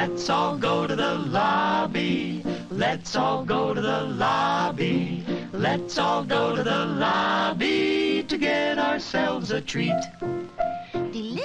Let's 0.00 0.30
all 0.30 0.56
go 0.56 0.86
to 0.86 0.94
the 0.94 1.14
lobby. 1.16 2.44
Let's 2.70 3.16
all 3.16 3.44
go 3.44 3.74
to 3.74 3.80
the 3.80 4.02
lobby. 4.02 5.24
Let's 5.52 5.98
all 5.98 6.22
go 6.22 6.54
to 6.54 6.62
the 6.62 6.86
lobby 6.86 8.22
to 8.28 8.38
get 8.38 8.78
ourselves 8.78 9.50
a 9.50 9.60
treat. 9.60 10.00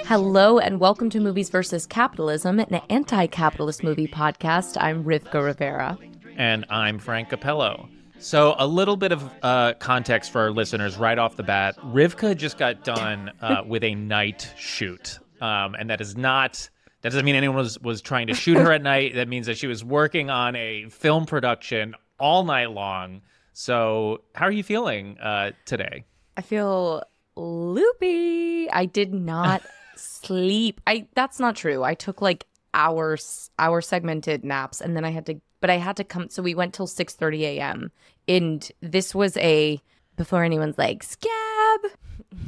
Hello 0.05 0.59
and 0.59 0.79
welcome 0.79 1.09
to 1.09 1.19
Movies 1.19 1.49
versus 1.49 1.87
Capitalism, 1.87 2.59
an 2.59 2.79
anti-capitalist 2.91 3.83
movie 3.83 4.07
podcast. 4.07 4.77
I'm 4.79 5.03
Rivka 5.03 5.43
Rivera. 5.43 5.97
And 6.37 6.63
I'm 6.69 6.99
Frank 6.99 7.29
Capello. 7.29 7.89
So, 8.19 8.53
a 8.59 8.67
little 8.67 8.97
bit 8.97 9.11
of 9.11 9.31
uh, 9.41 9.73
context 9.79 10.31
for 10.31 10.41
our 10.41 10.51
listeners 10.51 10.95
right 10.95 11.17
off 11.17 11.37
the 11.37 11.43
bat. 11.43 11.75
Rivka 11.79 12.37
just 12.37 12.59
got 12.59 12.83
done 12.83 13.31
uh, 13.41 13.63
with 13.65 13.83
a 13.83 13.95
night 13.95 14.53
shoot. 14.55 15.17
Um, 15.41 15.73
and 15.73 15.89
that 15.89 16.01
is 16.01 16.15
not, 16.15 16.69
that 17.03 17.09
doesn't 17.09 17.25
mean 17.25 17.35
anyone 17.35 17.57
was, 17.57 17.79
was 17.79 18.01
trying 18.01 18.27
to 18.27 18.33
shoot 18.33 18.57
her 18.57 18.71
at 18.71 18.81
night. 18.93 19.15
That 19.15 19.27
means 19.27 19.45
that 19.47 19.57
she 19.57 19.67
was 19.67 19.83
working 19.83 20.29
on 20.29 20.55
a 20.55 20.89
film 20.89 21.25
production 21.25 21.95
all 22.17 22.45
night 22.45 22.71
long. 22.71 23.21
So, 23.51 24.21
how 24.33 24.45
are 24.45 24.51
you 24.51 24.63
feeling 24.63 25.19
uh, 25.19 25.51
today? 25.65 26.05
I 26.37 26.41
feel 26.41 27.03
loopy. 27.35 28.69
I 28.71 28.85
did 28.85 29.13
not 29.13 29.61
sleep. 29.95 30.81
I 30.87 31.07
that's 31.13 31.39
not 31.39 31.55
true. 31.55 31.83
I 31.83 31.93
took 31.93 32.21
like 32.21 32.45
hours 32.73 33.51
hour 33.59 33.81
segmented 33.81 34.43
naps 34.43 34.81
and 34.81 34.95
then 34.95 35.05
I 35.05 35.11
had 35.11 35.25
to 35.27 35.39
but 35.61 35.69
I 35.69 35.77
had 35.77 35.95
to 35.97 36.03
come 36.03 36.29
so 36.29 36.41
we 36.41 36.55
went 36.55 36.73
till 36.73 36.87
6:30 36.87 37.41
a.m. 37.41 37.91
and 38.27 38.71
this 38.81 39.13
was 39.13 39.37
a 39.37 39.79
before 40.17 40.43
anyone's 40.43 40.77
like 40.79 41.03
scab 41.03 41.81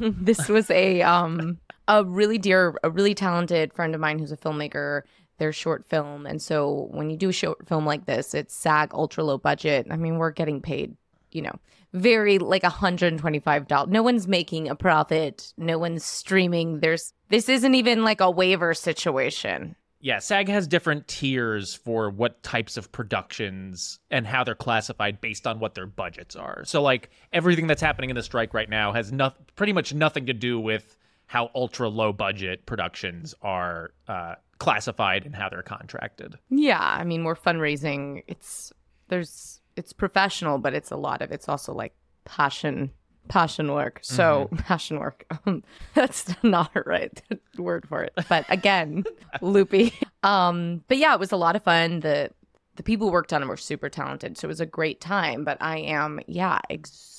this 0.00 0.48
was 0.48 0.68
a 0.70 1.02
um 1.02 1.58
a 1.88 2.04
really 2.04 2.38
dear 2.38 2.76
a 2.82 2.90
really 2.90 3.14
talented 3.14 3.72
friend 3.72 3.94
of 3.94 4.00
mine 4.00 4.18
who's 4.18 4.32
a 4.32 4.36
filmmaker 4.36 5.02
their 5.38 5.52
short 5.52 5.86
film 5.86 6.26
and 6.26 6.40
so 6.40 6.88
when 6.90 7.10
you 7.10 7.16
do 7.16 7.28
a 7.28 7.32
short 7.32 7.68
film 7.68 7.84
like 7.84 8.06
this 8.06 8.34
it's 8.34 8.54
SAG 8.54 8.92
ultra 8.94 9.22
low 9.22 9.38
budget. 9.38 9.86
I 9.90 9.96
mean 9.96 10.18
we're 10.18 10.30
getting 10.30 10.60
paid, 10.60 10.96
you 11.30 11.42
know, 11.42 11.58
very 11.92 12.38
like 12.38 12.62
$125. 12.62 13.88
No 13.88 14.02
one's 14.02 14.28
making 14.28 14.68
a 14.68 14.74
profit. 14.74 15.52
No 15.56 15.78
one's 15.78 16.04
streaming. 16.04 16.80
There's 16.80 17.12
this 17.28 17.48
isn't 17.48 17.74
even 17.74 18.04
like 18.04 18.20
a 18.20 18.30
waiver 18.30 18.74
situation. 18.74 19.76
Yeah, 20.00 20.18
SAG 20.18 20.48
has 20.48 20.68
different 20.68 21.08
tiers 21.08 21.74
for 21.74 22.10
what 22.10 22.42
types 22.42 22.76
of 22.76 22.92
productions 22.92 23.98
and 24.10 24.26
how 24.26 24.44
they're 24.44 24.54
classified 24.54 25.20
based 25.20 25.46
on 25.46 25.58
what 25.58 25.74
their 25.74 25.86
budgets 25.86 26.36
are. 26.36 26.64
So 26.64 26.82
like 26.82 27.10
everything 27.32 27.66
that's 27.66 27.82
happening 27.82 28.10
in 28.10 28.16
the 28.16 28.22
strike 28.22 28.54
right 28.54 28.68
now 28.68 28.92
has 28.92 29.10
no, 29.10 29.32
pretty 29.56 29.72
much 29.72 29.94
nothing 29.94 30.26
to 30.26 30.32
do 30.34 30.60
with 30.60 30.96
how 31.26 31.50
ultra 31.54 31.88
low 31.88 32.12
budget 32.12 32.66
productions 32.66 33.34
are 33.42 33.90
uh, 34.08 34.34
classified 34.58 35.26
and 35.26 35.34
how 35.34 35.48
they're 35.48 35.62
contracted. 35.62 36.36
Yeah, 36.50 36.80
I 36.80 37.04
mean 37.04 37.24
we're 37.24 37.34
fundraising. 37.36 38.22
It's 38.26 38.72
there's 39.08 39.60
it's 39.76 39.92
professional, 39.92 40.58
but 40.58 40.72
it's 40.74 40.90
a 40.90 40.96
lot 40.96 41.22
of 41.22 41.32
it's 41.32 41.48
also 41.48 41.72
like 41.74 41.94
passion 42.24 42.90
passion 43.28 43.72
work. 43.72 43.98
So 44.02 44.44
Mm-hmm. 44.52 44.56
passion 44.68 44.98
work. 45.00 45.26
Um, 45.46 45.64
that's 45.94 46.32
not 46.44 46.70
a 46.76 46.82
right 46.86 47.20
word 47.58 47.86
for 47.88 48.02
it. 48.04 48.12
But 48.28 48.46
again, 48.48 49.04
loopy. 49.40 49.92
Um, 50.22 50.84
but 50.88 50.96
yeah, 50.98 51.12
it 51.12 51.20
was 51.20 51.32
a 51.32 51.36
lot 51.36 51.56
of 51.56 51.64
fun. 51.64 52.00
The 52.00 52.30
the 52.76 52.82
people 52.82 53.06
who 53.08 53.12
worked 53.12 53.32
on 53.32 53.42
it 53.42 53.46
were 53.48 53.56
super 53.56 53.88
talented, 53.88 54.36
so 54.38 54.46
it 54.46 54.48
was 54.48 54.60
a 54.60 54.66
great 54.66 55.00
time. 55.00 55.44
But 55.44 55.56
I 55.60 55.78
am, 55.78 56.20
yeah, 56.26 56.60
exhausted. 56.68 57.14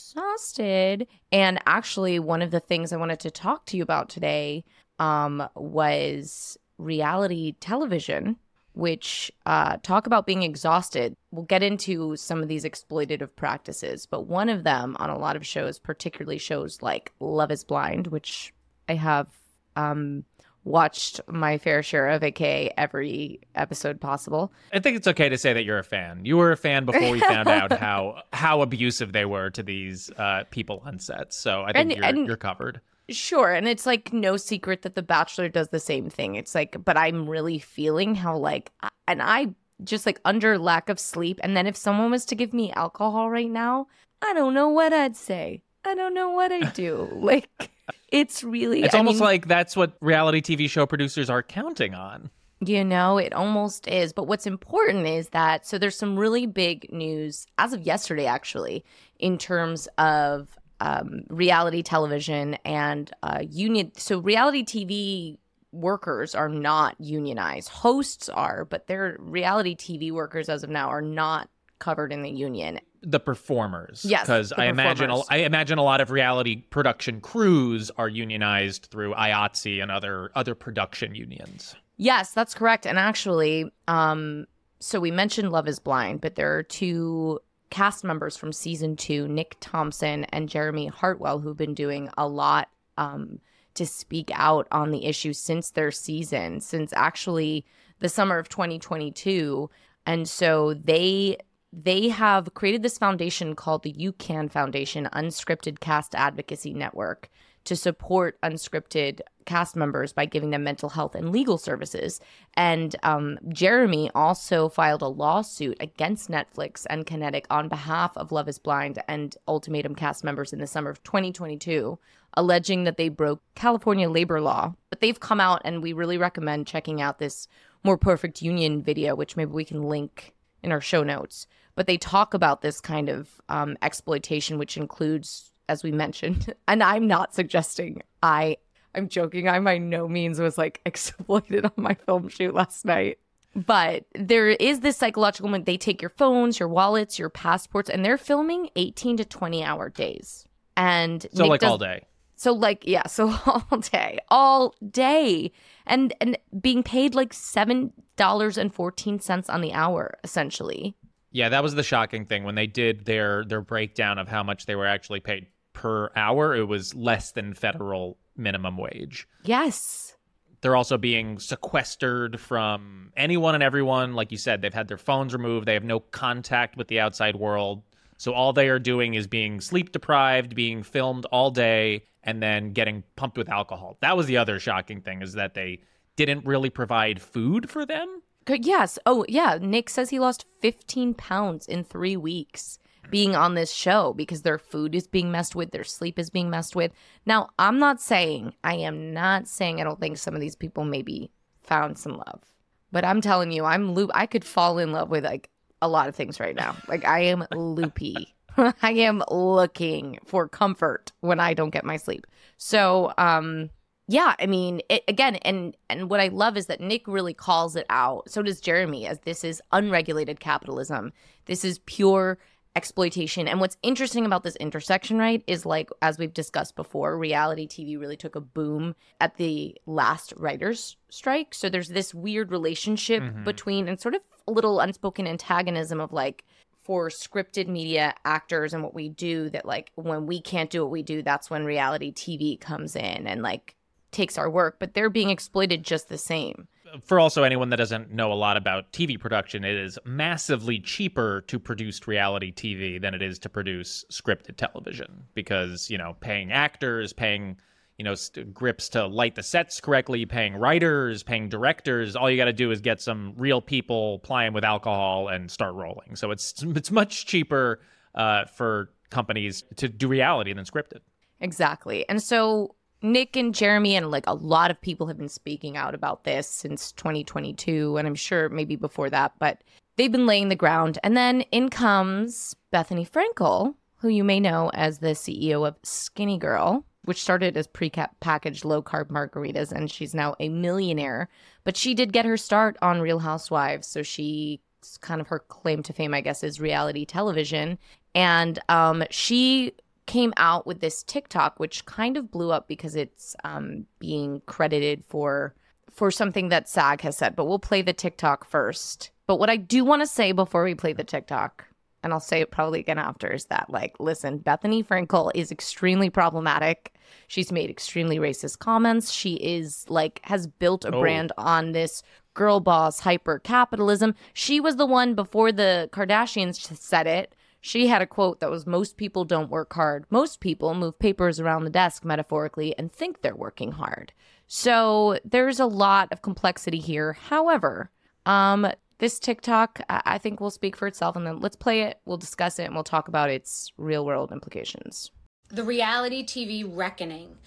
And 1.32 1.60
actually, 1.66 2.20
one 2.20 2.42
of 2.42 2.52
the 2.52 2.60
things 2.60 2.92
I 2.92 2.98
wanted 2.98 3.20
to 3.22 3.32
talk 3.32 3.66
to 3.68 3.78
you 3.78 3.84
about 3.84 4.10
today 4.10 4.64
um, 5.00 5.48
was 5.56 6.58
reality 6.78 7.54
television 7.60 8.38
which 8.78 9.32
uh, 9.48 9.78
talk 9.82 10.06
about 10.06 10.28
being 10.28 10.44
exhausted. 10.44 11.16
We'll 11.32 11.45
get 11.45 11.64
into 11.64 12.16
some 12.16 12.44
of 12.44 12.48
these 12.48 12.64
exploitative 12.64 13.36
practices, 13.36 14.06
but 14.06 14.28
one 14.28 14.50
of 14.50 14.64
them 14.64 14.95
on 15.00 15.10
a 15.10 15.17
lot 15.17 15.36
of 15.36 15.45
shows, 15.45 15.80
particularly 15.80 16.38
shows 16.38 16.84
like 16.84 17.11
Love 17.20 17.49
is 17.49 17.64
Blind, 17.64 18.08
which 18.08 18.54
I 18.88 18.94
have 18.94 19.28
um, 19.76 20.26
watched 20.67 21.22
my 21.28 21.58
fair 21.58 21.82
share 21.82 22.10
of, 22.10 22.23
AK 22.23 22.42
every 22.78 23.39
episode 23.55 24.00
possible. 24.02 24.52
I 24.73 24.80
think 24.80 24.98
it's 24.98 25.08
okay 25.08 25.30
to 25.30 25.38
say 25.38 25.54
that 25.54 25.64
you're 25.64 25.80
a 25.80 25.83
fan. 25.83 26.26
You 26.26 26.38
were 26.38 26.52
a 26.52 26.58
fan 26.58 26.86
before 26.86 27.10
we 27.11 27.20
found 27.20 27.48
out 27.48 27.72
how 27.80 28.22
how 28.33 28.61
abusive 28.61 29.14
they 29.14 29.26
were 29.26 29.50
to 29.52 29.64
these 29.64 30.10
uh, 30.17 30.44
people 30.52 30.82
on 30.86 31.00
set. 31.00 31.33
So 31.33 31.64
I 31.64 31.72
think 31.73 31.76
And- 31.78 31.92
you're, 31.95 32.05
and- 32.05 32.28
you're 32.28 32.38
covered. 32.38 32.82
Sure, 33.10 33.54
and 33.54 33.70
it's 33.70 33.86
like 33.86 34.11
no 34.11 34.36
secret 34.36 34.82
that 34.82 34.95
The 34.95 35.02
Bachelor 35.02 35.48
does 35.48 35.70
the 35.70 35.80
same 35.80 36.10
thing. 36.10 36.36
It's 36.36 36.54
like, 36.54 36.76
but 36.84 36.98
I'm 36.98 37.30
really 37.30 37.58
feeling 37.58 38.16
how 38.16 38.36
like, 38.38 38.70
and 39.08 39.22
I 39.22 39.48
just 39.86 40.05
like 40.05 40.20
under 40.26 40.58
lack 40.58 40.89
of 40.89 40.99
sleep. 40.99 41.39
And 41.42 41.55
then 41.55 41.67
if 41.67 41.78
someone 41.78 42.11
was 42.11 42.26
to 42.26 42.36
give 42.36 42.54
me 42.54 42.73
alcohol 42.73 43.30
right 43.30 43.49
now, 43.49 43.88
I 44.22 44.34
don't 44.34 44.54
know 44.54 44.67
what 44.67 44.92
I'd 44.92 45.16
say. 45.16 45.61
I 45.87 45.95
don't 45.95 46.14
know 46.14 46.31
what 46.31 46.52
I'd 46.52 46.73
do. 46.73 47.09
like, 47.15 47.71
it's 48.09 48.43
really. 48.43 48.83
It's 48.83 48.93
I 48.93 48.99
almost 48.99 49.15
mean, 49.15 49.25
like 49.25 49.48
that's 49.48 49.75
what 49.75 49.93
reality 50.02 50.42
TV 50.42 50.70
show 50.70 50.86
producers 50.86 51.30
are 51.30 51.42
counting 51.42 51.93
on. 51.93 52.30
You 52.59 52.83
know, 52.83 53.17
it 53.17 53.33
almost 53.33 53.87
is. 53.87 54.14
But 54.14 54.27
what's 54.27 54.48
important 54.48 55.05
is 55.05 55.30
that 55.30 55.65
so 55.65 55.77
there's 55.77 55.98
some 55.98 56.17
really 56.17 56.45
big 56.45 56.92
news 56.92 57.45
as 57.58 57.73
of 57.73 57.81
yesterday, 57.83 58.25
actually, 58.25 58.83
in 59.20 59.37
terms 59.37 59.87
of 59.98 60.58
um, 60.80 61.23
reality 61.30 61.81
television 61.83 62.55
and 62.65 63.11
uh, 63.23 63.39
union. 63.49 63.92
So 63.95 64.19
reality 64.19 64.64
TV 64.64 65.37
workers 65.71 66.36
are 66.36 66.49
not 66.49 66.95
unionized. 66.99 67.69
Hosts 67.69 68.30
are, 68.30 68.65
but 68.65 68.87
their 68.87 69.17
reality 69.19 69.75
TV 69.75 70.11
workers 70.11 70.49
as 70.49 70.64
of 70.64 70.69
now 70.69 70.89
are 70.89 71.02
not 71.02 71.49
covered 71.80 72.11
in 72.11 72.21
the 72.21 72.30
union. 72.30 72.80
The 73.02 73.20
performers, 73.20 74.04
Yes, 74.04 74.23
because 74.23 74.52
I 74.54 74.65
imagine 74.65 75.10
a. 75.10 75.20
I 75.30 75.38
imagine 75.38 75.77
a 75.77 75.83
lot 75.83 76.02
of 76.02 76.11
reality 76.11 76.58
production 76.58 77.21
crews 77.21 77.92
are 77.98 78.10
unionized 78.10 78.88
through 78.88 79.14
IATSE 79.14 79.82
and 79.82 79.92
other 79.92 80.32
other 80.36 80.55
production 80.55 81.16
unions. 81.16 81.76
Yes, 81.98 82.32
that's 82.32 82.54
correct. 82.54 82.86
And 82.86 82.98
actually, 82.99 83.71
um, 83.87 84.45
so 84.80 84.99
we 84.99 85.11
mentioned 85.11 85.52
Love 85.52 85.67
is 85.67 85.80
Blind, 85.80 86.21
but 86.21 86.36
there 86.36 86.55
are 86.55 86.64
two 86.64 87.39
cast 87.70 88.04
members 88.04 88.37
from 88.37 88.54
season 88.54 88.95
two, 88.95 89.27
Nick 89.27 89.58
Thompson 89.60 90.23
and 90.26 90.49
Jeremy 90.49 90.87
Hartwell, 90.87 91.39
who've 91.39 91.58
been 91.58 91.73
doing 91.73 92.10
a 92.17 92.27
lot 92.27 92.70
um, 92.98 93.39
to 93.73 93.86
speak 93.86 94.32
out 94.33 94.67
on 94.71 94.92
the 94.92 95.05
issue 95.05 95.33
since 95.33 95.71
their 95.71 95.92
season, 95.92 96.61
since 96.61 96.93
actually 96.93 97.66
the 97.99 98.10
summer 98.10 98.37
of 98.37 98.49
2022. 98.49 99.70
And 100.05 100.27
so 100.30 100.73
they 100.73 101.37
they 101.73 102.10
have 102.10 102.54
created 102.54 102.82
this 102.82 102.98
foundation 102.98 103.55
called 103.55 103.83
the 103.83 103.92
You 103.92 104.14
Can 104.14 104.50
Foundation 104.50 105.10
Unscripted 105.14 105.80
Cast 105.80 106.16
Advocacy 106.16 106.73
Network 106.73 107.30
to 107.67 107.76
support 107.76 108.39
unscripted 108.42 109.20
cast 109.45 109.76
members 109.76 110.14
by 110.14 110.23
giving 110.23 110.52
them 110.52 110.64
mental 110.64 110.88
health 110.88 111.16
and 111.16 111.33
legal 111.33 111.58
services. 111.58 112.22
And 112.54 112.95
um, 113.04 113.38
Jeremy 113.50 114.10
also 114.16 114.70
filed 114.70 115.02
a 115.02 115.08
lawsuit 115.08 115.76
against 115.82 116.30
Netflix 116.32 116.86
and 116.89 117.05
Kinetic 117.05 117.45
on 117.50 117.67
behalf 117.67 118.16
of 118.16 118.32
Love 118.32 118.48
is 118.48 118.58
Blind 118.58 118.99
and 119.10 119.36
Ultimatum 119.49 119.95
cast 119.95 120.23
members 120.23 120.54
in 120.54 120.60
the 120.60 120.67
summer 120.67 120.89
of 120.89 121.04
2022, 121.04 121.99
alleging 122.36 122.86
that 122.86 122.95
they 122.95 123.10
broke 123.10 123.42
California 123.55 124.10
labor 124.10 124.39
law. 124.39 124.73
But 124.89 125.02
they've 125.02 125.20
come 125.20 125.42
out, 125.42 125.61
and 125.66 125.84
we 125.84 125.92
really 125.92 126.17
recommend 126.17 126.67
checking 126.67 127.02
out 127.02 127.20
this 127.20 127.49
More 127.84 127.98
Perfect 127.98 128.42
Union 128.42 128.81
video, 128.81 129.13
which 129.13 129.36
maybe 129.36 129.51
we 129.51 129.66
can 129.66 129.84
link 129.84 130.34
in 130.68 130.72
our 130.74 130.81
show 130.81 131.01
notes. 131.01 131.48
But 131.75 131.88
they 131.88 131.98
talk 131.98 132.33
about 132.33 132.62
this 132.62 132.81
kind 132.81 133.07
of 133.10 133.30
um, 133.50 133.78
exploitation, 133.81 134.57
which 134.57 134.78
includes, 134.78 135.51
as 135.69 135.81
we 135.83 135.92
mentioned, 135.92 136.54
and 136.68 136.83
I'm 136.83 137.07
not 137.07 137.33
suggesting 137.33 138.04
I, 138.22 138.57
I'm 138.94 139.07
joking. 139.07 139.48
I 139.48 139.60
by 139.60 139.78
no 139.78 140.07
means 140.07 140.39
was 140.39 140.57
like 140.57 140.81
exploited 140.86 141.66
on 141.66 141.72
my 141.78 141.94
film 141.94 142.28
shoot 142.30 142.54
last 142.54 142.83
night. 142.86 143.18
But 143.56 144.06
there 144.14 144.50
is 144.50 144.81
this 144.81 144.98
psychological 144.98 145.48
moment. 145.48 145.66
They 145.66 145.78
take 145.78 146.02
your 146.02 146.12
phones, 146.12 146.60
your 146.60 146.69
wallets, 146.69 147.18
your 147.18 147.30
passports, 147.30 147.90
and 147.90 148.06
they're 148.06 148.18
filming 148.18 148.69
18 148.75 149.18
to 149.18 149.25
20 149.25 149.64
hour 149.64 149.90
days. 149.90 150.46
And 150.75 151.25
So 151.34 151.44
Nick 151.44 151.50
like 151.50 151.62
does- 151.62 151.72
all 151.72 151.78
day. 151.80 152.04
So 152.38 152.54
like 152.54 152.84
yeah, 152.86 153.07
so 153.07 153.30
all 153.45 153.80
day, 153.80 154.19
all 154.30 154.75
day, 154.89 155.51
and 155.86 156.13
and 156.22 156.38
being 156.62 156.84
paid 156.84 157.13
like 157.16 157.34
seven 157.34 157.92
dollars 158.16 158.57
and 158.57 158.74
fourteen 158.74 159.19
cents 159.19 159.50
on 159.50 159.60
the 159.62 159.74
hour, 159.74 160.18
essentially. 160.24 160.95
Yeah, 161.31 161.50
that 161.50 161.62
was 161.62 161.75
the 161.75 161.84
shocking 161.84 162.25
thing 162.25 162.45
when 162.45 162.56
they 162.56 162.68
did 162.68 163.06
their 163.06 163.44
their 163.44 163.62
breakdown 163.62 164.18
of 164.18 164.28
how 164.30 164.44
much 164.44 164.66
they 164.68 164.75
were 164.75 164.88
actually 164.88 165.19
paid 165.19 165.48
per 165.74 166.12
hour. 166.16 166.56
It 166.56 166.63
was 166.68 166.95
less 166.95 167.31
than 167.31 167.54
federal 167.54 168.18
minimum 168.38 168.78
wage. 168.78 169.28
Yes, 169.44 170.16
They're 170.62 170.75
also 170.75 170.98
being 170.98 171.40
sequestered 171.40 172.40
from 172.40 173.12
anyone 173.18 173.56
and 173.56 173.63
everyone. 173.63 174.13
Like 174.13 174.31
you 174.31 174.38
said, 174.38 174.62
they've 174.62 174.74
had 174.74 174.88
their 174.88 174.98
phones 174.98 175.33
removed. 175.33 175.68
They 175.68 175.74
have 175.74 175.83
no 175.83 176.00
contact 176.00 176.78
with 176.78 176.88
the 176.88 177.00
outside 177.00 177.36
world. 177.36 177.83
So 178.18 178.34
all 178.34 178.54
they 178.54 178.68
are 178.68 178.80
doing 178.80 179.14
is 179.14 179.28
being 179.28 179.62
sleep 179.62 179.92
deprived, 179.92 180.56
being 180.56 180.84
filmed 180.84 181.25
all 181.25 181.52
day, 181.52 182.04
and 182.24 182.42
then 182.42 182.74
getting 182.74 183.04
pumped 183.16 183.38
with 183.38 183.50
alcohol. 183.50 183.98
That 184.02 184.18
was 184.18 184.25
the 184.25 184.38
other 184.38 184.60
shocking 184.60 185.02
thing 185.02 185.22
is 185.22 185.34
that 185.34 185.54
they 185.54 185.80
didn't 186.16 186.46
really 186.46 186.69
provide 186.69 187.22
food 187.22 187.69
for 187.69 187.86
them. 187.86 188.22
Yes. 188.50 188.98
Oh, 189.06 189.25
yeah. 189.28 189.58
Nick 189.62 189.90
says 189.90 190.10
he 190.10 190.19
lost 190.19 190.46
15 190.62 191.14
pounds 191.14 191.68
in 191.68 191.84
three 191.84 192.18
weeks 192.18 192.80
being 193.10 193.36
on 193.36 193.56
this 193.56 193.72
show 193.72 194.14
because 194.14 194.42
their 194.42 194.58
food 194.58 194.96
is 194.96 195.08
being 195.08 195.31
messed 195.31 195.56
with, 195.56 195.72
their 195.72 195.84
sleep 195.84 196.19
is 196.19 196.30
being 196.30 196.50
messed 196.50 196.75
with. 196.75 196.92
Now, 197.25 197.50
I'm 197.58 197.80
not 197.80 198.02
saying, 198.02 198.54
I 198.64 198.75
am 198.75 199.14
not 199.14 199.48
saying 199.48 199.80
I 199.80 199.84
don't 199.84 200.00
think 200.00 200.18
some 200.18 200.36
of 200.36 200.42
these 200.42 200.56
people 200.56 200.84
maybe 200.84 201.31
found 201.62 201.98
some 201.98 202.18
love, 202.18 202.44
but 202.92 203.06
I'm 203.06 203.22
telling 203.22 203.52
you, 203.52 203.66
I'm. 203.66 203.96
I 204.14 204.25
could 204.25 204.44
fall 204.44 204.78
in 204.78 204.92
love 204.92 205.10
with 205.10 205.24
like 205.24 205.50
a 205.82 205.88
lot 205.88 206.08
of 206.08 206.16
things 206.16 206.40
right 206.40 206.56
now. 206.56 206.76
Like 206.88 207.06
I 207.06 207.22
am 207.22 207.46
loopy. 207.54 208.36
I 208.58 208.92
am 208.92 209.24
looking 209.30 210.20
for 210.26 210.48
comfort 210.48 211.12
when 211.20 211.40
I 211.40 211.54
don't 211.54 211.70
get 211.70 211.86
my 211.86 211.98
sleep. 211.98 212.26
So, 212.58 213.14
um, 213.18 213.70
yeah, 214.08 214.36
I 214.40 214.46
mean, 214.46 214.82
it, 214.90 215.04
again, 215.08 215.36
and 215.38 215.76
and 215.90 216.10
what 216.10 216.22
I 216.22 216.30
love 216.30 216.56
is 216.56 216.68
that 216.68 216.80
Nick 216.80 217.08
really 217.08 217.34
calls 217.34 217.76
it 217.76 217.86
out. 217.90 218.30
So 218.30 218.42
does 218.42 218.62
Jeremy, 218.62 219.06
as 219.06 219.20
this 219.20 219.44
is 219.44 219.62
unregulated 219.72 220.40
capitalism. 220.40 221.12
This 221.46 221.66
is 221.66 221.80
pure 221.80 222.38
exploitation. 222.78 223.48
And 223.48 223.60
what's 223.60 223.76
interesting 223.82 224.26
about 224.26 224.44
this 224.44 224.56
intersection, 224.58 225.18
right, 225.18 225.44
is 225.48 225.66
like 225.66 225.90
as 226.04 226.20
we've 226.20 226.34
discussed 226.34 226.76
before, 226.76 227.18
reality 227.18 227.68
TV 227.68 228.00
really 228.00 228.16
took 228.16 228.36
a 228.36 228.40
boom 228.42 228.96
at 229.20 229.36
the 229.38 229.76
last 229.88 230.32
writers' 230.38 230.96
strike. 231.10 231.56
So 231.56 231.70
there's 231.70 231.90
this 231.90 232.14
weird 232.14 232.52
relationship 232.52 233.24
Mhm. 233.24 233.44
between 233.44 233.88
and 233.88 234.00
sort 234.00 234.14
of 234.14 234.22
a 234.48 234.52
little 234.52 234.80
unspoken 234.80 235.26
antagonism 235.26 236.00
of 236.00 236.14
like 236.14 236.46
for 236.84 237.10
scripted 237.10 237.68
media 237.68 238.14
actors 238.24 238.74
and 238.74 238.84
what 238.84 238.94
we 238.94 239.10
do 239.10 239.50
that 239.50 239.66
like 239.66 239.92
when 239.96 240.28
we 240.28 240.40
can't 240.40 240.70
do 240.70 240.84
what 240.84 240.92
we 240.92 241.04
do 241.04 241.22
that's 241.22 241.50
when 241.50 241.66
reality 241.66 242.14
tv 242.14 242.58
comes 242.58 242.96
in 242.96 243.28
and 243.28 243.42
like 243.42 243.76
takes 244.12 244.38
our 244.38 244.50
work 244.50 244.78
but 244.80 244.94
they're 244.94 245.10
being 245.10 245.30
exploited 245.30 245.84
just 245.84 246.08
the 246.08 246.18
same 246.18 246.70
for 247.04 247.19
also 247.19 247.44
anyone 247.44 247.69
that 247.69 247.78
doesn't 247.78 248.12
know 248.12 248.31
a 248.31 248.36
lot 248.36 248.57
about 248.57 248.92
TV 248.92 249.19
production, 249.19 249.63
it 249.63 249.75
is 249.75 249.98
massively 250.06 250.80
cheaper 250.80 251.42
to 251.48 251.60
produce 251.60 252.07
reality 252.07 252.51
TV 252.51 253.01
than 253.01 253.13
it 253.13 253.22
is 253.22 253.39
to 253.39 253.50
produce 253.50 254.06
scripted 254.12 254.57
television 254.57 255.24
because, 255.34 255.89
you 255.89 255.98
know, 255.98 256.16
paying 256.19 256.51
actors, 256.51 257.13
paying, 257.13 257.57
you 257.98 258.06
know, 258.06 258.16
st- 258.16 258.54
grips 258.54 258.89
to 258.89 259.06
light 259.07 259.36
the 259.36 259.44
sets 259.44 259.81
correctly, 259.81 260.25
paying 260.25 260.56
writers, 260.56 261.24
paying 261.24 261.50
directors, 261.50 262.16
all 262.16 262.30
you 262.30 262.38
got 262.38 262.45
to 262.45 262.54
do 262.54 262.72
is 262.72 262.81
get 262.81 263.01
some 263.01 263.33
real 263.38 263.62
people 263.62 264.19
plying 264.19 264.54
with 264.54 264.63
alcohol 264.63 265.28
and 265.28 265.51
start 265.51 265.74
rolling. 265.75 266.16
So 266.16 266.31
it's 266.31 266.63
it's 266.63 266.92
much 266.92 267.25
cheaper 267.25 267.81
uh, 268.16 268.45
for 268.45 268.90
companies 269.10 269.63
to 269.78 269.88
do 269.88 270.07
reality 270.07 270.54
than 270.54 270.66
scripted. 270.66 271.00
Exactly. 271.40 272.07
And 272.10 272.22
so 272.22 272.75
Nick 273.02 273.36
and 273.36 273.54
Jeremy 273.54 273.96
and 273.96 274.10
like 274.10 274.28
a 274.28 274.34
lot 274.34 274.72
of 274.72 274.82
people 274.82 275.08
have 275.08 275.18
been 275.18 275.30
speaking 275.30 275.78
out 275.78 275.94
about 275.94 276.24
this 276.24 276.48
since 276.48 276.92
2022 276.94 277.98
and 277.98 278.08
I'm 278.08 278.16
sure 278.16 278.50
maybe 278.50 278.76
before 278.76 279.10
that, 279.10 279.34
but 279.40 279.62
they've 279.96 280.12
been 280.12 280.26
laying 280.26 280.50
the 280.50 280.56
ground. 280.56 280.98
And 281.04 281.16
then 281.16 281.42
in 281.52 281.70
comes 281.70 282.56
Bethenny 282.74 283.10
Frankel, 283.10 283.76
who 283.98 284.10
you 284.10 284.24
may 284.24 284.40
know 284.40 284.72
as 284.74 285.00
the 285.00 285.10
CEO 285.10 285.68
of 285.68 285.76
Skinny 285.84 286.38
Girl, 286.38 286.86
which 287.06 287.22
started 287.22 287.56
as 287.56 287.68
pre-packaged 287.68 288.66
low-carb 288.66 289.08
margaritas 289.08 289.72
and 289.72 289.90
she's 289.90 290.14
now 290.14 290.36
a 290.40 290.50
millionaire. 290.50 291.30
But 291.64 291.78
she 291.78 291.94
did 291.94 292.14
get 292.14 292.26
her 292.26 292.38
start 292.38 292.78
on 292.82 293.02
Real 293.02 293.20
Housewives, 293.20 293.88
so 293.88 294.04
she 294.04 294.62
kind 295.02 295.22
of 295.22 295.28
her 295.28 295.40
claim 295.40 295.84
to 295.84 295.94
fame, 295.94 296.14
I 296.14 296.22
guess, 296.22 296.44
is 296.44 296.60
reality 296.60 297.06
television. 297.06 297.78
And 298.16 298.60
um, 298.70 299.04
she 299.10 299.74
came 300.07 300.33
out 300.38 300.65
with 300.65 300.80
this 300.80 301.04
TikTok, 301.04 301.59
which 301.59 301.86
kind 301.86 302.18
of 302.18 302.31
blew 302.31 302.51
up 302.51 302.68
because 302.68 302.95
it's 302.95 303.36
um, 303.44 303.86
being 304.00 304.42
credited 304.48 305.04
for 305.07 305.54
for 305.92 306.12
something 306.12 306.50
that 306.50 306.69
SAG 306.69 307.01
has 307.01 307.18
said. 307.18 307.36
But 307.36 307.45
we'll 307.45 307.59
play 307.59 307.81
the 307.81 307.94
TikTok 307.94 308.45
first. 308.50 309.12
But 309.27 309.38
what 309.39 309.50
I 309.50 309.57
do 309.57 309.83
want 309.83 310.01
to 310.01 310.07
say 310.07 310.31
before 310.31 310.63
we 310.63 310.75
play 310.75 310.94
the 310.94 311.04
TikTok, 311.04 311.65
and 312.04 312.13
I'll 312.13 312.19
say 312.19 312.39
it 312.42 312.51
probably 312.51 312.80
again 312.80 313.00
after, 313.00 313.27
is 313.31 313.45
that 313.45 313.69
like, 313.69 313.95
listen, 314.00 314.39
Bethenny 314.39 314.86
Frankel 314.86 315.31
is 315.36 315.51
extremely 315.51 316.09
problematic. 316.09 316.94
She's 317.27 317.51
made 317.51 317.69
extremely 317.69 318.19
racist 318.19 318.59
comments. 318.59 319.12
She 319.12 319.36
is 319.36 319.86
like 319.89 320.19
has 320.24 320.48
built 320.48 320.86
a 320.86 320.95
Oh. 320.95 321.00
brand 321.01 321.31
on 321.38 321.71
this 321.71 322.04
girl 322.33 322.59
boss 322.59 323.00
hyper 323.00 323.39
capitalism. 323.39 324.13
She 324.33 324.59
was 324.59 324.75
the 324.75 324.86
one 324.86 325.15
before 325.15 325.51
the 325.51 325.89
Kardashians 325.92 326.56
said 326.77 327.07
it. 327.07 327.33
She 327.62 327.88
had 327.88 328.01
a 328.01 328.07
quote 328.07 328.39
that 328.39 328.50
was 328.50 328.65
Most 328.65 328.98
people 328.98 329.25
don't 329.25 329.50
work 329.50 329.74
hard. 329.74 330.06
Most 330.09 330.39
people 330.39 330.74
move 330.74 331.00
papers 331.00 331.39
around 331.39 331.63
the 331.63 331.69
desk 331.69 332.06
metaphorically 332.06 332.77
and 332.77 332.92
think 332.92 333.21
they're 333.21 333.36
working 333.36 333.74
hard. 333.74 334.13
So 334.48 335.19
there's 335.25 335.59
a 335.59 335.65
lot 335.65 336.12
of 336.12 336.21
complexity 336.21 336.80
here. 336.80 337.13
However, 337.13 337.92
um, 338.25 338.71
this 339.00 339.19
TikTok, 339.19 339.81
I 339.89 340.18
think, 340.18 340.39
will 340.39 340.51
speak 340.51 340.75
for 340.75 340.88
itself. 340.88 341.15
And 341.15 341.27
then 341.27 341.39
let's 341.39 341.56
play 341.56 341.81
it, 341.81 342.00
we'll 342.06 342.18
discuss 342.18 342.57
it, 342.59 342.63
and 342.63 342.74
we'll 342.74 342.83
talk 342.83 343.07
about 343.07 343.30
its 343.30 343.71
real 343.77 344.06
world 344.06 344.31
implications. 344.31 345.12
the 345.50 345.63
reality 345.63 346.25
TV 346.25 346.63
reckoning, 346.68 347.38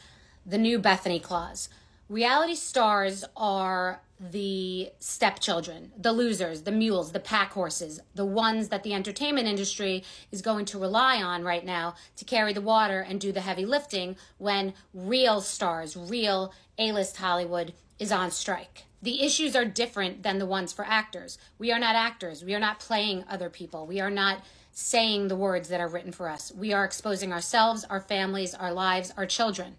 the 0.47 0.57
new 0.59 0.79
Bethenny 0.81 1.23
Claus. 1.23 1.69
Reality 2.11 2.57
stars 2.57 3.25
are 3.37 4.03
the 4.19 4.91
stepchildren, 4.99 5.93
the 5.97 6.13
losers, 6.13 6.63
the 6.63 6.73
mules, 6.73 7.13
the 7.13 7.21
pack 7.21 7.53
horses, 7.53 8.01
the 8.17 8.25
ones 8.25 8.71
that 8.71 8.83
the 8.83 8.93
entertainment 8.93 9.47
industry 9.47 10.03
is 10.33 10.43
going 10.43 10.65
to 10.65 10.77
rely 10.77 11.23
on 11.23 11.45
right 11.45 11.65
now 11.65 11.95
to 12.17 12.25
carry 12.25 12.53
the 12.53 12.61
water 12.61 13.01
and 13.01 13.21
do 13.21 13.31
the 13.31 13.43
heavy 13.43 13.65
lifting 13.65 14.17
when 14.39 14.75
real 14.93 15.41
stars, 15.41 15.97
real 15.97 16.53
A 16.79 16.91
list 16.91 17.19
Hollywood 17.19 17.75
is 18.01 18.11
on 18.11 18.33
strike. 18.33 18.87
The 19.01 19.23
issues 19.23 19.55
are 19.55 19.65
different 19.65 20.25
than 20.25 20.41
the 20.41 20.47
ones 20.47 20.73
for 20.73 20.85
actors. 20.85 21.39
We 21.61 21.71
are 21.71 21.79
not 21.79 21.95
actors. 21.95 22.43
We 22.43 22.57
are 22.57 22.61
not 22.61 22.81
playing 22.81 23.23
other 23.31 23.51
people. 23.51 23.87
We 23.87 24.01
are 24.01 24.11
not 24.11 24.43
saying 24.73 25.29
the 25.29 25.37
words 25.37 25.69
that 25.69 25.81
are 25.81 25.87
written 25.87 26.11
for 26.11 26.29
us. 26.29 26.51
We 26.51 26.73
are 26.73 26.85
exposing 26.85 27.33
ourselves, 27.33 27.85
our 27.89 28.01
families, 28.01 28.53
our 28.53 28.73
lives, 28.73 29.13
our 29.17 29.27
children. 29.27 29.77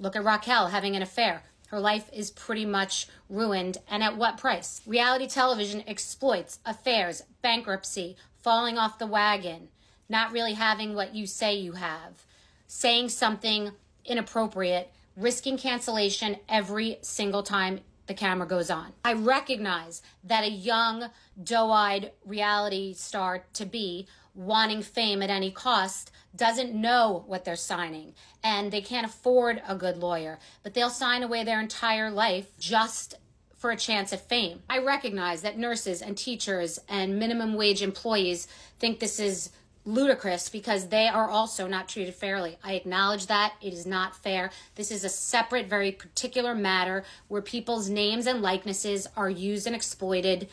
Look 0.00 0.16
at 0.16 0.24
Raquel 0.24 0.68
having 0.68 0.96
an 0.96 1.02
affair. 1.02 1.42
Her 1.68 1.80
life 1.80 2.10
is 2.12 2.30
pretty 2.30 2.64
much 2.64 3.08
ruined, 3.28 3.78
and 3.88 4.02
at 4.02 4.16
what 4.16 4.38
price? 4.38 4.80
Reality 4.86 5.26
television 5.26 5.84
exploits 5.86 6.60
affairs, 6.64 7.22
bankruptcy, 7.42 8.16
falling 8.42 8.78
off 8.78 8.98
the 8.98 9.06
wagon, 9.06 9.68
not 10.08 10.32
really 10.32 10.54
having 10.54 10.94
what 10.94 11.14
you 11.14 11.26
say 11.26 11.54
you 11.54 11.72
have, 11.72 12.24
saying 12.66 13.10
something 13.10 13.72
inappropriate, 14.06 14.90
risking 15.14 15.58
cancellation 15.58 16.36
every 16.48 16.98
single 17.02 17.42
time 17.42 17.80
the 18.06 18.14
camera 18.14 18.46
goes 18.46 18.70
on. 18.70 18.94
I 19.04 19.12
recognize 19.12 20.00
that 20.24 20.44
a 20.44 20.50
young, 20.50 21.10
doe 21.42 21.70
eyed 21.70 22.12
reality 22.24 22.94
star 22.94 23.44
to 23.52 23.66
be 23.66 24.06
wanting 24.34 24.80
fame 24.80 25.20
at 25.20 25.28
any 25.28 25.50
cost 25.50 26.10
doesn't 26.38 26.74
know 26.74 27.24
what 27.26 27.44
they're 27.44 27.56
signing 27.56 28.14
and 28.42 28.70
they 28.70 28.80
can't 28.80 29.06
afford 29.06 29.60
a 29.68 29.74
good 29.74 29.98
lawyer, 29.98 30.38
but 30.62 30.72
they'll 30.72 30.88
sign 30.88 31.22
away 31.22 31.44
their 31.44 31.60
entire 31.60 32.10
life 32.10 32.56
just 32.58 33.16
for 33.56 33.70
a 33.70 33.76
chance 33.76 34.12
at 34.12 34.28
fame. 34.28 34.62
I 34.70 34.78
recognize 34.78 35.42
that 35.42 35.58
nurses 35.58 36.00
and 36.00 36.16
teachers 36.16 36.78
and 36.88 37.18
minimum 37.18 37.54
wage 37.54 37.82
employees 37.82 38.46
think 38.78 39.00
this 39.00 39.18
is 39.18 39.50
ludicrous 39.84 40.48
because 40.48 40.88
they 40.88 41.08
are 41.08 41.28
also 41.28 41.66
not 41.66 41.88
treated 41.88 42.14
fairly. 42.14 42.58
I 42.62 42.74
acknowledge 42.74 43.26
that 43.26 43.54
it 43.60 43.72
is 43.72 43.86
not 43.86 44.14
fair. 44.14 44.50
This 44.76 44.90
is 44.90 45.02
a 45.02 45.08
separate, 45.08 45.66
very 45.66 45.90
particular 45.90 46.54
matter 46.54 47.04
where 47.26 47.42
people's 47.42 47.88
names 47.88 48.26
and 48.26 48.42
likenesses 48.42 49.08
are 49.16 49.30
used 49.30 49.66
and 49.66 49.74
exploited 49.74 50.48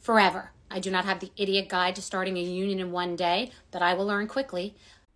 forever. 0.00 0.50
I 0.70 0.80
do 0.80 0.90
not 0.90 1.04
have 1.04 1.20
the 1.20 1.30
idiot 1.36 1.68
guide 1.68 1.96
to 1.96 2.02
starting 2.02 2.36
a 2.36 2.42
union 2.42 2.80
in 2.80 2.92
one 2.92 3.16
day, 3.16 3.50
but 3.70 3.82
I 3.82 3.94
will 3.94 4.06
learn 4.06 4.26
quickly. 4.26 4.74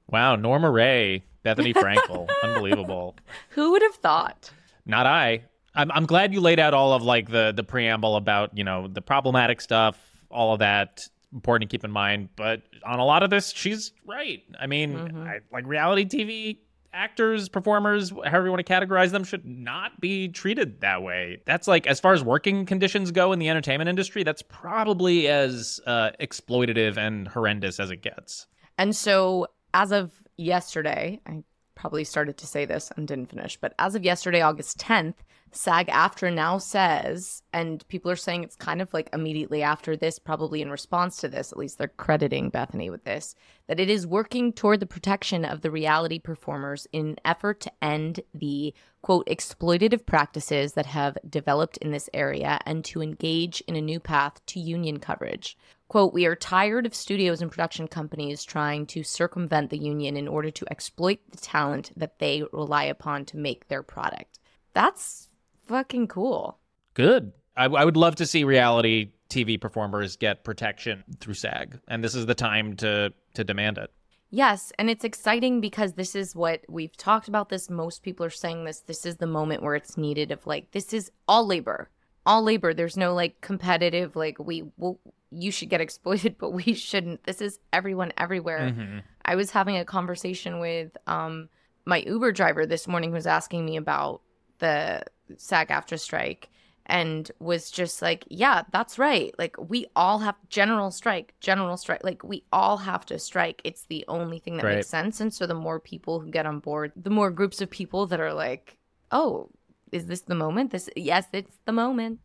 Wow, 0.09 0.37
Norma 0.37 0.71
Rae, 0.71 1.25
Bethenny 1.45 1.75
Frankel, 1.75 2.29
unbelievable. 2.43 3.17
Who 3.51 3.73
would 3.73 3.83
have 3.83 3.95
thought? 3.97 4.51
Not 4.87 5.07
I. 5.07 5.45
I'm 5.75 5.91
I'm 5.91 6.07
glad 6.07 6.35
you 6.35 6.41
laid 6.41 6.59
out 6.59 6.75
all 6.75 6.93
of 6.93 7.03
like 7.03 7.31
the 7.31 7.53
the 7.55 7.65
preamble 7.65 8.17
about 8.17 8.57
you 8.57 8.65
know 8.65 8.89
the 8.89 9.01
problematic 9.01 9.61
stuff, 9.61 9.99
all 10.31 10.53
of 10.53 10.59
that. 10.59 11.07
Important 11.33 11.71
to 11.71 11.75
keep 11.75 11.83
in 11.83 11.91
mind, 11.91 12.29
but 12.37 12.61
on 12.85 12.99
a 12.99 13.05
lot 13.07 13.23
of 13.23 13.31
this, 13.31 13.53
she's 13.53 13.93
right. 14.07 14.43
I 14.61 14.67
mean, 14.67 14.95
mm-hmm. 14.95 15.23
I, 15.23 15.39
like 15.51 15.67
reality 15.67 16.05
TV 16.05 16.59
actors, 16.93 17.49
performers, 17.49 18.11
however 18.11 18.47
you 18.47 18.51
want 18.51 18.65
to 18.65 18.73
categorize 18.73 19.11
them, 19.11 19.25
should 19.25 19.45
not 19.45 20.01
be 20.01 20.29
treated 20.29 20.81
that 20.81 21.03
way. 21.03 21.39
That's 21.47 21.67
like 21.67 21.87
as 21.87 22.01
far 22.01 22.13
as 22.13 22.23
working 22.23 22.67
conditions 22.67 23.11
go 23.11 23.33
in 23.33 23.39
the 23.39 23.49
entertainment 23.49 23.89
industry, 23.89 24.23
that's 24.23 24.43
probably 24.43 25.29
as 25.29 25.81
uh, 25.87 26.11
exploitative 26.21 26.97
and 26.97 27.29
horrendous 27.29 27.81
as 27.81 27.91
it 27.91 28.03
gets. 28.03 28.47
And 28.79 28.95
so, 28.95 29.47
as 29.75 29.93
of 29.93 30.13
yesterday, 30.37 31.21
I 31.27 31.43
probably 31.75 32.05
started 32.05 32.37
to 32.39 32.47
say 32.47 32.65
this 32.65 32.91
and 32.97 33.09
didn't 33.09 33.31
finish, 33.31 33.57
but 33.57 33.75
as 33.79 33.95
of 33.95 34.05
yesterday, 34.05 34.41
August 34.41 34.79
10th, 34.79 35.15
SAG 35.55 35.89
AFTRA 35.89 36.33
now 36.33 36.57
says, 36.57 37.43
and 37.53 37.87
people 37.89 38.11
are 38.11 38.17
saying 38.17 38.43
it's 38.43 38.57
kind 38.57 38.81
of 38.81 38.93
like 38.95 39.11
immediately 39.13 39.63
after 39.63 39.97
this, 39.97 40.19
probably 40.19 40.63
in 40.63 40.71
response 40.71 41.19
to 41.19 41.29
this, 41.29 41.53
at 41.53 41.59
least 41.59 41.77
they're 41.77 41.89
crediting 41.89 42.51
Bethenny 42.51 42.91
with 42.91 43.05
this, 43.05 43.35
that 43.67 43.79
it 43.79 43.91
is 43.91 44.07
working 44.07 44.55
toward 44.55 44.81
the 44.81 44.87
protection 44.87 45.45
of 45.45 45.61
the 45.61 45.71
reality 45.71 46.19
performers 46.19 46.87
in 46.91 47.09
an 47.09 47.17
effort 47.27 47.61
to 47.61 47.73
end 47.83 48.21
the 48.33 48.73
quote 49.03 49.27
exploitative 49.27 50.07
practices 50.07 50.73
that 50.73 50.87
have 50.87 51.19
developed 51.29 51.77
in 51.79 51.91
this 51.91 52.09
area 52.15 52.59
and 52.65 52.83
to 52.87 53.03
engage 53.03 53.61
in 53.69 53.77
a 53.77 53.81
new 53.81 54.01
path 54.01 54.41
to 54.47 54.59
union 54.59 54.99
coverage. 54.99 55.59
Quote, 55.89 56.15
we 56.15 56.25
are 56.25 56.35
tired 56.35 56.87
of 56.87 56.95
studios 56.95 57.43
and 57.43 57.51
production 57.51 57.87
companies 57.87 58.43
trying 58.43 58.87
to 58.87 59.03
circumvent 59.03 59.69
the 59.69 59.77
union 59.77 60.17
in 60.17 60.29
order 60.29 60.51
to 60.51 60.65
exploit 60.71 61.19
the 61.31 61.37
talent 61.37 61.93
that 61.95 62.19
they 62.21 62.43
rely 62.53 62.85
upon 62.85 63.27
to 63.27 63.37
make 63.37 63.69
their 63.69 63.83
product. 63.83 64.39
That's 64.73 65.29
fucking 65.73 66.07
cool. 66.09 66.59
Good. 66.95 67.33
I, 67.57 67.65
I 67.65 67.85
would 67.85 67.97
love 67.97 68.17
to 68.17 68.27
see 68.27 68.45
reality 68.45 69.13
TV 69.29 69.61
performers 69.61 70.17
get 70.17 70.45
protection 70.45 71.03
through 71.19 71.35
SAG, 71.35 71.81
and 71.89 72.05
this 72.05 72.15
is 72.15 72.27
the 72.27 72.35
time 72.35 72.77
to 72.77 73.13
to 73.35 73.45
demand 73.45 73.79
it. 73.79 73.91
Yes, 74.31 74.73
and 74.79 74.89
it's 74.89 75.05
exciting 75.05 75.61
because 75.61 75.95
this 75.95 76.15
is 76.15 76.37
what 76.37 76.61
we've 76.69 76.97
talked 76.97 77.29
about 77.29 77.49
this 77.49 77.69
most 77.69 78.03
people 78.03 78.25
are 78.25 78.31
saying 78.31 78.65
this 78.65 78.81
this 78.81 79.05
is 79.05 79.17
the 79.17 79.27
moment 79.27 79.63
where 79.63 79.75
it's 79.75 79.97
needed 79.97 80.31
of 80.31 80.47
like 80.47 80.71
this 80.73 80.93
is 80.93 81.11
all 81.27 81.47
labor. 81.47 81.91
All 82.25 82.43
labor. 82.43 82.73
There's 82.73 82.97
no 82.97 83.15
like 83.15 83.41
competitive 83.41 84.15
like 84.15 84.39
we 84.39 84.65
will 84.77 85.01
you 85.31 85.51
should 85.51 85.71
get 85.71 85.81
exploited 85.87 86.37
but 86.39 86.51
we 86.51 86.75
shouldn't. 86.75 87.25
This 87.25 87.41
is 87.41 87.59
everyone 87.73 88.13
everywhere. 88.19 88.71
Mm-hmm. 88.71 88.99
I 89.25 89.35
was 89.35 89.51
having 89.51 89.77
a 89.77 89.85
conversation 89.85 90.61
with 90.61 90.97
um 91.07 91.49
my 91.85 91.99
Uber 91.99 92.33
driver 92.33 92.67
this 92.67 92.87
morning 92.87 93.11
who 93.11 93.15
was 93.15 93.27
asking 93.27 93.65
me 93.65 93.77
about 93.77 94.23
the 94.59 95.03
SAG 95.37 95.69
AFTRA 95.69 95.99
strike 95.99 96.51
and 96.87 97.31
was 97.39 97.71
just 97.71 98.03
like, 98.03 98.25
yeah, 98.29 98.63
that's 98.73 98.99
right. 98.99 99.33
Like 99.39 99.57
we 99.59 99.87
all 99.95 100.19
have 100.19 100.35
general 100.49 100.91
strike, 100.91 101.35
general 101.41 101.77
strike. 101.77 102.03
Like 102.03 102.25
we 102.25 102.45
all 102.53 102.77
have 102.79 103.07
to 103.07 103.19
strike. 103.19 103.61
It's 103.65 103.85
the 103.87 104.05
only 104.09 104.39
thing 104.41 104.57
that 104.57 104.65
Right. 104.65 104.77
makes 104.77 104.89
sense. 104.89 105.21
And 105.21 105.33
so 105.33 105.47
the 105.47 105.55
more 105.55 105.79
people 105.79 106.21
who 106.21 106.31
get 106.31 106.47
on 106.47 106.59
board, 106.59 106.93
the 106.97 107.11
more 107.11 107.31
groups 107.31 107.61
of 107.61 107.71
people 107.71 108.07
that 108.09 108.21
are 108.21 108.35
like, 108.35 108.79
oh, 109.13 109.49
is 109.93 110.07
this 110.07 110.23
the 110.23 110.35
moment? 110.35 110.71
This 110.73 110.89
yes, 110.97 111.27
it's 111.33 111.59
the 111.67 111.73
moment. 111.73 112.19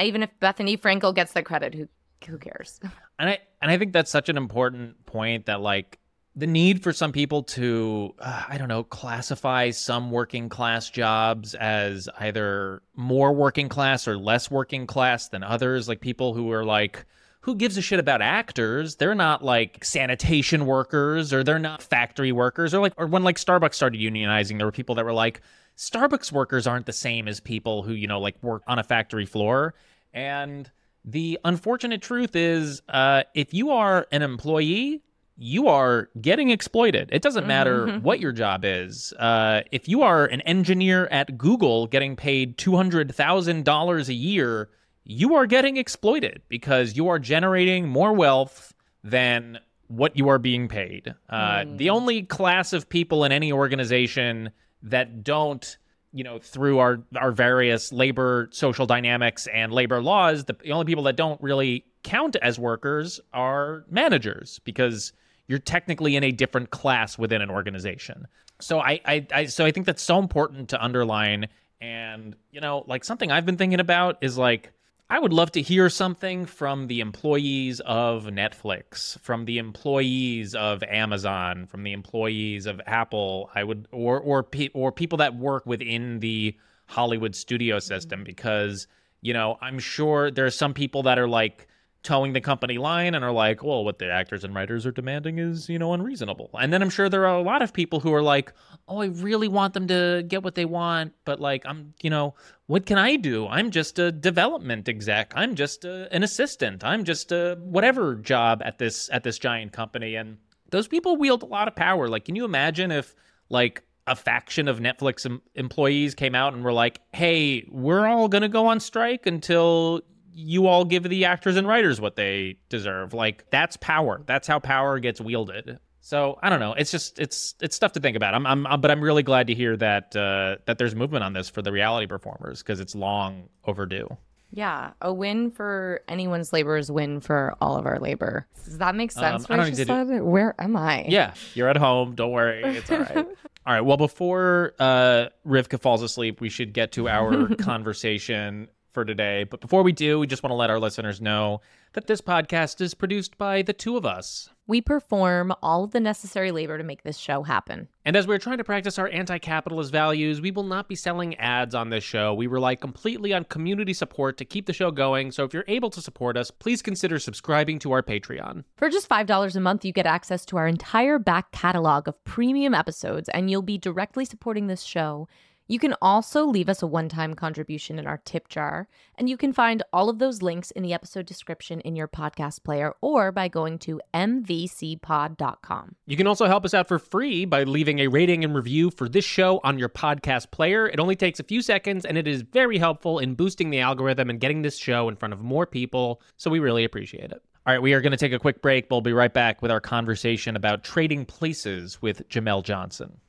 Even 0.00 0.22
if 0.22 0.30
Bethenny 0.40 0.78
Frankel 0.80 1.14
gets 1.14 1.32
the 1.32 1.42
credit, 1.42 1.74
who 1.74 1.88
who 2.26 2.38
cares? 2.38 2.80
and 3.18 3.28
I 3.30 3.38
and 3.60 3.70
I 3.70 3.76
think 3.78 3.92
that's 3.92 4.10
such 4.10 4.28
an 4.28 4.36
important 4.36 5.04
point 5.04 5.46
that 5.46 5.60
like 5.60 5.98
the 6.38 6.46
need 6.46 6.84
for 6.84 6.92
some 6.92 7.10
people 7.10 7.42
to 7.42 8.14
uh, 8.20 8.44
I 8.48 8.58
don't 8.58 8.68
know 8.68 8.84
classify 8.84 9.70
some 9.70 10.12
working 10.12 10.48
class 10.48 10.88
jobs 10.88 11.54
as 11.56 12.08
either 12.20 12.80
more 12.94 13.32
working 13.32 13.68
class 13.68 14.06
or 14.06 14.16
less 14.16 14.48
working 14.48 14.86
class 14.86 15.28
than 15.28 15.42
others. 15.42 15.88
Like 15.88 16.00
people 16.00 16.34
who 16.34 16.52
are 16.52 16.64
like 16.64 17.04
who 17.40 17.56
gives 17.56 17.76
a 17.76 17.82
shit 17.82 17.98
about 17.98 18.22
actors? 18.22 18.96
They're 18.96 19.16
not 19.16 19.44
like 19.44 19.84
sanitation 19.84 20.66
workers 20.66 21.32
or 21.32 21.42
they're 21.42 21.58
not 21.58 21.82
factory 21.82 22.30
workers 22.30 22.72
or 22.72 22.80
like 22.80 22.94
or 22.96 23.08
when 23.08 23.24
like 23.24 23.36
Starbucks 23.36 23.74
started 23.74 24.00
unionizing 24.00 24.58
there 24.58 24.66
were 24.66 24.72
people 24.72 24.94
that 24.94 25.04
were 25.04 25.12
like 25.12 25.40
Starbucks 25.76 26.30
workers 26.30 26.68
aren't 26.68 26.86
the 26.86 26.92
same 26.92 27.26
as 27.26 27.40
people 27.40 27.82
who 27.82 27.94
you 27.94 28.06
know 28.06 28.20
like 28.20 28.40
work 28.44 28.62
on 28.68 28.78
a 28.78 28.84
factory 28.84 29.26
floor. 29.26 29.74
And 30.14 30.70
the 31.04 31.40
unfortunate 31.44 32.00
truth 32.00 32.36
is, 32.36 32.80
uh, 32.88 33.24
if 33.34 33.52
you 33.52 33.70
are 33.70 34.06
an 34.12 34.22
employee, 34.22 35.02
you 35.40 35.68
are 35.68 36.08
getting 36.20 36.50
exploited. 36.50 37.08
It 37.12 37.22
doesn't 37.22 37.46
matter 37.46 37.86
what 38.00 38.18
your 38.18 38.32
job 38.32 38.64
is. 38.64 39.12
Uh, 39.18 39.60
if 39.70 39.88
you 39.88 40.02
are 40.02 40.26
an 40.26 40.40
engineer 40.40 41.06
at 41.12 41.38
Google 41.38 41.86
getting 41.86 42.16
paid 42.16 42.58
$200,000 42.58 44.08
a 44.08 44.14
year, 44.14 44.68
you 45.04 45.34
are 45.36 45.46
getting 45.46 45.76
exploited 45.76 46.42
because 46.48 46.96
you 46.96 47.08
are 47.08 47.18
generating 47.18 47.88
more 47.88 48.12
wealth 48.12 48.74
than 49.04 49.58
what 49.86 50.16
you 50.16 50.28
are 50.28 50.38
being 50.38 50.68
paid. 50.68 51.14
Uh, 51.30 51.64
The 51.76 51.90
only 51.90 52.22
class 52.22 52.72
of 52.72 52.88
people 52.88 53.24
in 53.24 53.32
any 53.32 53.52
organization 53.52 54.50
that 54.82 55.22
don't 55.24 55.78
you 56.12 56.24
know 56.24 56.38
through 56.38 56.78
our 56.78 57.00
our 57.16 57.32
various 57.32 57.92
labor 57.92 58.48
social 58.50 58.86
dynamics 58.86 59.46
and 59.52 59.72
labor 59.72 60.00
laws 60.00 60.44
the, 60.46 60.54
the 60.62 60.72
only 60.72 60.86
people 60.86 61.04
that 61.04 61.16
don't 61.16 61.38
really 61.42 61.84
count 62.02 62.34
as 62.36 62.58
workers 62.58 63.20
are 63.34 63.84
managers 63.90 64.58
because 64.64 65.12
you're 65.48 65.58
technically 65.58 66.14
in 66.14 66.22
a 66.22 66.30
different 66.30 66.70
class 66.70 67.18
within 67.18 67.42
an 67.42 67.50
organization 67.50 68.26
so 68.60 68.80
I, 68.80 69.00
I 69.04 69.26
i 69.32 69.44
so 69.46 69.64
i 69.64 69.72
think 69.72 69.86
that's 69.86 70.02
so 70.02 70.18
important 70.18 70.68
to 70.70 70.82
underline 70.82 71.48
and 71.80 72.36
you 72.50 72.60
know 72.60 72.84
like 72.86 73.04
something 73.04 73.32
i've 73.32 73.46
been 73.46 73.56
thinking 73.56 73.80
about 73.80 74.18
is 74.20 74.38
like 74.38 74.72
I 75.10 75.18
would 75.18 75.32
love 75.32 75.52
to 75.52 75.62
hear 75.62 75.88
something 75.88 76.44
from 76.44 76.86
the 76.86 77.00
employees 77.00 77.80
of 77.80 78.24
Netflix, 78.24 79.18
from 79.20 79.46
the 79.46 79.56
employees 79.56 80.54
of 80.54 80.82
Amazon, 80.82 81.66
from 81.66 81.82
the 81.82 81.92
employees 81.92 82.66
of 82.66 82.78
Apple. 82.86 83.50
I 83.54 83.64
would, 83.64 83.88
or 83.90 84.20
or 84.20 84.42
pe- 84.42 84.68
or 84.74 84.92
people 84.92 85.16
that 85.18 85.34
work 85.34 85.64
within 85.64 86.20
the 86.20 86.54
Hollywood 86.86 87.34
studio 87.34 87.78
system, 87.78 88.22
because 88.22 88.86
you 89.22 89.32
know 89.32 89.56
I'm 89.62 89.78
sure 89.78 90.30
there 90.30 90.44
are 90.44 90.50
some 90.50 90.74
people 90.74 91.02
that 91.04 91.18
are 91.18 91.28
like 91.28 91.67
toeing 92.02 92.32
the 92.32 92.40
company 92.40 92.78
line 92.78 93.14
and 93.14 93.24
are 93.24 93.32
like, 93.32 93.62
well, 93.62 93.84
what 93.84 93.98
the 93.98 94.10
actors 94.10 94.44
and 94.44 94.54
writers 94.54 94.86
are 94.86 94.92
demanding 94.92 95.38
is 95.38 95.68
you 95.68 95.78
know 95.78 95.92
unreasonable. 95.92 96.50
And 96.58 96.72
then 96.72 96.82
I'm 96.82 96.90
sure 96.90 97.08
there 97.08 97.26
are 97.26 97.36
a 97.36 97.42
lot 97.42 97.62
of 97.62 97.72
people 97.72 98.00
who 98.00 98.14
are 98.14 98.22
like, 98.22 98.52
oh, 98.88 99.02
I 99.02 99.06
really 99.06 99.48
want 99.48 99.74
them 99.74 99.88
to 99.88 100.24
get 100.26 100.42
what 100.42 100.54
they 100.54 100.64
want, 100.64 101.12
but 101.24 101.40
like 101.40 101.66
I'm, 101.66 101.94
you 102.02 102.10
know, 102.10 102.34
what 102.66 102.86
can 102.86 102.98
I 102.98 103.16
do? 103.16 103.46
I'm 103.48 103.70
just 103.70 103.98
a 103.98 104.12
development 104.12 104.88
exec. 104.88 105.32
I'm 105.34 105.54
just 105.54 105.84
a, 105.84 106.08
an 106.14 106.22
assistant. 106.22 106.84
I'm 106.84 107.04
just 107.04 107.32
a 107.32 107.58
whatever 107.60 108.14
job 108.14 108.62
at 108.64 108.78
this 108.78 109.08
at 109.10 109.24
this 109.24 109.38
giant 109.38 109.72
company. 109.72 110.14
And 110.14 110.38
those 110.70 110.88
people 110.88 111.16
wield 111.16 111.42
a 111.42 111.46
lot 111.46 111.68
of 111.68 111.74
power. 111.74 112.08
Like, 112.08 112.24
can 112.24 112.36
you 112.36 112.44
imagine 112.44 112.90
if 112.90 113.14
like 113.48 113.82
a 114.06 114.16
faction 114.16 114.68
of 114.68 114.80
Netflix 114.80 115.26
em- 115.26 115.42
employees 115.54 116.14
came 116.14 116.34
out 116.34 116.54
and 116.54 116.64
were 116.64 116.72
like, 116.72 117.00
"Hey, 117.12 117.66
we're 117.70 118.06
all 118.06 118.28
gonna 118.28 118.48
go 118.48 118.66
on 118.66 118.80
strike 118.80 119.26
until." 119.26 120.02
You 120.40 120.68
all 120.68 120.84
give 120.84 121.02
the 121.02 121.24
actors 121.24 121.56
and 121.56 121.66
writers 121.66 122.00
what 122.00 122.14
they 122.14 122.58
deserve. 122.68 123.12
Like 123.12 123.50
that's 123.50 123.76
power. 123.78 124.22
That's 124.26 124.46
how 124.46 124.60
power 124.60 125.00
gets 125.00 125.20
wielded. 125.20 125.78
So 126.00 126.38
I 126.42 126.48
don't 126.48 126.60
know. 126.60 126.74
It's 126.74 126.90
just 126.90 127.18
it's 127.18 127.54
it's 127.60 127.74
stuff 127.76 127.92
to 127.92 128.00
think 128.00 128.16
about. 128.16 128.34
I'm, 128.34 128.46
I'm 128.46 128.80
but 128.80 128.90
I'm 128.90 129.02
really 129.02 129.22
glad 129.22 129.48
to 129.48 129.54
hear 129.54 129.76
that 129.76 130.14
uh, 130.16 130.56
that 130.66 130.78
there's 130.78 130.94
movement 130.94 131.24
on 131.24 131.32
this 131.32 131.48
for 131.48 131.60
the 131.60 131.72
reality 131.72 132.06
performers 132.06 132.62
because 132.62 132.80
it's 132.80 132.94
long 132.94 133.48
overdue. 133.64 134.08
Yeah, 134.50 134.92
a 135.02 135.12
win 135.12 135.50
for 135.50 136.00
anyone's 136.08 136.52
labor 136.52 136.78
is 136.78 136.90
win 136.90 137.20
for 137.20 137.54
all 137.60 137.76
of 137.76 137.84
our 137.84 137.98
labor. 137.98 138.46
Does 138.64 138.78
that 138.78 138.94
make 138.94 139.12
sense? 139.12 139.44
Um, 139.44 139.46
I 139.50 139.52
what 139.52 139.56
don't 139.56 139.66
just 139.66 139.78
need 139.80 139.86
to 139.88 140.06
said? 140.06 140.22
Where 140.22 140.54
am 140.58 140.76
I? 140.76 141.04
Yeah, 141.06 141.34
you're 141.52 141.68
at 141.68 141.76
home. 141.76 142.14
Don't 142.14 142.32
worry. 142.32 142.62
It's 142.64 142.90
all 142.90 143.00
right. 143.00 143.16
all 143.66 143.74
right. 143.74 143.80
Well, 143.82 143.98
before 143.98 144.72
uh, 144.78 145.26
Rivka 145.46 145.78
falls 145.80 146.02
asleep, 146.02 146.40
we 146.40 146.48
should 146.48 146.72
get 146.72 146.92
to 146.92 147.08
our 147.08 147.54
conversation 147.56 148.68
for 148.98 149.04
today. 149.04 149.44
But 149.44 149.60
before 149.60 149.84
we 149.84 149.92
do, 149.92 150.18
we 150.18 150.26
just 150.26 150.42
want 150.42 150.50
to 150.50 150.56
let 150.56 150.70
our 150.70 150.80
listeners 150.80 151.20
know 151.20 151.60
that 151.92 152.08
this 152.08 152.20
podcast 152.20 152.80
is 152.80 152.94
produced 152.94 153.38
by 153.38 153.62
the 153.62 153.72
two 153.72 153.96
of 153.96 154.04
us. 154.04 154.50
We 154.66 154.80
perform 154.80 155.54
all 155.62 155.84
of 155.84 155.92
the 155.92 156.00
necessary 156.00 156.50
labor 156.50 156.76
to 156.76 156.82
make 156.82 157.04
this 157.04 157.16
show 157.16 157.44
happen. 157.44 157.86
And 158.04 158.16
as 158.16 158.26
we're 158.26 158.38
trying 158.38 158.58
to 158.58 158.64
practice 158.64 158.98
our 158.98 159.08
anti 159.08 159.38
capitalist 159.38 159.92
values, 159.92 160.40
we 160.40 160.50
will 160.50 160.64
not 160.64 160.88
be 160.88 160.96
selling 160.96 161.36
ads 161.36 161.76
on 161.76 161.90
this 161.90 162.02
show. 162.02 162.34
We 162.34 162.48
rely 162.48 162.74
completely 162.74 163.32
on 163.32 163.44
community 163.44 163.94
support 163.94 164.36
to 164.38 164.44
keep 164.44 164.66
the 164.66 164.72
show 164.72 164.90
going. 164.90 165.30
So 165.30 165.44
if 165.44 165.54
you're 165.54 165.64
able 165.68 165.90
to 165.90 166.02
support 166.02 166.36
us, 166.36 166.50
please 166.50 166.82
consider 166.82 167.20
subscribing 167.20 167.78
to 167.78 167.92
our 167.92 168.02
Patreon. 168.02 168.64
For 168.76 168.90
just 168.90 169.08
$5 169.08 169.54
a 169.54 169.60
month, 169.60 169.84
you 169.84 169.92
get 169.92 170.06
access 170.06 170.44
to 170.46 170.56
our 170.56 170.66
entire 170.66 171.20
back 171.20 171.52
catalog 171.52 172.08
of 172.08 172.22
premium 172.24 172.74
episodes, 172.74 173.28
and 173.28 173.48
you'll 173.48 173.62
be 173.62 173.78
directly 173.78 174.24
supporting 174.24 174.66
this 174.66 174.82
show. 174.82 175.28
You 175.70 175.78
can 175.78 175.94
also 176.00 176.46
leave 176.46 176.70
us 176.70 176.82
a 176.82 176.86
one 176.86 177.10
time 177.10 177.34
contribution 177.34 177.98
in 177.98 178.06
our 178.06 178.16
tip 178.24 178.48
jar, 178.48 178.88
and 179.16 179.28
you 179.28 179.36
can 179.36 179.52
find 179.52 179.82
all 179.92 180.08
of 180.08 180.18
those 180.18 180.40
links 180.40 180.70
in 180.70 180.82
the 180.82 180.94
episode 180.94 181.26
description 181.26 181.82
in 181.82 181.94
your 181.94 182.08
podcast 182.08 182.64
player 182.64 182.94
or 183.02 183.30
by 183.30 183.48
going 183.48 183.78
to 183.80 184.00
mvcpod.com. 184.14 185.94
You 186.06 186.16
can 186.16 186.26
also 186.26 186.46
help 186.46 186.64
us 186.64 186.72
out 186.72 186.88
for 186.88 186.98
free 186.98 187.44
by 187.44 187.64
leaving 187.64 187.98
a 187.98 188.08
rating 188.08 188.44
and 188.44 188.54
review 188.54 188.90
for 188.90 189.10
this 189.10 189.26
show 189.26 189.60
on 189.62 189.78
your 189.78 189.90
podcast 189.90 190.50
player. 190.52 190.88
It 190.88 190.98
only 190.98 191.16
takes 191.16 191.38
a 191.38 191.44
few 191.44 191.60
seconds 191.60 192.06
and 192.06 192.16
it 192.16 192.26
is 192.26 192.40
very 192.40 192.78
helpful 192.78 193.18
in 193.18 193.34
boosting 193.34 193.68
the 193.68 193.80
algorithm 193.80 194.30
and 194.30 194.40
getting 194.40 194.62
this 194.62 194.78
show 194.78 195.06
in 195.10 195.16
front 195.16 195.34
of 195.34 195.42
more 195.42 195.66
people. 195.66 196.22
So 196.38 196.50
we 196.50 196.60
really 196.60 196.84
appreciate 196.84 197.30
it. 197.30 197.42
All 197.66 197.74
right, 197.74 197.82
we 197.82 197.92
are 197.92 198.00
going 198.00 198.12
to 198.12 198.16
take 198.16 198.32
a 198.32 198.38
quick 198.38 198.62
break. 198.62 198.86
We'll 198.90 199.02
be 199.02 199.12
right 199.12 199.34
back 199.34 199.60
with 199.60 199.70
our 199.70 199.80
conversation 199.80 200.56
about 200.56 200.82
trading 200.82 201.26
places 201.26 202.00
with 202.00 202.26
Jamel 202.30 202.64
Johnson. 202.64 203.20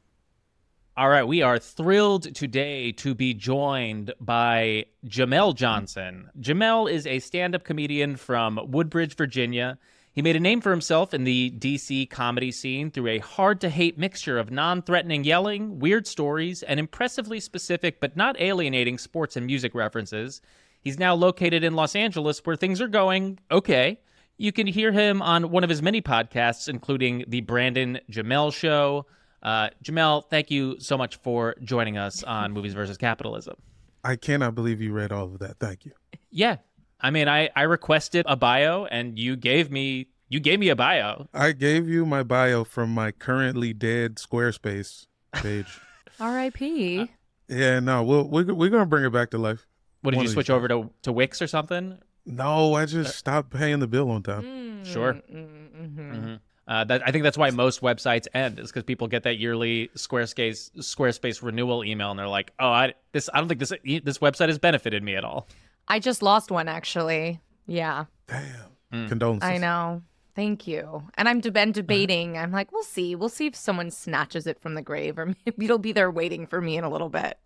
All 0.99 1.07
right, 1.07 1.23
we 1.23 1.41
are 1.41 1.57
thrilled 1.57 2.35
today 2.35 2.91
to 2.91 3.15
be 3.15 3.33
joined 3.33 4.13
by 4.19 4.87
Jamel 5.07 5.55
Johnson. 5.55 6.29
Jamel 6.37 6.91
is 6.91 7.07
a 7.07 7.19
stand 7.19 7.55
up 7.55 7.63
comedian 7.63 8.17
from 8.17 8.59
Woodbridge, 8.69 9.15
Virginia. 9.15 9.77
He 10.11 10.21
made 10.21 10.35
a 10.35 10.41
name 10.41 10.59
for 10.59 10.71
himself 10.71 11.13
in 11.13 11.23
the 11.23 11.51
DC 11.51 12.09
comedy 12.09 12.51
scene 12.51 12.91
through 12.91 13.07
a 13.07 13.19
hard 13.19 13.61
to 13.61 13.69
hate 13.69 13.97
mixture 13.97 14.37
of 14.37 14.51
non 14.51 14.81
threatening 14.81 15.23
yelling, 15.23 15.79
weird 15.79 16.05
stories, 16.05 16.63
and 16.63 16.81
impressively 16.81 17.39
specific 17.39 18.01
but 18.01 18.17
not 18.17 18.35
alienating 18.41 18.97
sports 18.97 19.37
and 19.37 19.45
music 19.45 19.73
references. 19.73 20.41
He's 20.81 20.99
now 20.99 21.15
located 21.15 21.63
in 21.63 21.75
Los 21.75 21.95
Angeles 21.95 22.41
where 22.43 22.57
things 22.57 22.81
are 22.81 22.89
going 22.89 23.39
okay. 23.49 24.01
You 24.35 24.51
can 24.51 24.67
hear 24.67 24.91
him 24.91 25.21
on 25.21 25.49
one 25.49 25.63
of 25.63 25.69
his 25.69 25.81
many 25.81 26.01
podcasts, 26.01 26.67
including 26.67 27.23
The 27.25 27.39
Brandon 27.39 28.01
Jamel 28.11 28.53
Show. 28.53 29.05
Uh, 29.41 29.69
Jamel, 29.83 30.23
thank 30.29 30.51
you 30.51 30.79
so 30.79 30.97
much 30.97 31.15
for 31.17 31.55
joining 31.63 31.97
us 31.97 32.23
on 32.23 32.51
Movies 32.53 32.73
versus 32.73 32.97
Capitalism. 32.97 33.55
I 34.03 34.15
cannot 34.15 34.55
believe 34.55 34.81
you 34.81 34.91
read 34.93 35.11
all 35.11 35.25
of 35.25 35.39
that. 35.39 35.59
Thank 35.59 35.85
you. 35.85 35.91
Yeah, 36.31 36.57
I 37.01 37.09
mean, 37.11 37.27
I 37.27 37.49
I 37.55 37.63
requested 37.63 38.25
a 38.29 38.35
bio, 38.35 38.85
and 38.85 39.17
you 39.17 39.35
gave 39.35 39.71
me 39.71 40.07
you 40.29 40.39
gave 40.39 40.59
me 40.59 40.69
a 40.69 40.75
bio. 40.75 41.27
I 41.33 41.51
gave 41.53 41.89
you 41.89 42.05
my 42.05 42.23
bio 42.23 42.63
from 42.63 42.93
my 42.93 43.11
currently 43.11 43.73
dead 43.73 44.15
Squarespace 44.15 45.07
page. 45.33 45.79
R.I.P. 46.19 47.09
yeah, 47.47 47.79
no, 47.79 48.03
we'll, 48.03 48.27
we're 48.27 48.53
we're 48.53 48.69
gonna 48.69 48.85
bring 48.85 49.05
it 49.05 49.11
back 49.11 49.31
to 49.31 49.37
life. 49.37 49.65
What 50.01 50.11
did 50.11 50.17
One 50.17 50.25
you 50.25 50.31
switch 50.31 50.49
over 50.49 50.67
to 50.67 50.89
to 51.03 51.11
Wix 51.11 51.41
or 51.41 51.47
something? 51.47 51.97
No, 52.25 52.73
I 52.75 52.85
just 52.85 53.17
stopped 53.17 53.49
paying 53.51 53.79
the 53.79 53.87
bill 53.87 54.11
on 54.11 54.21
time. 54.21 54.43
Mm, 54.43 54.85
Sure. 54.85 55.13
mm-hmm. 55.13 56.35
Uh, 56.69 56.83
that, 56.83 57.01
I 57.05 57.11
think 57.11 57.23
that's 57.23 57.37
why 57.37 57.49
most 57.49 57.81
websites 57.81 58.27
end 58.35 58.59
is 58.59 58.69
because 58.69 58.83
people 58.83 59.07
get 59.07 59.23
that 59.23 59.39
yearly 59.39 59.89
Squarespace 59.95 60.69
Squarespace 60.77 61.41
renewal 61.41 61.83
email 61.83 62.11
and 62.11 62.19
they're 62.19 62.27
like, 62.27 62.53
"Oh, 62.59 62.69
I 62.69 62.93
this 63.11 63.27
I 63.33 63.39
don't 63.39 63.47
think 63.47 63.59
this 63.59 63.73
this 64.03 64.19
website 64.19 64.49
has 64.49 64.59
benefited 64.59 65.01
me 65.01 65.15
at 65.15 65.25
all." 65.25 65.47
I 65.87 65.97
just 65.97 66.21
lost 66.21 66.51
one 66.51 66.67
actually. 66.67 67.41
Yeah, 67.65 68.05
Damn. 68.27 68.45
Mm. 68.93 69.09
Condolences. 69.09 69.49
I 69.49 69.57
know. 69.57 70.03
Thank 70.35 70.67
you. 70.67 71.03
And 71.15 71.27
I'm 71.27 71.41
de- 71.41 71.51
been 71.51 71.71
debating. 71.71 72.37
I'm 72.37 72.51
like, 72.51 72.71
we'll 72.71 72.83
see. 72.83 73.15
We'll 73.15 73.29
see 73.29 73.47
if 73.47 73.55
someone 73.55 73.91
snatches 73.91 74.47
it 74.47 74.59
from 74.61 74.75
the 74.75 74.81
grave, 74.81 75.17
or 75.17 75.25
maybe 75.45 75.65
it'll 75.65 75.79
be 75.79 75.91
there 75.91 76.09
waiting 76.09 76.47
for 76.47 76.61
me 76.61 76.77
in 76.77 76.83
a 76.83 76.89
little 76.89 77.09
bit. 77.09 77.37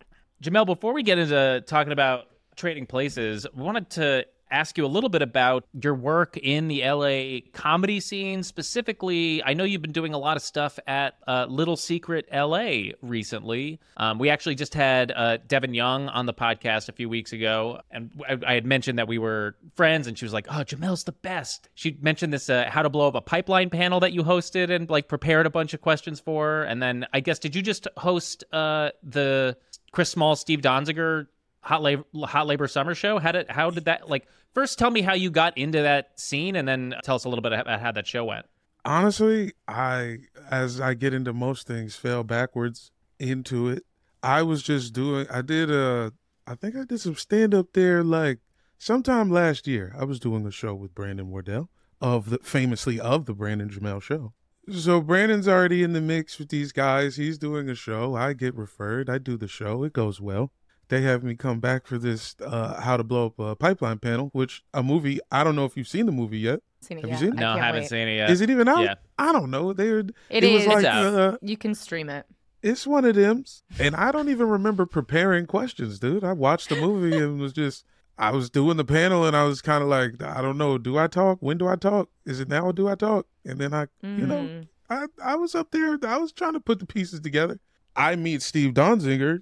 Jamel, 0.43 0.65
before 0.65 0.93
we 0.93 1.01
get 1.01 1.17
into 1.17 1.63
talking 1.65 1.93
about 1.93 2.25
trading 2.55 2.85
places, 2.85 3.47
we 3.55 3.63
wanted 3.63 3.89
to 3.91 4.25
ask 4.51 4.77
you 4.77 4.85
a 4.85 4.87
little 4.87 5.09
bit 5.09 5.21
about 5.21 5.65
your 5.81 5.95
work 5.95 6.37
in 6.37 6.67
the 6.67 6.83
LA 6.83 7.39
comedy 7.53 7.99
scene. 7.99 8.43
Specifically, 8.43 9.43
I 9.43 9.53
know 9.53 9.63
you've 9.63 9.81
been 9.81 9.91
doing 9.91 10.13
a 10.13 10.17
lot 10.17 10.37
of 10.37 10.43
stuff 10.43 10.77
at 10.87 11.15
uh, 11.27 11.47
Little 11.49 11.75
Secret 11.75 12.27
LA 12.31 12.93
recently. 13.01 13.79
Um, 13.97 14.19
we 14.19 14.29
actually 14.29 14.55
just 14.55 14.73
had 14.73 15.11
uh, 15.11 15.37
Devin 15.47 15.73
Young 15.73 16.07
on 16.09 16.25
the 16.25 16.33
podcast 16.33 16.89
a 16.89 16.91
few 16.91 17.09
weeks 17.09 17.33
ago, 17.33 17.81
and 17.91 18.11
I, 18.27 18.37
I 18.45 18.53
had 18.53 18.65
mentioned 18.65 18.99
that 18.99 19.07
we 19.07 19.17
were 19.17 19.55
friends, 19.75 20.07
and 20.07 20.17
she 20.17 20.25
was 20.25 20.33
like, 20.33 20.47
"Oh, 20.49 20.63
Jamel's 20.63 21.03
the 21.03 21.11
best." 21.11 21.69
She 21.73 21.97
mentioned 22.01 22.31
this 22.33 22.49
uh, 22.49 22.65
"How 22.69 22.83
to 22.83 22.89
Blow 22.89 23.07
Up 23.07 23.15
a 23.15 23.21
Pipeline" 23.21 23.69
panel 23.69 23.99
that 24.01 24.13
you 24.13 24.23
hosted 24.23 24.69
and 24.69 24.89
like 24.89 25.07
prepared 25.07 25.45
a 25.45 25.49
bunch 25.49 25.73
of 25.73 25.81
questions 25.81 26.19
for, 26.19 26.63
and 26.63 26.81
then 26.81 27.05
I 27.13 27.19
guess 27.19 27.39
did 27.39 27.55
you 27.55 27.61
just 27.61 27.87
host 27.97 28.43
uh, 28.53 28.91
the 29.01 29.57
Chris 29.91 30.09
Smalls, 30.09 30.39
Steve 30.39 30.61
Donziger 30.61 31.27
hot 31.63 31.81
labor 31.81 32.03
hot 32.23 32.45
labor 32.45 32.67
summer 32.67 32.93
show 32.93 33.19
how 33.19 33.31
did 33.31 33.49
how 33.49 33.69
did 33.69 33.85
that 33.85 34.09
like 34.09 34.27
first 34.53 34.77
tell 34.77 34.91
me 34.91 35.01
how 35.01 35.13
you 35.13 35.31
got 35.31 35.57
into 35.57 35.81
that 35.81 36.19
scene 36.19 36.55
and 36.55 36.67
then 36.67 36.93
tell 37.03 37.15
us 37.15 37.25
a 37.25 37.29
little 37.29 37.41
bit 37.41 37.53
about 37.53 37.79
how 37.79 37.91
that 37.91 38.05
show 38.05 38.25
went 38.25 38.45
Honestly, 38.85 39.53
I 39.67 40.17
as 40.51 40.81
I 40.81 40.93
get 40.93 41.13
into 41.13 41.31
most 41.31 41.67
things, 41.67 41.95
fell 41.95 42.23
backwards 42.23 42.91
into 43.17 43.69
it. 43.69 43.85
I 44.21 44.41
was 44.41 44.61
just 44.61 44.93
doing. 44.93 45.25
I 45.29 45.41
did 45.41 45.71
a. 45.71 46.11
I 46.45 46.55
think 46.55 46.75
I 46.75 46.83
did 46.83 46.99
some 46.99 47.15
stand 47.15 47.55
up 47.55 47.67
there 47.73 48.03
like 48.03 48.39
sometime 48.77 49.29
last 49.29 49.67
year. 49.67 49.95
I 49.97 50.03
was 50.03 50.19
doing 50.19 50.45
a 50.45 50.51
show 50.51 50.75
with 50.75 50.93
Brandon 50.93 51.29
Wardell 51.29 51.69
of 52.01 52.29
the 52.29 52.39
famously 52.39 52.99
of 52.99 53.25
the 53.25 53.33
Brandon 53.33 53.69
Jamel 53.69 54.01
show. 54.01 54.33
So 54.69 54.99
Brandon's 54.99 55.47
already 55.47 55.81
in 55.81 55.93
the 55.93 56.01
mix 56.01 56.37
with 56.37 56.49
these 56.49 56.73
guys. 56.73 57.15
He's 57.15 57.37
doing 57.37 57.69
a 57.69 57.75
show. 57.75 58.15
I 58.15 58.33
get 58.33 58.55
referred. 58.55 59.09
I 59.09 59.17
do 59.17 59.37
the 59.37 59.47
show. 59.47 59.83
It 59.83 59.93
goes 59.93 60.19
well. 60.19 60.51
They 60.93 61.01
have 61.01 61.23
me 61.23 61.33
come 61.33 61.59
back 61.59 61.87
for 61.87 61.97
this 61.97 62.35
uh, 62.45 62.79
how 62.79 62.97
to 62.97 63.03
blow 63.03 63.25
up 63.27 63.39
a 63.39 63.55
pipeline 63.55 63.97
panel, 63.97 64.29
which 64.33 64.61
a 64.75 64.83
movie. 64.83 65.19
I 65.31 65.43
don't 65.43 65.55
know 65.55 65.65
if 65.65 65.75
you've 65.75 65.87
seen 65.87 66.05
the 66.05 66.11
movie 66.11 66.37
yet. 66.37 66.59
Seen 66.81 66.99
it 66.99 67.01
Have 67.01 67.09
you 67.09 67.17
seen 67.17 67.27
it? 67.29 67.37
I 67.37 67.41
no 67.41 67.53
can't 67.53 67.63
haven't 67.65 67.81
wait. 67.81 67.89
seen 67.89 68.07
it 68.09 68.15
yet 68.17 68.29
Is 68.29 68.41
it 68.41 68.49
even 68.51 68.67
out? 68.67 68.83
yeah. 68.83 68.95
I 69.17 69.31
don't 69.31 69.49
know. 69.49 69.73
They 69.73 69.89
were, 69.91 69.99
It 70.29 70.43
it 70.43 70.53
was 70.53 70.67
like 70.67 70.77
It's 70.79 70.85
out. 70.85 71.13
uh, 71.15 71.37
You 71.41 71.57
can 71.57 71.73
stream 71.73 72.09
it. 72.09 72.25
it's 72.61 72.85
one 72.85 73.05
of 73.05 73.15
them, 73.15 73.43
and 73.79 73.95
I 73.95 74.11
don't 74.11 74.29
even 74.29 74.47
remember 74.49 74.85
preparing 74.85 75.47
questions, 75.47 75.97
dude. 75.97 76.23
I 76.23 76.33
watched 76.33 76.69
the 76.69 76.75
movie 76.75 77.17
and 77.17 77.39
was 77.39 77.53
just 77.53 77.85
I 78.19 78.29
was 78.29 78.51
doing 78.51 78.77
the 78.77 78.85
panel 78.85 79.25
and 79.25 79.35
I 79.35 79.45
was 79.45 79.59
kind 79.63 79.81
of 79.81 79.89
like, 79.89 80.21
I 80.21 80.43
don't 80.43 80.59
know, 80.59 80.77
do 80.77 80.99
I 80.99 81.07
talk? 81.07 81.39
When 81.41 81.57
do 81.57 81.67
I 81.67 81.75
talk? 81.75 82.09
Is 82.27 82.39
it 82.39 82.49
now 82.49 82.65
or 82.65 82.73
do 82.73 82.87
I 82.87 82.93
talk? 82.93 83.25
And 83.43 83.57
then 83.57 83.73
I, 83.73 83.87
you 84.03 84.27
know, 84.27 84.41
Mhm. 84.43 84.67
I 84.91 85.05
I 85.23 85.35
was 85.37 85.55
up 85.55 85.71
there. 85.71 85.97
I 86.05 86.17
was 86.17 86.31
trying 86.31 86.53
to 86.53 86.59
put 86.59 86.77
the 86.77 86.85
pieces 86.85 87.21
together. 87.21 87.59
I 87.95 88.15
meet 88.15 88.41
Steve 88.43 88.73
Donziger 88.75 89.39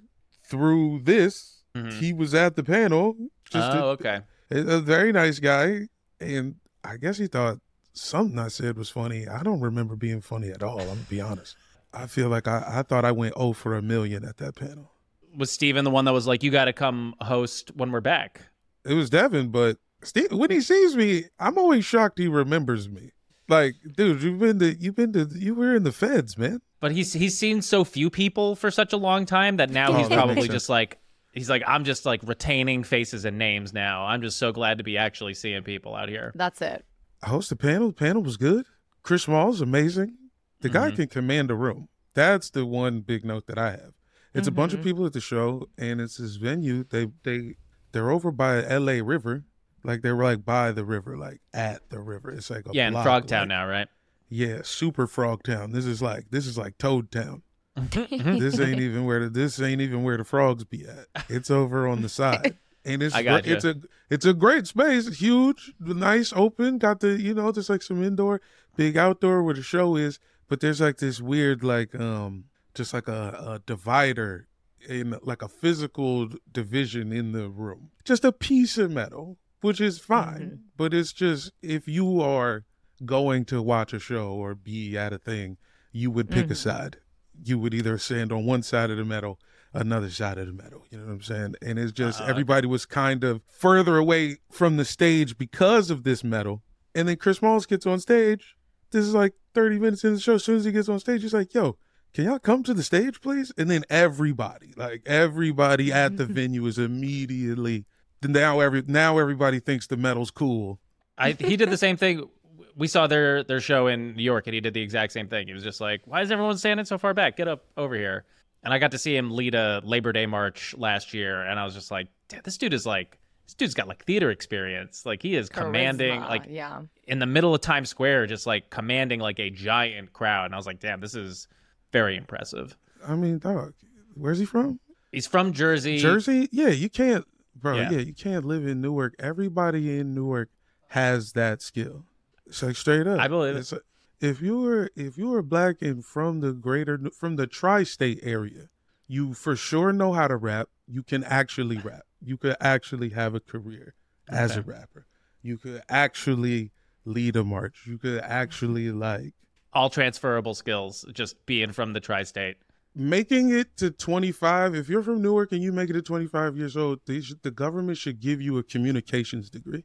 through 0.52 1.00
this. 1.04 1.62
Mhm. 1.74 1.92
He 1.94 2.12
was 2.12 2.34
at 2.34 2.54
the 2.56 2.62
panel. 2.62 3.16
Just 3.50 3.72
oh 3.72 3.78
a- 3.78 3.86
okay 3.92 4.20
a, 4.50 4.58
a 4.76 4.80
very 4.80 5.10
nice 5.12 5.38
guy, 5.38 5.88
and 6.20 6.56
I 6.84 6.98
guess 6.98 7.16
he 7.18 7.26
thought 7.26 7.58
something 7.94 8.38
I 8.38 8.48
said 8.48 8.76
was 8.76 8.90
funny. 8.90 9.26
I 9.26 9.42
don't 9.42 9.60
remember 9.60 9.96
being 9.96 10.20
funny 10.20 10.50
at 10.50 10.62
all. 10.62 10.80
I'm 10.80 10.86
gonna 10.88 11.00
be 11.08 11.20
honest. 11.20 11.56
I 11.94 12.06
feel 12.06 12.28
like 12.28 12.46
I, 12.46 12.62
I 12.66 12.82
thought 12.82 13.04
I 13.04 13.12
went 13.12 13.34
oh 13.36 13.52
for 13.54 13.74
a 13.74 13.82
million 13.82 14.24
at 14.24 14.36
that 14.38 14.54
panel. 14.56 14.92
was 15.36 15.50
steven 15.50 15.84
the 15.84 15.90
one 15.90 16.04
that 16.04 16.12
was 16.12 16.26
like 16.26 16.42
you 16.42 16.50
got 16.50 16.66
to 16.66 16.72
come 16.74 17.14
host 17.22 17.70
when 17.74 17.90
we're 17.90 18.00
back 18.02 18.42
It 18.84 18.94
was 18.94 19.08
Devin, 19.10 19.48
but 19.50 19.78
Steve, 20.04 20.32
when 20.32 20.50
he 20.50 20.60
sees 20.60 20.94
me, 20.96 21.24
I'm 21.38 21.56
always 21.56 21.84
shocked 21.86 22.18
he 22.18 22.28
remembers 22.28 22.88
me. 22.88 23.12
Like, 23.48 23.74
dude, 23.96 24.22
you've 24.22 24.38
been 24.40 24.58
to 24.58 24.74
you've 24.74 24.96
been 24.96 25.12
to 25.14 25.28
you 25.34 25.54
were 25.54 25.74
in 25.74 25.84
the 25.84 25.92
feds, 25.92 26.36
man. 26.36 26.60
But 26.82 26.92
he's 26.92 27.14
he's 27.14 27.38
seen 27.38 27.62
so 27.62 27.82
few 27.84 28.10
people 28.10 28.54
for 28.54 28.70
such 28.70 28.92
a 28.92 28.98
long 28.98 29.24
time 29.24 29.56
that 29.56 29.70
now 29.70 29.88
Oh, 29.88 29.94
he's 29.96 30.10
that 30.10 30.16
probably 30.16 30.48
just 30.48 30.68
like 30.68 30.98
he's 31.32 31.48
like 31.48 31.62
i'm 31.66 31.84
just 31.84 32.04
like 32.04 32.20
retaining 32.24 32.82
faces 32.84 33.24
and 33.24 33.38
names 33.38 33.72
now 33.72 34.04
i'm 34.04 34.20
just 34.20 34.36
so 34.36 34.52
glad 34.52 34.76
to 34.78 34.84
be 34.84 34.98
actually 34.98 35.32
seeing 35.32 35.62
people 35.62 35.94
out 35.96 36.10
here 36.10 36.30
That's 36.34 36.60
it. 36.60 36.84
I 37.24 37.28
hosted 37.30 37.58
panel. 37.60 37.86
The 37.88 37.94
panel 37.94 38.22
was 38.22 38.36
good. 38.36 38.66
Chris 39.04 39.22
Small's 39.22 39.60
amazing. 39.60 40.16
The 40.60 40.68
guy 40.68 40.90
Mhm. 40.90 40.96
can 40.96 41.06
command 41.08 41.50
a 41.52 41.54
room. 41.54 41.88
That's 42.14 42.50
the 42.50 42.66
one 42.66 43.00
big 43.00 43.24
note 43.24 43.46
that 43.46 43.58
I 43.58 43.70
have. 43.70 43.92
It's 44.34 44.48
a 44.48 44.50
bunch 44.50 44.72
of 44.74 44.80
Mhm. 44.80 44.84
people 44.84 45.06
at 45.06 45.12
the 45.12 45.20
show, 45.20 45.68
and 45.78 46.00
it's 46.00 46.16
this 46.16 46.34
venue. 46.36 46.82
They 46.84 47.08
they 47.22 47.54
they're 47.92 48.10
over 48.10 48.30
by 48.32 48.64
L.A. 48.64 49.02
River, 49.02 49.44
like 49.84 50.02
they 50.02 50.10
were 50.12 50.24
like 50.24 50.44
by 50.44 50.72
the 50.72 50.84
river, 50.84 51.16
like 51.16 51.40
at 51.54 51.88
the 51.90 52.00
river. 52.00 52.30
It's 52.32 52.50
like 52.50 52.66
a 52.66 52.70
yeah 52.72 52.88
in 52.88 52.92
block, 52.94 53.06
frogtown 53.06 53.40
like- 53.42 53.48
now 53.48 53.66
right 53.68 53.88
Yeah, 54.34 54.60
super 54.62 55.06
frog 55.06 55.42
town. 55.42 55.72
This 55.72 55.84
is 55.84 56.00
like 56.00 56.30
this 56.30 56.46
is 56.46 56.56
like 56.56 56.78
Toad 56.78 57.10
Town. 57.10 57.42
Mm-hmm. 57.76 58.38
this 58.38 58.58
ain't 58.58 58.80
even 58.80 59.04
where 59.04 59.20
the 59.20 59.28
this 59.28 59.60
ain't 59.60 59.82
even 59.82 60.04
where 60.04 60.16
the 60.16 60.24
frogs 60.24 60.64
be 60.64 60.86
at. 60.86 61.24
It's 61.28 61.50
over 61.50 61.86
on 61.86 62.00
the 62.00 62.08
side. 62.08 62.56
And 62.82 63.02
it's 63.02 63.14
I 63.14 63.22
gr- 63.22 63.28
gotcha. 63.28 63.52
it's 63.52 63.64
a 63.66 63.74
it's 64.08 64.24
a 64.24 64.32
great 64.32 64.66
space, 64.66 65.06
It's 65.06 65.18
huge, 65.18 65.74
nice, 65.78 66.32
open. 66.34 66.78
Got 66.78 67.00
the 67.00 67.20
you 67.20 67.34
know, 67.34 67.52
there's 67.52 67.68
like 67.68 67.82
some 67.82 68.02
indoor, 68.02 68.40
big 68.74 68.96
outdoor 68.96 69.42
where 69.42 69.54
the 69.54 69.62
show 69.62 69.96
is, 69.96 70.18
but 70.48 70.60
there's 70.60 70.80
like 70.80 70.96
this 70.96 71.20
weird 71.20 71.62
like 71.62 71.94
um 71.94 72.44
just 72.74 72.94
like 72.94 73.08
a, 73.08 73.36
a 73.46 73.62
divider 73.66 74.48
in 74.88 75.14
like 75.20 75.42
a 75.42 75.48
physical 75.48 76.30
division 76.50 77.12
in 77.12 77.32
the 77.32 77.50
room. 77.50 77.90
Just 78.02 78.24
a 78.24 78.32
piece 78.32 78.78
of 78.78 78.90
metal, 78.90 79.36
which 79.60 79.78
is 79.78 79.98
fine, 79.98 80.60
but 80.78 80.94
it's 80.94 81.12
just 81.12 81.52
if 81.60 81.86
you 81.86 82.22
are 82.22 82.64
going 83.04 83.44
to 83.46 83.60
watch 83.62 83.92
a 83.92 83.98
show 83.98 84.32
or 84.32 84.54
be 84.54 84.96
at 84.96 85.12
a 85.12 85.18
thing, 85.18 85.56
you 85.92 86.10
would 86.10 86.30
pick 86.30 86.46
a 86.46 86.54
Mhm. 86.54 86.56
side. 86.56 86.96
You 87.44 87.58
would 87.58 87.74
either 87.74 87.98
stand 87.98 88.32
on 88.32 88.44
one 88.44 88.62
side 88.62 88.90
of 88.90 88.96
the 88.96 89.04
metal, 89.04 89.38
another 89.74 90.10
side 90.10 90.38
of 90.38 90.46
the 90.46 90.52
metal. 90.52 90.84
You 90.90 90.98
know 90.98 91.06
what 91.06 91.12
I'm 91.12 91.22
saying? 91.22 91.54
And 91.62 91.78
it's 91.78 91.92
just 91.92 92.20
Uh, 92.20 92.24
everybody 92.26 92.66
was 92.66 92.86
kind 92.86 93.24
of 93.24 93.42
further 93.48 93.96
away 93.96 94.38
from 94.50 94.76
the 94.76 94.84
stage 94.84 95.36
because 95.38 95.90
of 95.90 96.04
this 96.04 96.22
metal. 96.22 96.62
And 96.94 97.08
then 97.08 97.16
Chris 97.16 97.38
Smalls 97.38 97.66
gets 97.66 97.86
on 97.86 98.00
stage. 98.00 98.56
This 98.90 99.04
is 99.04 99.14
like 99.14 99.32
30 99.54 99.78
minutes 99.78 100.04
in 100.04 100.14
the 100.14 100.20
show. 100.20 100.34
As 100.34 100.44
soon 100.44 100.56
as 100.56 100.64
he 100.64 100.72
gets 100.72 100.88
on 100.88 101.00
stage, 101.00 101.22
he's 101.22 101.32
like, 101.32 101.54
yo, 101.54 101.78
can 102.12 102.26
y'all 102.26 102.38
come 102.38 102.62
to 102.64 102.74
the 102.74 102.82
stage, 102.82 103.22
please? 103.22 103.50
And 103.56 103.70
then 103.70 103.84
everybody, 103.88 104.74
like 104.76 105.02
everybody 105.06 105.90
at 105.90 106.18
the 106.18 106.26
venue 106.40 106.66
is 106.66 106.78
immediately 106.78 107.86
now 108.22 108.60
every 108.60 108.82
now 108.86 109.18
everybody 109.18 109.58
thinks 109.58 109.86
the 109.88 109.96
metal's 109.96 110.30
cool. 110.30 110.78
I 111.18 111.32
he 111.32 111.56
did 111.56 111.70
the 111.70 111.76
same 111.76 111.96
thing. 111.96 112.28
We 112.76 112.86
saw 112.86 113.06
their 113.06 113.42
their 113.42 113.60
show 113.60 113.86
in 113.86 114.14
New 114.16 114.22
York, 114.22 114.46
and 114.46 114.54
he 114.54 114.60
did 114.60 114.74
the 114.74 114.80
exact 114.80 115.12
same 115.12 115.28
thing. 115.28 115.46
He 115.46 115.52
was 115.52 115.62
just 115.62 115.80
like, 115.80 116.02
"Why 116.06 116.22
is 116.22 116.30
everyone 116.30 116.56
standing 116.58 116.86
so 116.86 116.98
far 116.98 117.14
back? 117.14 117.36
Get 117.36 117.48
up 117.48 117.64
over 117.76 117.94
here." 117.94 118.24
And 118.64 118.72
I 118.72 118.78
got 118.78 118.92
to 118.92 118.98
see 118.98 119.16
him 119.16 119.30
lead 119.32 119.54
a 119.54 119.82
Labor 119.84 120.12
Day 120.12 120.26
march 120.26 120.74
last 120.78 121.12
year, 121.12 121.42
and 121.42 121.58
I 121.58 121.64
was 121.64 121.74
just 121.74 121.90
like, 121.90 122.08
"Damn, 122.28 122.42
this 122.44 122.56
dude 122.56 122.72
is 122.72 122.86
like, 122.86 123.18
this 123.44 123.54
dude's 123.54 123.74
got 123.74 123.88
like 123.88 124.04
theater 124.04 124.30
experience. 124.30 125.04
Like 125.04 125.20
he 125.22 125.34
is 125.34 125.48
commanding, 125.48 126.20
like 126.20 126.44
yeah. 126.48 126.82
in 127.06 127.18
the 127.18 127.26
middle 127.26 127.54
of 127.54 127.60
Times 127.60 127.88
Square, 127.90 128.28
just 128.28 128.46
like 128.46 128.70
commanding 128.70 129.20
like 129.20 129.38
a 129.38 129.50
giant 129.50 130.12
crowd." 130.12 130.46
And 130.46 130.54
I 130.54 130.56
was 130.56 130.66
like, 130.66 130.80
"Damn, 130.80 131.00
this 131.00 131.14
is 131.14 131.48
very 131.92 132.16
impressive." 132.16 132.76
I 133.06 133.16
mean, 133.16 133.38
dog, 133.38 133.74
where's 134.14 134.38
he 134.38 134.44
from? 134.44 134.78
He's 135.10 135.26
from 135.26 135.52
Jersey. 135.52 135.98
Jersey? 135.98 136.48
Yeah, 136.52 136.68
you 136.68 136.88
can't, 136.88 137.26
bro. 137.54 137.76
Yeah. 137.76 137.90
Yeah. 137.90 137.98
you 137.98 138.14
can't 138.14 138.44
live 138.46 138.66
in 138.66 138.80
Newark. 138.80 139.14
Everybody 139.18 139.98
in 139.98 140.14
Newark 140.14 140.48
has 140.88 141.32
that 141.32 141.60
skill. 141.60 142.04
It's 142.52 142.62
like 142.62 142.76
straight 142.76 143.06
up. 143.06 143.18
I 143.18 143.28
believe 143.28 143.56
it. 143.56 143.60
It's 143.60 143.72
like, 143.72 143.80
if 144.20 144.42
you 144.42 144.60
were 144.60 144.90
if 144.94 145.16
you 145.16 145.28
were 145.28 145.42
black 145.42 145.80
and 145.80 146.04
from 146.04 146.40
the 146.40 146.52
greater 146.52 147.00
from 147.18 147.36
the 147.36 147.46
tri-state 147.46 148.20
area, 148.22 148.68
you 149.08 149.32
for 149.32 149.56
sure 149.56 149.90
know 149.90 150.12
how 150.12 150.28
to 150.28 150.36
rap. 150.36 150.68
You 150.86 151.02
can 151.02 151.24
actually 151.24 151.78
rap. 151.78 152.02
You 152.20 152.36
could 152.36 152.56
actually 152.60 153.08
have 153.10 153.34
a 153.34 153.40
career 153.40 153.94
as 154.28 154.56
a 154.56 154.62
rapper. 154.62 155.06
You 155.40 155.56
could 155.56 155.82
actually 155.88 156.72
lead 157.06 157.36
a 157.36 157.42
march. 157.42 157.84
You 157.86 157.96
could 157.96 158.20
actually 158.20 158.92
like 158.92 159.32
All 159.72 159.88
transferable 159.88 160.54
skills, 160.54 161.06
just 161.14 161.44
being 161.46 161.72
from 161.72 161.94
the 161.94 162.00
tri-state. 162.00 162.58
making 162.94 163.48
it 163.50 163.74
to 163.78 163.90
25 163.90 164.74
if 164.74 164.90
you're 164.90 165.02
from 165.02 165.22
newark 165.22 165.52
and 165.52 165.62
you 165.62 165.72
make 165.72 165.88
it 165.88 165.94
to 165.94 166.02
25 166.02 166.58
years 166.58 166.76
old 166.76 167.00
they 167.06 167.22
should, 167.22 167.42
the 167.42 167.50
government 167.50 167.96
should 167.96 168.20
give 168.20 168.42
you 168.42 168.58
a 168.58 168.62
communications 168.62 169.48
degree 169.48 169.84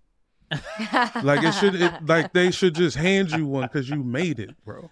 like 1.23 1.43
it 1.43 1.53
should 1.53 1.75
it, 1.75 1.93
like 2.05 2.33
they 2.33 2.51
should 2.51 2.73
just 2.75 2.95
hand 2.95 3.31
you 3.31 3.45
one 3.45 3.63
because 3.63 3.89
you 3.89 4.03
made 4.03 4.39
it 4.39 4.51
bro 4.65 4.89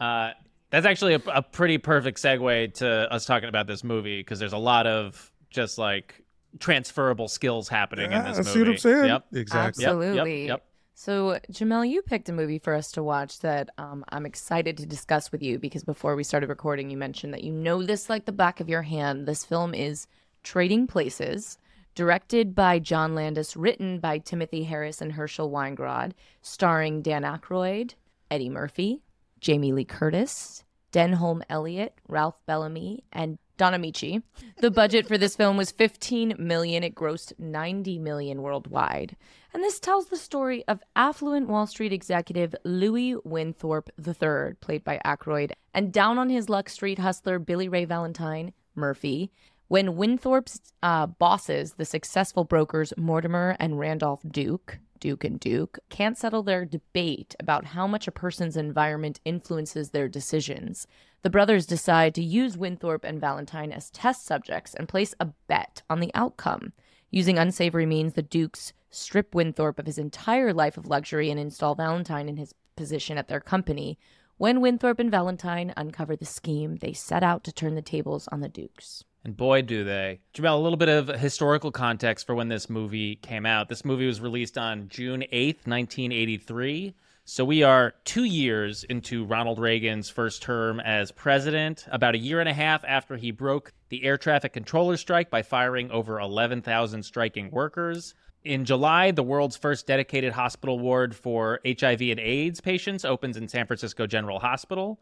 Uh, 0.00 0.32
that's 0.70 0.86
actually 0.86 1.14
a, 1.14 1.22
a 1.32 1.42
pretty 1.42 1.78
perfect 1.78 2.18
segue 2.20 2.74
to 2.74 3.12
us 3.12 3.24
talking 3.26 3.48
about 3.48 3.66
this 3.66 3.84
movie 3.84 4.20
because 4.20 4.38
there's 4.40 4.54
a 4.54 4.58
lot 4.58 4.86
of 4.86 5.30
just 5.50 5.78
like 5.78 6.24
transferable 6.58 7.28
skills 7.28 7.68
happening 7.68 8.06
in 8.06 8.12
Yeah, 8.12 8.32
this 8.32 8.38
movie. 8.38 8.50
see 8.50 8.58
what 8.60 8.68
i'm 8.68 8.78
saying 8.78 9.04
Yep. 9.06 9.26
exactly 9.34 9.84
Yep, 9.84 9.90
yep, 9.92 9.98
Absolutely. 10.02 10.46
yep. 10.46 10.64
So, 10.94 11.38
Jamel, 11.50 11.88
you 11.88 12.02
picked 12.02 12.28
a 12.28 12.32
movie 12.32 12.58
for 12.58 12.74
us 12.74 12.92
to 12.92 13.02
watch 13.02 13.40
that 13.40 13.70
um, 13.78 14.04
I'm 14.10 14.26
excited 14.26 14.76
to 14.76 14.86
discuss 14.86 15.32
with 15.32 15.42
you 15.42 15.58
because 15.58 15.82
before 15.84 16.14
we 16.14 16.22
started 16.22 16.48
recording, 16.48 16.90
you 16.90 16.96
mentioned 16.96 17.32
that 17.34 17.42
you 17.42 17.50
know 17.52 17.82
this 17.82 18.08
like 18.10 18.24
the 18.26 18.30
back 18.32 18.60
of 18.60 18.68
your 18.68 18.82
hand. 18.82 19.26
This 19.26 19.42
film 19.44 19.74
is 19.74 20.06
Trading 20.44 20.86
Places, 20.86 21.58
directed 21.94 22.54
by 22.54 22.78
John 22.78 23.14
Landis, 23.14 23.56
written 23.56 23.98
by 23.98 24.18
Timothy 24.18 24.64
Harris 24.64 25.00
and 25.00 25.12
Herschel 25.12 25.50
Weingrod, 25.50 26.12
starring 26.40 27.02
Dan 27.02 27.22
Aykroyd, 27.22 27.94
Eddie 28.30 28.48
Murphy, 28.48 29.02
Jamie 29.40 29.72
Lee 29.72 29.84
Curtis, 29.84 30.64
Denholm 30.92 31.42
Elliott, 31.48 31.94
Ralph 32.08 32.38
Bellamy, 32.46 33.02
and 33.12 33.38
Don 33.56 33.74
Ameche. 33.74 34.22
The 34.58 34.70
budget 34.70 35.06
for 35.06 35.18
this 35.18 35.36
film 35.36 35.56
was 35.56 35.70
15 35.70 36.34
million. 36.38 36.82
It 36.82 36.94
grossed 36.94 37.32
90 37.38 37.98
million 37.98 38.42
worldwide. 38.42 39.16
And 39.54 39.62
this 39.62 39.78
tells 39.78 40.06
the 40.06 40.16
story 40.16 40.64
of 40.66 40.82
affluent 40.96 41.48
Wall 41.48 41.66
Street 41.66 41.92
executive 41.92 42.54
Louis 42.64 43.16
Winthorpe 43.24 43.90
III, 43.98 44.54
played 44.60 44.84
by 44.84 45.00
Aykroyd, 45.04 45.52
and 45.74 45.92
down 45.92 46.18
on 46.18 46.28
his 46.30 46.48
luck 46.48 46.68
street 46.68 46.98
hustler 46.98 47.38
Billy 47.38 47.68
Ray 47.68 47.84
Valentine, 47.84 48.52
Murphy. 48.74 49.30
When 49.72 49.96
Winthorpe's 49.96 50.60
uh, 50.82 51.06
bosses, 51.06 51.72
the 51.78 51.86
successful 51.86 52.44
brokers 52.44 52.92
Mortimer 52.98 53.56
and 53.58 53.78
Randolph 53.78 54.20
Duke, 54.30 54.78
Duke 55.00 55.24
and 55.24 55.40
Duke, 55.40 55.78
can't 55.88 56.18
settle 56.18 56.42
their 56.42 56.66
debate 56.66 57.34
about 57.40 57.64
how 57.64 57.86
much 57.86 58.06
a 58.06 58.12
person's 58.12 58.58
environment 58.58 59.18
influences 59.24 59.88
their 59.88 60.08
decisions, 60.08 60.86
the 61.22 61.30
brothers 61.30 61.64
decide 61.64 62.14
to 62.16 62.22
use 62.22 62.58
Winthorpe 62.58 63.02
and 63.02 63.18
Valentine 63.18 63.72
as 63.72 63.88
test 63.88 64.26
subjects 64.26 64.74
and 64.74 64.90
place 64.90 65.14
a 65.18 65.28
bet 65.46 65.80
on 65.88 66.00
the 66.00 66.10
outcome. 66.14 66.74
Using 67.10 67.38
unsavory 67.38 67.86
means, 67.86 68.12
the 68.12 68.20
Dukes 68.20 68.74
strip 68.90 69.34
Winthorpe 69.34 69.78
of 69.78 69.86
his 69.86 69.96
entire 69.96 70.52
life 70.52 70.76
of 70.76 70.86
luxury 70.86 71.30
and 71.30 71.40
install 71.40 71.74
Valentine 71.74 72.28
in 72.28 72.36
his 72.36 72.52
position 72.76 73.16
at 73.16 73.28
their 73.28 73.40
company. 73.40 73.98
When 74.36 74.60
Winthorpe 74.60 75.00
and 75.00 75.10
Valentine 75.10 75.72
uncover 75.78 76.14
the 76.14 76.26
scheme, 76.26 76.76
they 76.76 76.92
set 76.92 77.22
out 77.22 77.42
to 77.44 77.52
turn 77.52 77.74
the 77.74 77.80
tables 77.80 78.28
on 78.30 78.40
the 78.40 78.50
Dukes. 78.50 79.04
And 79.24 79.36
boy, 79.36 79.62
do 79.62 79.84
they. 79.84 80.20
Jamel, 80.34 80.54
a 80.54 80.60
little 80.60 80.76
bit 80.76 80.88
of 80.88 81.06
historical 81.06 81.70
context 81.70 82.26
for 82.26 82.34
when 82.34 82.48
this 82.48 82.68
movie 82.68 83.16
came 83.16 83.46
out. 83.46 83.68
This 83.68 83.84
movie 83.84 84.06
was 84.06 84.20
released 84.20 84.58
on 84.58 84.88
June 84.88 85.24
8th, 85.32 85.66
1983. 85.66 86.94
So 87.24 87.44
we 87.44 87.62
are 87.62 87.94
two 88.04 88.24
years 88.24 88.82
into 88.82 89.24
Ronald 89.24 89.60
Reagan's 89.60 90.10
first 90.10 90.42
term 90.42 90.80
as 90.80 91.12
president, 91.12 91.86
about 91.92 92.16
a 92.16 92.18
year 92.18 92.40
and 92.40 92.48
a 92.48 92.52
half 92.52 92.84
after 92.84 93.16
he 93.16 93.30
broke 93.30 93.72
the 93.90 94.02
air 94.02 94.18
traffic 94.18 94.52
controller 94.52 94.96
strike 94.96 95.30
by 95.30 95.42
firing 95.42 95.88
over 95.92 96.18
11,000 96.18 97.04
striking 97.04 97.48
workers. 97.52 98.14
In 98.42 98.64
July, 98.64 99.12
the 99.12 99.22
world's 99.22 99.56
first 99.56 99.86
dedicated 99.86 100.32
hospital 100.32 100.80
ward 100.80 101.14
for 101.14 101.60
HIV 101.64 102.00
and 102.00 102.18
AIDS 102.18 102.60
patients 102.60 103.04
opens 103.04 103.36
in 103.36 103.46
San 103.46 103.68
Francisco 103.68 104.04
General 104.08 104.40
Hospital. 104.40 104.98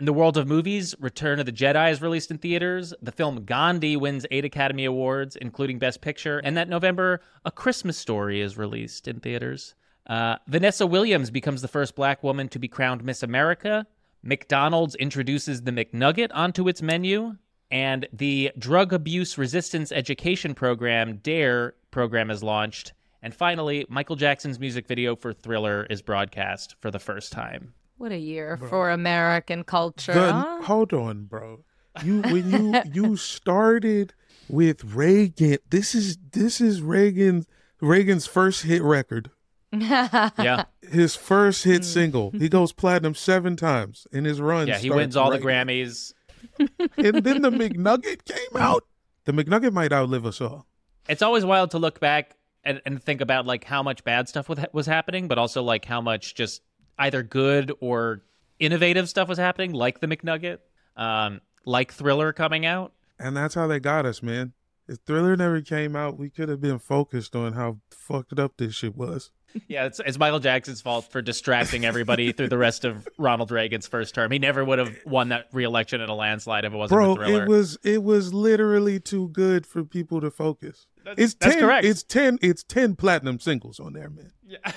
In 0.00 0.06
the 0.06 0.12
world 0.12 0.36
of 0.36 0.48
movies, 0.48 0.94
Return 0.98 1.38
of 1.38 1.46
the 1.46 1.52
Jedi 1.52 1.92
is 1.92 2.02
released 2.02 2.30
in 2.32 2.38
theaters. 2.38 2.92
The 3.00 3.12
film 3.12 3.44
Gandhi 3.44 3.96
wins 3.96 4.26
eight 4.32 4.44
Academy 4.44 4.84
Awards, 4.84 5.36
including 5.36 5.78
Best 5.78 6.00
Picture. 6.00 6.40
And 6.40 6.56
that 6.56 6.68
November, 6.68 7.20
A 7.44 7.52
Christmas 7.52 7.96
Story 7.96 8.40
is 8.40 8.58
released 8.58 9.06
in 9.06 9.20
theaters. 9.20 9.76
Uh, 10.06 10.36
Vanessa 10.48 10.84
Williams 10.84 11.30
becomes 11.30 11.62
the 11.62 11.68
first 11.68 11.94
black 11.94 12.24
woman 12.24 12.48
to 12.48 12.58
be 12.58 12.66
crowned 12.66 13.04
Miss 13.04 13.22
America. 13.22 13.86
McDonald's 14.22 14.96
introduces 14.96 15.62
the 15.62 15.70
McNugget 15.70 16.30
onto 16.34 16.66
its 16.66 16.82
menu. 16.82 17.36
And 17.70 18.08
the 18.12 18.50
Drug 18.58 18.92
Abuse 18.92 19.38
Resistance 19.38 19.92
Education 19.92 20.54
Program, 20.54 21.18
DARE 21.22 21.74
program, 21.92 22.30
is 22.30 22.42
launched. 22.42 22.92
And 23.22 23.32
finally, 23.32 23.86
Michael 23.88 24.16
Jackson's 24.16 24.58
music 24.58 24.88
video 24.88 25.14
for 25.14 25.32
Thriller 25.32 25.86
is 25.88 26.02
broadcast 26.02 26.74
for 26.80 26.90
the 26.90 26.98
first 26.98 27.32
time. 27.32 27.74
What 27.96 28.12
a 28.12 28.18
year 28.18 28.56
for 28.56 28.90
American 28.90 29.64
culture. 29.64 30.12
The- 30.12 30.32
huh? 30.32 30.62
hold 30.62 30.92
on 30.92 31.24
bro 31.24 31.64
you 32.02 32.22
when 32.22 32.50
you 32.50 32.82
you 32.92 33.16
started 33.16 34.12
with 34.48 34.84
reagan 34.84 35.58
this 35.70 35.94
is 35.94 36.18
this 36.32 36.60
is 36.60 36.82
reagan 36.82 37.46
reagan's 37.80 38.26
first 38.26 38.62
hit 38.62 38.82
record 38.82 39.30
Yeah. 39.72 40.64
his 40.90 41.14
first 41.16 41.64
hit 41.64 41.78
hmm. 41.78 41.82
single 41.82 42.30
he 42.30 42.48
goes 42.48 42.72
platinum 42.72 43.14
seven 43.14 43.56
times 43.56 44.06
in 44.12 44.24
his 44.24 44.40
run 44.40 44.66
Yeah, 44.68 44.78
he 44.78 44.90
wins 44.90 45.16
all 45.16 45.30
the 45.30 45.38
Grammys. 45.38 46.12
and 46.58 47.24
then 47.24 47.42
the 47.42 47.50
McNugget 47.50 48.24
came 48.24 48.60
out. 48.60 48.84
The 49.24 49.32
McNugget 49.32 49.72
might 49.72 49.92
outlive 49.92 50.26
us 50.26 50.40
all. 50.40 50.66
It's 51.08 51.22
always 51.22 51.44
wild 51.44 51.70
to 51.72 51.78
look 51.78 51.98
back 52.00 52.36
and, 52.62 52.80
and 52.86 53.02
think 53.02 53.20
about 53.20 53.46
like 53.46 53.64
how 53.64 53.82
much 53.82 54.04
bad 54.04 54.28
stuff 54.28 54.48
was, 54.48 54.58
was 54.72 54.86
happening, 54.86 55.26
but 55.28 55.38
also 55.38 55.62
like 55.62 55.84
how 55.84 56.00
much 56.00 56.34
just 56.34 56.62
either 56.98 57.22
good 57.22 57.72
or 57.80 58.22
innovative 58.58 59.08
stuff 59.08 59.28
was 59.28 59.38
happening, 59.38 59.72
like 59.72 60.00
the 60.00 60.06
McNugget, 60.06 60.58
um, 60.96 61.40
like 61.64 61.92
Thriller 61.92 62.32
coming 62.32 62.64
out. 62.66 62.92
And 63.18 63.36
that's 63.36 63.54
how 63.54 63.66
they 63.66 63.80
got 63.80 64.06
us, 64.06 64.22
man. 64.22 64.52
If 64.86 64.98
Thriller 65.06 65.34
never 65.36 65.60
came 65.62 65.96
out, 65.96 66.18
we 66.18 66.28
could 66.28 66.48
have 66.48 66.60
been 66.60 66.78
focused 66.78 67.34
on 67.34 67.54
how 67.54 67.78
fucked 67.90 68.38
up 68.38 68.56
this 68.58 68.74
shit 68.74 68.96
was. 68.96 69.30
Yeah, 69.68 69.84
it's, 69.84 70.00
it's 70.04 70.18
Michael 70.18 70.40
Jackson's 70.40 70.80
fault 70.80 71.12
for 71.12 71.22
distracting 71.22 71.84
everybody 71.84 72.32
through 72.32 72.48
the 72.48 72.58
rest 72.58 72.84
of 72.84 73.06
Ronald 73.18 73.52
Reagan's 73.52 73.86
first 73.86 74.12
term. 74.12 74.32
He 74.32 74.40
never 74.40 74.64
would 74.64 74.80
have 74.80 74.96
won 75.06 75.28
that 75.28 75.46
reelection 75.52 76.00
in 76.00 76.08
a 76.08 76.14
landslide 76.14 76.64
if 76.64 76.72
it 76.72 76.76
wasn't 76.76 76.98
Bro, 76.98 77.14
for 77.14 77.24
Thriller. 77.24 77.44
it 77.44 77.48
was 77.48 77.78
it 77.84 78.02
was 78.02 78.34
literally 78.34 78.98
too 78.98 79.28
good 79.28 79.64
for 79.64 79.84
people 79.84 80.20
to 80.22 80.32
focus. 80.32 80.88
It's 81.16 81.34
that's 81.34 81.54
10, 81.54 81.62
correct. 81.62 81.84
It's 81.84 82.02
ten 82.02 82.40
it's 82.42 82.64
ten 82.64 82.96
platinum 82.96 83.38
singles 83.38 83.78
on 83.78 83.92
there, 83.92 84.10
man. 84.10 84.32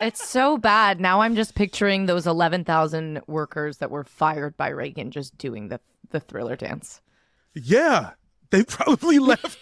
It's 0.00 0.26
so 0.26 0.56
bad. 0.56 1.00
Now 1.00 1.20
I'm 1.20 1.36
just 1.36 1.54
picturing 1.54 2.06
those 2.06 2.26
11,000 2.26 3.20
workers 3.26 3.78
that 3.78 3.90
were 3.90 4.04
fired 4.04 4.56
by 4.56 4.68
Reagan 4.68 5.10
just 5.10 5.36
doing 5.36 5.68
the, 5.68 5.80
the 6.10 6.20
thriller 6.20 6.56
dance. 6.56 7.00
Yeah. 7.54 8.10
They 8.50 8.64
probably 8.64 9.18
left. 9.20 9.58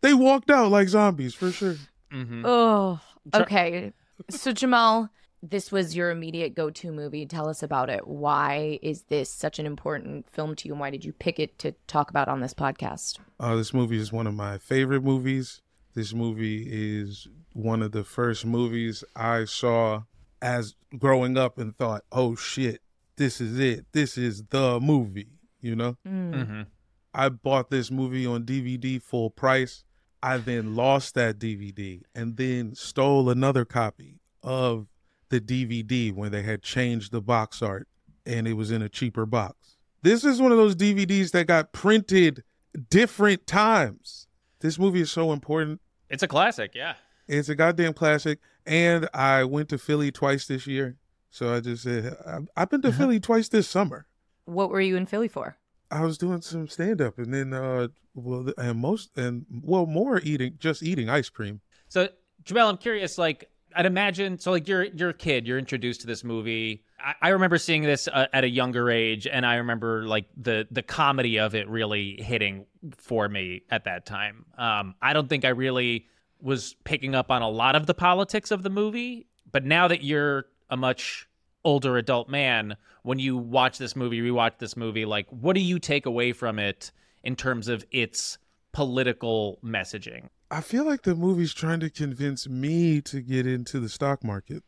they 0.00 0.12
walked 0.14 0.50
out 0.50 0.70
like 0.70 0.88
zombies 0.88 1.34
for 1.34 1.50
sure. 1.50 1.76
Mhm. 2.12 2.42
Oh, 2.44 3.00
okay. 3.34 3.92
So, 4.28 4.52
Jamel, 4.52 5.08
this 5.42 5.72
was 5.72 5.96
your 5.96 6.10
immediate 6.10 6.54
go 6.54 6.68
to 6.70 6.92
movie. 6.92 7.24
Tell 7.26 7.48
us 7.48 7.62
about 7.62 7.88
it. 7.88 8.06
Why 8.06 8.78
is 8.82 9.04
this 9.04 9.30
such 9.30 9.58
an 9.58 9.64
important 9.66 10.28
film 10.30 10.54
to 10.56 10.68
you, 10.68 10.74
and 10.74 10.80
why 10.80 10.90
did 10.90 11.04
you 11.04 11.12
pick 11.12 11.40
it 11.40 11.58
to 11.60 11.72
talk 11.86 12.10
about 12.10 12.28
on 12.28 12.40
this 12.40 12.52
podcast? 12.54 13.18
Uh, 13.40 13.56
this 13.56 13.72
movie 13.72 13.98
is 13.98 14.12
one 14.12 14.26
of 14.26 14.34
my 14.34 14.58
favorite 14.58 15.02
movies. 15.02 15.62
This 15.94 16.14
movie 16.14 16.66
is 16.70 17.28
one 17.52 17.82
of 17.82 17.92
the 17.92 18.04
first 18.04 18.46
movies 18.46 19.04
I 19.14 19.44
saw 19.44 20.02
as 20.40 20.74
growing 20.98 21.36
up 21.36 21.58
and 21.58 21.76
thought, 21.76 22.02
oh 22.10 22.34
shit, 22.34 22.80
this 23.16 23.40
is 23.40 23.58
it. 23.58 23.86
This 23.92 24.16
is 24.16 24.42
the 24.50 24.80
movie, 24.80 25.28
you 25.60 25.76
know? 25.76 25.96
Mm. 26.06 26.32
Mhm. 26.34 26.66
I 27.14 27.28
bought 27.28 27.70
this 27.70 27.90
movie 27.90 28.24
on 28.26 28.44
DVD 28.44 29.00
full 29.00 29.28
price. 29.30 29.84
I 30.22 30.38
then 30.38 30.74
lost 30.74 31.14
that 31.14 31.38
DVD 31.38 32.02
and 32.14 32.36
then 32.36 32.74
stole 32.74 33.28
another 33.28 33.64
copy 33.64 34.20
of 34.42 34.86
the 35.28 35.40
DVD 35.40 36.12
when 36.12 36.32
they 36.32 36.42
had 36.42 36.62
changed 36.62 37.12
the 37.12 37.20
box 37.20 37.60
art 37.60 37.86
and 38.24 38.46
it 38.48 38.54
was 38.54 38.70
in 38.70 38.82
a 38.82 38.88
cheaper 38.88 39.26
box. 39.26 39.76
This 40.02 40.24
is 40.24 40.40
one 40.40 40.52
of 40.52 40.58
those 40.58 40.74
DVDs 40.76 41.32
that 41.32 41.46
got 41.46 41.72
printed 41.72 42.44
different 42.88 43.46
times. 43.46 44.26
This 44.62 44.78
movie 44.78 45.00
is 45.02 45.10
so 45.12 45.32
important. 45.32 45.80
It's 46.08 46.22
a 46.22 46.28
classic, 46.28 46.72
yeah. 46.74 46.94
It's 47.28 47.48
a 47.48 47.54
goddamn 47.54 47.92
classic. 47.94 48.38
And 48.64 49.08
I 49.12 49.44
went 49.44 49.68
to 49.70 49.78
Philly 49.78 50.10
twice 50.12 50.46
this 50.46 50.66
year. 50.66 50.96
So 51.30 51.54
I 51.54 51.60
just 51.60 51.82
said, 51.82 52.16
I- 52.26 52.62
I've 52.62 52.70
been 52.70 52.82
to 52.82 52.92
Philly 52.92 53.18
twice 53.20 53.48
this 53.48 53.68
summer. 53.68 54.06
What 54.44 54.70
were 54.70 54.80
you 54.80 54.96
in 54.96 55.06
Philly 55.06 55.28
for? 55.28 55.56
I 55.90 56.02
was 56.04 56.16
doing 56.16 56.40
some 56.40 56.68
stand 56.68 57.02
up 57.02 57.18
and 57.18 57.34
then 57.34 57.52
uh 57.52 57.88
well 58.14 58.50
and 58.56 58.78
most 58.78 59.10
and 59.16 59.44
well 59.62 59.84
more 59.84 60.20
eating 60.22 60.54
just 60.58 60.82
eating 60.82 61.08
ice 61.10 61.28
cream. 61.28 61.60
So, 61.88 62.08
Jamel, 62.44 62.68
I'm 62.70 62.78
curious, 62.78 63.18
like, 63.18 63.50
I'd 63.74 63.86
imagine 63.86 64.38
so. 64.38 64.50
Like 64.50 64.68
you're 64.68 64.84
you're 64.84 65.10
a 65.10 65.14
kid, 65.14 65.46
you're 65.46 65.58
introduced 65.58 66.02
to 66.02 66.06
this 66.06 66.24
movie. 66.24 66.84
I, 66.98 67.14
I 67.22 67.28
remember 67.30 67.58
seeing 67.58 67.82
this 67.82 68.08
uh, 68.08 68.26
at 68.32 68.44
a 68.44 68.48
younger 68.48 68.90
age, 68.90 69.26
and 69.26 69.44
I 69.44 69.56
remember 69.56 70.06
like 70.06 70.26
the 70.36 70.66
the 70.70 70.82
comedy 70.82 71.38
of 71.38 71.54
it 71.54 71.68
really 71.68 72.20
hitting 72.22 72.66
for 72.96 73.28
me 73.28 73.62
at 73.70 73.84
that 73.84 74.06
time. 74.06 74.44
Um, 74.58 74.94
I 75.00 75.12
don't 75.12 75.28
think 75.28 75.44
I 75.44 75.50
really 75.50 76.06
was 76.40 76.74
picking 76.84 77.14
up 77.14 77.30
on 77.30 77.42
a 77.42 77.48
lot 77.48 77.76
of 77.76 77.86
the 77.86 77.94
politics 77.94 78.50
of 78.50 78.62
the 78.62 78.70
movie, 78.70 79.26
but 79.50 79.64
now 79.64 79.88
that 79.88 80.02
you're 80.02 80.46
a 80.70 80.76
much 80.76 81.28
older 81.64 81.96
adult 81.96 82.28
man, 82.28 82.76
when 83.02 83.18
you 83.18 83.36
watch 83.36 83.78
this 83.78 83.94
movie, 83.94 84.20
rewatch 84.20 84.58
this 84.58 84.76
movie, 84.76 85.04
like 85.04 85.26
what 85.30 85.54
do 85.54 85.60
you 85.60 85.78
take 85.78 86.06
away 86.06 86.32
from 86.32 86.58
it 86.58 86.90
in 87.22 87.36
terms 87.36 87.68
of 87.68 87.84
its 87.92 88.38
political 88.72 89.58
messaging? 89.64 90.28
I 90.52 90.60
feel 90.60 90.84
like 90.84 91.02
the 91.02 91.14
movie's 91.14 91.54
trying 91.54 91.80
to 91.80 91.88
convince 91.88 92.46
me 92.46 93.00
to 93.02 93.22
get 93.22 93.46
into 93.46 93.80
the 93.80 93.88
stock 93.88 94.22
market 94.22 94.62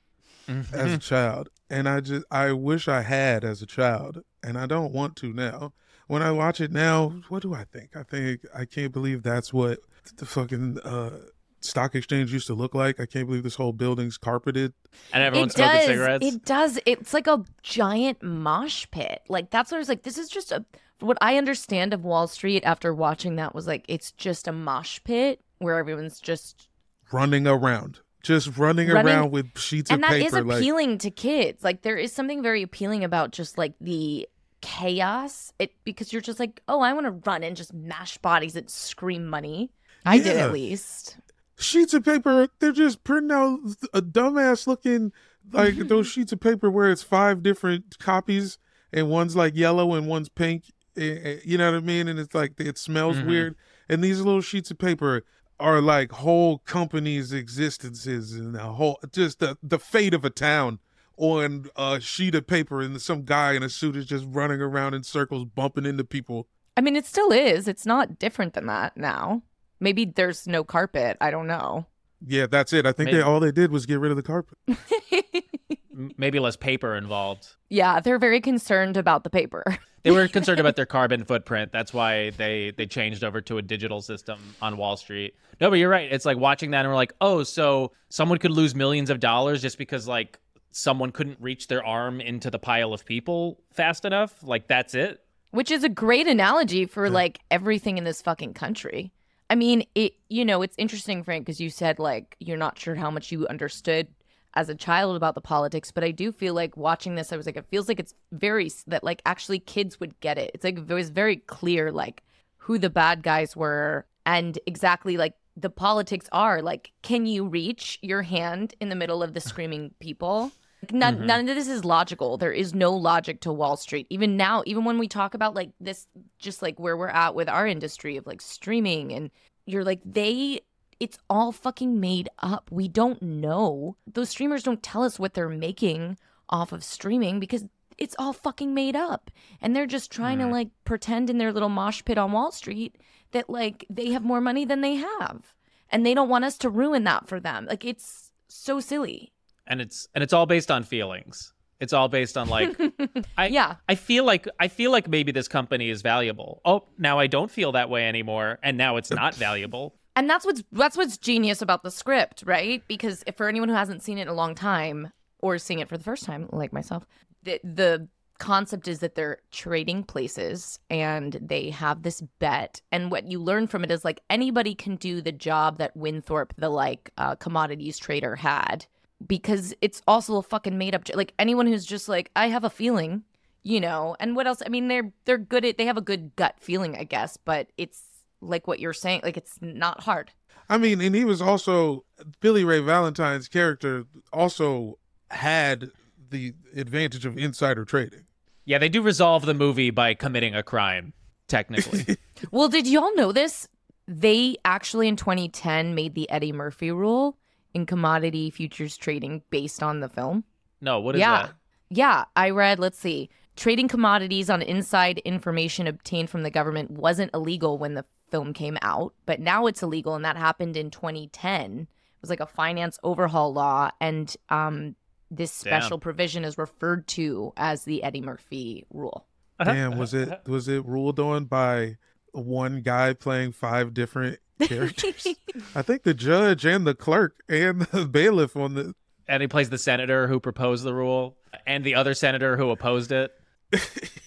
as 0.73 0.93
a 0.95 0.99
child. 0.99 1.51
And 1.69 1.87
I 1.89 2.01
just 2.01 2.25
I 2.31 2.53
wish 2.53 2.89
I 2.89 3.03
had 3.03 3.45
as 3.45 3.61
a 3.61 3.67
child. 3.67 4.23
And 4.43 4.57
I 4.59 4.67
don't 4.67 4.93
want 4.93 5.15
to 5.17 5.33
now. 5.33 5.75
When 6.07 6.23
I 6.23 6.31
watch 6.33 6.61
it 6.61 6.73
now, 6.73 7.15
what 7.29 7.43
do 7.43 7.55
I 7.55 7.65
think? 7.65 7.97
I 7.97 8.03
think 8.03 8.41
I 8.55 8.65
can't 8.65 8.93
believe 8.93 9.23
that's 9.23 9.53
what 9.53 9.81
the 10.17 10.27
fucking 10.27 10.79
uh 10.81 11.19
stock 11.61 11.95
exchange 11.95 12.33
used 12.33 12.47
to 12.47 12.55
look 12.55 12.75
like. 12.75 12.99
I 12.99 13.07
can't 13.07 13.27
believe 13.27 13.43
this 13.43 13.55
whole 13.55 13.73
building's 13.73 14.17
carpeted. 14.17 14.73
and 15.13 15.23
everyone's 15.23 15.53
it 15.53 15.57
smoking 15.57 15.77
does. 15.77 15.87
cigarettes. 15.87 16.27
It 16.27 16.45
does. 16.47 16.79
It's 16.87 17.13
like 17.15 17.27
a 17.27 17.45
giant 17.63 18.23
mosh 18.23 18.87
pit. 18.91 19.23
Like 19.29 19.51
that's 19.51 19.71
what 19.71 19.77
I 19.77 19.81
was 19.81 19.89
like. 19.91 20.03
This 20.03 20.17
is 20.17 20.29
just 20.31 20.51
a. 20.51 20.65
What 21.01 21.19
I 21.21 21.37
understand 21.37 21.93
of 21.93 22.05
Wall 22.05 22.27
Street 22.27 22.65
after 22.65 22.95
watching 22.95 23.37
that 23.37 23.55
was 23.55 23.67
like 23.67 23.85
it's 23.89 24.13
just 24.13 24.49
a 24.49 24.53
mosh 24.53 25.01
pit 25.05 25.44
where 25.59 25.79
everyone's 25.79 26.21
just 26.21 26.69
running 27.13 27.47
around. 27.47 28.01
Just 28.23 28.57
running, 28.57 28.89
Running- 28.89 29.13
around 29.15 29.31
with 29.33 29.59
sheets 29.59 29.91
and 29.91 30.03
of 30.03 30.09
paper 30.09 30.39
is 30.39 30.45
like 30.47 30.59
appealing 30.59 30.97
to 30.99 31.11
kids. 31.11 31.63
Like 31.63 31.83
there 31.83 31.97
is 31.99 32.11
something 32.13 32.43
very 32.43 32.63
appealing 32.63 33.05
about 33.05 33.33
just 33.33 33.59
like 33.59 33.75
the 33.83 34.27
chaos. 34.63 35.53
It 35.59 35.73
because 35.85 36.11
you're 36.13 36.23
just 36.23 36.41
like, 36.41 36.63
oh, 36.67 36.81
I 36.81 36.93
want 36.95 37.05
to 37.07 37.31
run 37.31 37.43
and 37.45 37.55
just 37.57 37.75
mash 37.75 38.17
bodies 38.19 38.57
and 38.57 38.69
scream 38.71 39.27
money. 39.27 39.71
I 40.07 40.19
did 40.19 40.37
at 40.39 40.53
least. 40.53 41.19
sheets 41.59 41.93
of 41.95 42.05
paper. 42.05 42.49
They're 42.61 42.73
just 42.73 43.05
printing 43.05 43.31
out 43.33 43.59
a 43.93 44.01
dumbass 44.03 44.67
looking 44.67 45.13
like 45.53 45.75
those 45.89 46.07
sheets 46.07 46.33
of 46.33 46.41
paper 46.41 46.71
where 46.71 46.91
it's 46.91 47.03
five 47.03 47.43
different 47.43 47.99
copies 47.99 48.59
and 48.93 49.11
one's 49.11 49.37
like 49.37 49.55
yellow 49.55 49.93
and 49.95 50.07
one's 50.07 50.29
pink. 50.31 50.65
eh, 50.97 51.19
eh, 51.23 51.37
You 51.45 51.59
know 51.59 51.71
what 51.73 51.77
I 51.79 51.81
mean? 51.81 52.09
And 52.09 52.19
it's 52.19 52.35
like 52.35 52.59
it 52.59 52.79
smells 52.79 53.17
Mhm. 53.19 53.27
weird. 53.27 53.55
And 53.89 54.03
these 54.03 54.21
little 54.21 54.41
sheets 54.41 54.71
of 54.71 54.79
paper 54.79 55.25
are 55.65 55.81
like 55.81 56.13
whole 56.13 56.59
companies' 56.59 57.33
existences 57.33 58.35
and 58.35 58.55
a 58.55 58.73
whole 58.75 59.01
just 59.11 59.39
the 59.39 59.57
the 59.63 59.79
fate 59.79 60.13
of 60.13 60.23
a 60.23 60.31
town 60.31 60.79
on 61.17 61.71
a 61.75 62.01
sheet 62.01 62.35
of 62.35 62.47
paper. 62.47 62.83
And 62.83 63.01
some 63.01 63.23
guy 63.23 63.55
in 63.55 63.63
a 63.63 63.71
suit 63.71 63.97
is 63.97 64.05
just 64.05 64.27
running 64.29 64.61
around 64.61 64.93
in 64.93 65.03
circles, 65.03 65.47
bumping 65.47 65.87
into 65.87 66.05
people. 66.05 66.49
I 66.77 66.83
mean, 66.83 66.97
it 66.97 67.07
still 67.07 67.33
is. 67.33 67.67
It's 67.67 67.87
not 67.87 68.19
different 68.19 68.53
than 68.53 68.67
that 68.67 68.97
now. 68.97 69.43
Maybe 69.81 70.05
there's 70.05 70.47
no 70.47 70.65
carpet. 70.65 71.17
I 71.21 71.31
don't 71.31 71.47
know. 71.47 71.87
Yeah, 72.27 72.47
that's 72.47 72.73
it. 72.73 72.87
I 72.87 72.93
think 72.93 73.07
Maybe. 73.07 73.19
they 73.19 73.23
all 73.23 73.41
they 73.41 73.53
did 73.53 73.71
was 73.71 73.87
get 73.87 74.01
rid 74.01 74.11
of 74.11 74.17
the 74.17 74.23
carpet. 74.23 74.57
Maybe 76.17 76.41
less 76.41 76.57
paper 76.57 76.97
involved. 76.97 77.55
yeah, 77.69 78.01
they're 78.01 78.19
very 78.19 78.41
concerned 78.41 78.97
about 78.97 79.25
the 79.25 79.31
paper. 79.31 79.65
They 80.05 80.11
were 80.11 80.29
concerned 80.29 80.61
about 80.61 80.77
their 80.77 80.85
carbon 80.85 81.25
footprint. 81.25 81.73
That's 81.73 81.95
why 81.95 82.29
they 82.37 82.75
they 82.77 82.85
changed 82.85 83.25
over 83.25 83.41
to 83.41 83.57
a 83.57 83.63
digital 83.63 84.03
system 84.03 84.39
on 84.61 84.77
Wall 84.77 84.99
Street. 84.99 85.35
No, 85.63 85.71
but 85.71 85.77
you're 85.79 85.89
right. 85.89 86.13
It's 86.13 86.27
like 86.27 86.37
watching 86.37 86.73
that 86.73 86.81
and 86.81 86.91
we're 86.91 86.95
like, 86.95 87.15
oh, 87.23 87.43
so 87.43 87.91
someone 88.11 88.37
could 88.37 88.51
lose 88.51 88.75
millions 88.75 89.09
of 89.09 89.19
dollars 89.19 89.63
just 89.63 89.79
because 89.79 90.07
like 90.07 90.39
someone 90.73 91.11
couldn't 91.11 91.39
reach 91.41 91.69
their 91.69 91.83
arm 91.83 92.21
into 92.21 92.51
the 92.51 92.59
pile 92.59 92.93
of 92.93 93.07
people 93.07 93.63
fast 93.73 94.05
enough. 94.05 94.43
Like 94.43 94.69
that's 94.69 94.95
it. 94.95 95.23
which 95.53 95.71
is 95.71 95.85
a 95.85 95.89
great 95.89 96.27
analogy 96.27 96.85
for 96.85 97.09
like 97.09 97.39
everything 97.51 97.97
in 97.97 98.05
this 98.05 98.21
fucking 98.21 98.53
country. 98.53 99.11
I 99.55 99.57
mean, 99.57 99.87
it 99.95 100.15
you 100.29 100.45
know, 100.45 100.63
it's 100.63 100.75
interesting 100.79 101.23
Frank 101.23 101.47
because 101.47 101.61
you 101.61 101.71
said 101.71 102.01
like 102.01 102.35
you're 102.41 102.57
not 102.57 102.77
sure 102.77 102.97
how 102.97 103.09
much 103.09 103.31
you 103.31 103.47
understood 103.47 104.09
as 104.55 104.69
a 104.69 104.75
child 104.75 105.15
about 105.15 105.37
the 105.37 105.41
politics, 105.41 105.93
but 105.93 106.03
I 106.03 106.11
do 106.11 106.33
feel 106.33 106.55
like 106.55 106.77
watching 106.77 107.15
this 107.15 107.33
I 107.33 107.37
was 107.37 107.47
like 107.47 107.57
it 107.57 107.67
feels 107.71 107.87
like 107.87 108.01
it's 108.01 108.15
very 108.33 108.69
that 108.89 109.05
like 109.05 109.23
actually 109.25 109.61
kids 109.61 110.01
would 110.01 110.19
get 110.19 110.39
it. 110.39 110.51
It's 110.55 110.65
like 110.65 110.79
it 110.79 110.93
was 110.93 111.11
very 111.11 111.37
clear 111.37 111.93
like 111.93 112.25
who 112.57 112.79
the 112.79 112.91
bad 112.91 113.23
guys 113.23 113.55
were 113.55 114.07
and 114.27 114.59
exactly 114.67 115.17
like 115.17 115.35
the 115.57 115.71
politics 115.71 116.29
are 116.33 116.61
like 116.61 116.91
can 117.03 117.25
you 117.25 117.47
reach 117.47 118.01
your 118.03 118.23
hand 118.23 118.75
in 118.81 118.89
the 118.89 118.97
middle 118.97 119.23
of 119.23 119.35
the 119.35 119.41
screaming 119.41 119.95
people 120.01 120.51
none, 120.93 121.19
Mhm. 121.19 121.27
none 121.27 121.49
of 121.49 121.55
this 121.55 121.69
is 121.69 121.85
logical. 121.85 122.37
There 122.37 122.53
is 122.53 122.75
no 122.75 122.93
logic 122.93 123.41
to 123.43 123.53
Wall 123.53 123.77
Street. 123.77 124.07
Even 124.11 124.37
now, 124.37 124.63
even 124.67 124.85
when 124.85 124.99
we 124.99 125.09
talk 125.09 125.35
about 125.35 125.55
like 125.55 125.71
this, 125.81 126.07
just 126.39 126.63
like 126.63 126.79
where 126.79 126.97
we're 126.97 127.09
at 127.09 127.35
with 127.35 127.49
our 127.49 127.67
industry 127.67 128.17
of 128.17 128.27
like 128.27 128.41
streaming, 128.41 129.13
and 129.13 129.31
you're 129.67 129.85
like, 129.85 130.01
they, 130.05 130.61
it's 131.01 131.19
all 131.31 131.53
fucking 131.53 131.99
made 132.01 132.29
up. 132.41 132.71
We 132.71 132.89
don't 132.89 133.21
know. 133.23 133.97
Those 134.07 134.31
streamers 134.31 134.63
don't 134.63 134.83
tell 134.83 135.03
us 135.05 135.19
what 135.19 135.35
they're 135.35 135.49
making 135.49 136.19
off 136.49 136.73
of 136.73 136.85
streaming 136.85 137.41
because 137.41 137.65
it's 137.97 138.17
all 138.19 138.33
fucking 138.33 138.75
made 138.75 138.97
up. 138.97 139.31
And 139.61 139.75
they're 139.75 139.87
just 139.87 140.11
trying 140.11 140.39
to 140.39 140.45
Mhm. 140.45 140.53
like 140.53 140.69
pretend 140.85 141.31
in 141.31 141.39
their 141.39 141.53
little 141.53 141.69
mosh 141.69 142.05
pit 142.05 142.19
on 142.19 142.33
Wall 142.33 142.51
Street 142.53 142.97
that 143.33 143.49
like 143.49 143.85
they 143.89 144.11
have 144.11 144.25
more 144.25 144.41
money 144.41 144.65
than 144.65 144.81
they 144.81 144.97
have. 144.97 145.55
And 145.91 146.05
they 146.05 146.15
don't 146.15 146.29
want 146.29 146.45
us 146.45 146.59
to 146.59 146.71
ruin 146.71 147.05
that 147.05 147.29
for 147.29 147.39
them. 147.39 147.67
Like 147.67 147.85
it's 147.85 148.33
so 148.49 148.81
silly. 148.81 149.33
And 149.67 149.81
it's 149.81 150.09
and 150.15 150.23
it's 150.23 150.33
all 150.33 150.47
based 150.47 150.71
on 150.71 150.85
feelings. 150.85 151.53
It's 151.81 151.93
all 151.93 152.09
based 152.09 152.37
on 152.37 152.49
like 152.49 152.79
I 153.37 153.49
yeah. 153.49 153.77
I 153.89 153.95
feel 153.95 154.25
like 154.25 154.49
I 154.61 154.69
feel 154.69 154.91
like 154.91 155.09
maybe 155.09 155.33
this 155.33 155.49
company 155.49 155.91
is 155.91 156.03
valuable. 156.03 156.61
Oh, 156.65 156.85
now 156.99 157.19
I 157.19 157.27
don't 157.27 157.51
feel 157.51 157.73
that 157.73 157.91
way 157.91 158.09
anymore, 158.09 158.59
and 158.63 158.79
now 158.79 158.97
it's 158.97 159.11
not 159.11 159.35
valuable. 159.35 159.95
And 160.17 160.31
that's 160.31 160.47
what's 160.47 160.63
that's 160.71 160.97
what's 160.97 161.19
genius 161.19 161.61
about 161.61 161.83
the 161.83 161.91
script, 161.91 162.45
right? 162.47 162.85
Because 162.87 163.25
if 163.27 163.37
for 163.37 163.49
anyone 163.49 163.69
who 163.69 163.75
hasn't 163.75 164.01
seen 164.01 164.17
it 164.17 164.23
in 164.23 164.29
a 164.29 164.33
long 164.33 164.55
time 164.55 165.11
or 165.41 165.59
seeing 165.59 165.81
it 165.81 165.89
for 165.89 165.99
the 165.99 166.05
first 166.05 166.25
time, 166.25 166.49
like 166.53 166.73
myself, 166.73 167.05
the 167.43 167.59
the 167.65 168.09
concept 168.39 168.89
is 168.89 169.01
that 169.01 169.15
they're 169.15 169.39
trading 169.51 170.05
places 170.05 170.79
and 170.91 171.39
they 171.43 171.71
have 171.71 172.03
this 172.03 172.21
bet. 172.39 172.81
And 172.93 173.11
what 173.11 173.31
you 173.31 173.41
learn 173.41 173.67
from 173.67 173.85
it 173.85 173.91
is 173.91 174.05
like 174.05 174.21
anybody 174.31 174.75
can 174.75 174.97
do 174.97 175.21
the 175.21 175.33
job 175.33 175.79
that 175.79 175.97
Winthorpe, 175.97 176.55
the 176.57 176.69
like 176.69 177.11
uh, 177.19 177.35
commodities 177.35 177.99
trader, 177.99 178.37
had 178.37 178.87
because 179.27 179.75
it's 179.81 180.03
also 180.07 180.37
a 180.37 180.43
fucking 180.43 180.77
made 180.79 180.95
up. 180.95 181.05
j- 181.05 181.15
Like 181.15 181.33
anyone 181.39 181.67
who's 181.67 181.85
just 181.85 182.09
like, 182.09 182.31
I 182.37 182.49
have 182.49 182.65
a 182.65 182.71
feeling, 182.71 183.23
you 183.63 183.81
know. 183.81 184.17
And 184.21 184.37
what 184.37 184.47
else? 184.47 184.63
I 184.65 184.69
mean, 184.69 184.89
they're 184.89 185.13
they're 185.25 185.39
good 185.39 185.65
at 185.65 185.79
they 185.79 185.87
have 185.87 185.97
a 185.97 186.01
good 186.03 186.35
gut 186.37 186.57
feeling, 186.61 186.97
I 186.97 187.05
guess. 187.05 187.37
But 187.37 187.69
it's 187.77 188.03
like 188.41 188.67
what 188.67 188.81
you're 188.81 188.93
saying, 188.93 189.21
like 189.25 189.37
it's 189.37 189.59
not 189.61 190.03
hard. 190.03 190.31
I 190.69 190.79
mean, 190.79 191.01
and 191.01 191.15
he 191.15 191.25
was 191.25 191.43
also 191.43 192.05
Billy 192.41 192.65
Ray 192.65 192.81
Valentine's 192.81 193.49
character 193.49 194.07
also 194.33 194.99
had 195.31 195.91
the 196.31 196.55
advantage 196.75 197.27
of 197.27 197.37
insider 197.37 197.85
trading. 197.85 198.25
Yeah, 198.65 198.79
they 198.79 198.89
do 198.89 199.03
resolve 199.03 199.45
the 199.45 199.53
movie 199.55 199.91
by 199.91 200.15
committing 200.15 200.55
a 200.55 200.63
crime, 200.63 201.13
technically. 201.49 202.17
Well, 202.51 202.69
did 202.69 202.87
y'all 202.87 203.15
know 203.15 203.31
this? 203.31 203.69
They 204.09 204.57
actually 204.65 205.07
in 205.09 205.17
2010 205.17 205.95
made 205.95 206.15
the 206.15 206.29
Eddie 206.29 206.53
Murphy 206.53 206.91
rule 206.91 207.39
in 207.75 207.87
commodity 207.87 208.51
futures 208.51 208.97
trading 208.97 209.43
based 209.51 209.83
on 209.83 210.01
the 210.01 210.09
film. 210.09 210.45
no, 210.81 211.01
what 211.01 211.15
is 211.17 211.21
yeah. 211.21 211.43
that? 211.43 211.55
Yeah, 211.91 212.25
I 212.35 212.51
read, 212.51 212.79
let's 212.79 212.99
see. 212.99 213.31
Trading 213.57 213.89
commodities 213.89 214.51
on 214.51 214.63
inside 214.63 215.19
information 215.19 215.87
obtained 215.87 216.31
from 216.31 216.43
the 216.43 216.51
government 216.51 216.91
wasn't 216.91 217.31
illegal 217.35 217.79
when 217.79 217.95
the 217.95 218.05
film 218.31 218.53
came 218.53 218.79
out, 218.83 219.15
but 219.27 219.39
now 219.39 219.67
it's 219.67 219.83
illegal 219.83 220.15
and 220.15 220.25
that 220.25 220.37
happened 220.37 220.77
in 220.77 220.91
2010. 220.91 221.81
It 221.81 221.89
was 222.21 222.31
like 222.31 222.41
a 222.41 222.47
finance 222.47 222.99
overhaul 223.05 223.53
law 223.53 223.91
and 224.01 224.35
um 224.49 224.97
this 225.31 225.63
Damn. 225.63 225.71
special 225.81 225.99
provision 225.99 226.45
is 226.45 226.59
referred 226.59 227.07
to 227.09 227.53
as 227.57 227.85
the 227.85 228.03
Eddie 228.03 228.21
Murphy 228.21 228.87
rule. 228.91 229.27
Damn, 229.63 229.99
was 229.99 230.15
it 230.15 230.41
was 230.47 230.69
it 230.69 230.85
ruled 230.85 231.21
on 231.21 231.45
by 231.45 231.97
one 232.35 232.83
guy 232.83 233.13
playing 233.15 233.53
five 233.53 233.95
different 233.95 234.39
characters? 234.61 235.27
I 235.75 235.83
think 235.83 236.03
the 236.03 236.15
judge 236.15 236.65
and 236.65 236.87
the 236.87 236.95
clerk 236.95 237.37
and 237.49 237.83
the 237.83 238.07
bailiff 238.11 238.57
on 238.57 238.75
the 238.75 238.95
And 239.29 239.41
he 239.43 239.49
plays 239.49 239.71
the 239.71 239.79
senator 239.79 240.27
who 240.29 240.41
proposed 240.41 240.85
the 240.85 240.95
rule 240.95 241.37
and 241.67 241.85
the 241.85 241.95
other 241.95 242.15
senator 242.15 242.57
who 242.57 242.71
opposed 242.71 243.13
it. 243.13 243.33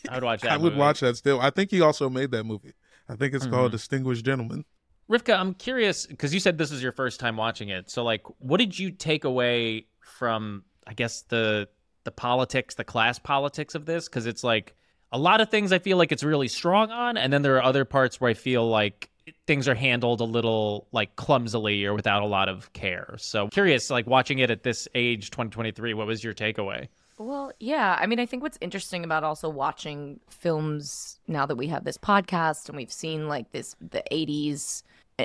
I 0.09 0.15
would 0.15 0.23
watch 0.23 0.41
that. 0.41 0.51
I 0.51 0.57
would 0.57 0.73
movie. 0.73 0.77
watch 0.79 0.99
that 1.01 1.17
still. 1.17 1.39
I 1.39 1.49
think 1.49 1.71
he 1.71 1.81
also 1.81 2.09
made 2.09 2.31
that 2.31 2.43
movie. 2.45 2.73
I 3.09 3.15
think 3.15 3.33
it's 3.33 3.45
Mhm. 3.47 3.51
called 3.51 3.71
Distinguished 3.71 4.25
Gentleman. 4.25 4.65
Rivka, 5.09 5.39
I'm 5.39 5.53
curious 5.53 6.05
because 6.05 6.33
you 6.33 6.39
said 6.41 6.57
this 6.57 6.71
is 6.71 6.83
your 6.83 6.91
first 6.91 7.19
time 7.21 7.37
watching 7.37 7.69
it. 7.69 7.89
So, 7.89 8.03
like, 8.03 8.23
what 8.39 8.57
did 8.57 8.77
you 8.77 8.91
take 8.91 9.23
away 9.23 9.85
from, 10.01 10.63
I 10.85 10.93
guess, 10.93 11.21
the 11.23 11.69
the 12.03 12.11
politics, 12.11 12.75
the 12.75 12.83
class 12.83 13.17
politics 13.19 13.75
of 13.75 13.85
this? 13.85 14.09
Because 14.09 14.25
it's 14.25 14.43
like 14.43 14.75
a 15.11 15.17
lot 15.17 15.41
of 15.41 15.49
things 15.49 15.71
I 15.71 15.79
feel 15.79 15.97
like 15.97 16.11
it's 16.11 16.23
really 16.23 16.47
strong 16.47 16.91
on, 16.91 17.17
and 17.17 17.31
then 17.31 17.41
there 17.41 17.55
are 17.55 17.63
other 17.63 17.85
parts 17.85 18.19
where 18.19 18.29
I 18.29 18.33
feel 18.33 18.67
like 18.67 19.09
things 19.45 19.67
are 19.67 19.75
handled 19.75 20.21
a 20.21 20.25
little 20.25 20.87
like 20.91 21.15
clumsily 21.15 21.85
or 21.85 21.93
without 21.93 22.21
a 22.21 22.25
lot 22.25 22.49
of 22.49 22.71
care. 22.73 23.15
So 23.17 23.47
curious, 23.47 23.89
like 23.89 24.07
watching 24.07 24.39
it 24.39 24.49
at 24.49 24.63
this 24.63 24.87
age, 24.95 25.31
2023, 25.31 25.93
what 25.93 26.07
was 26.07 26.23
your 26.23 26.33
takeaway? 26.33 26.87
Well, 27.17 27.51
yeah. 27.59 27.97
I 27.99 28.05
mean, 28.05 28.19
I 28.19 28.25
think 28.25 28.43
what's 28.43 28.59
interesting 28.61 29.03
about 29.03 29.23
also 29.23 29.49
watching 29.49 30.19
films 30.29 31.19
now 31.27 31.45
that 31.47 31.55
we 31.55 31.67
have 31.67 31.83
this 31.83 31.97
podcast 31.97 32.67
and 32.67 32.77
we've 32.77 32.91
seen 32.91 33.27
like 33.27 33.51
this, 33.51 33.75
the 33.81 34.03
80s 34.11 34.83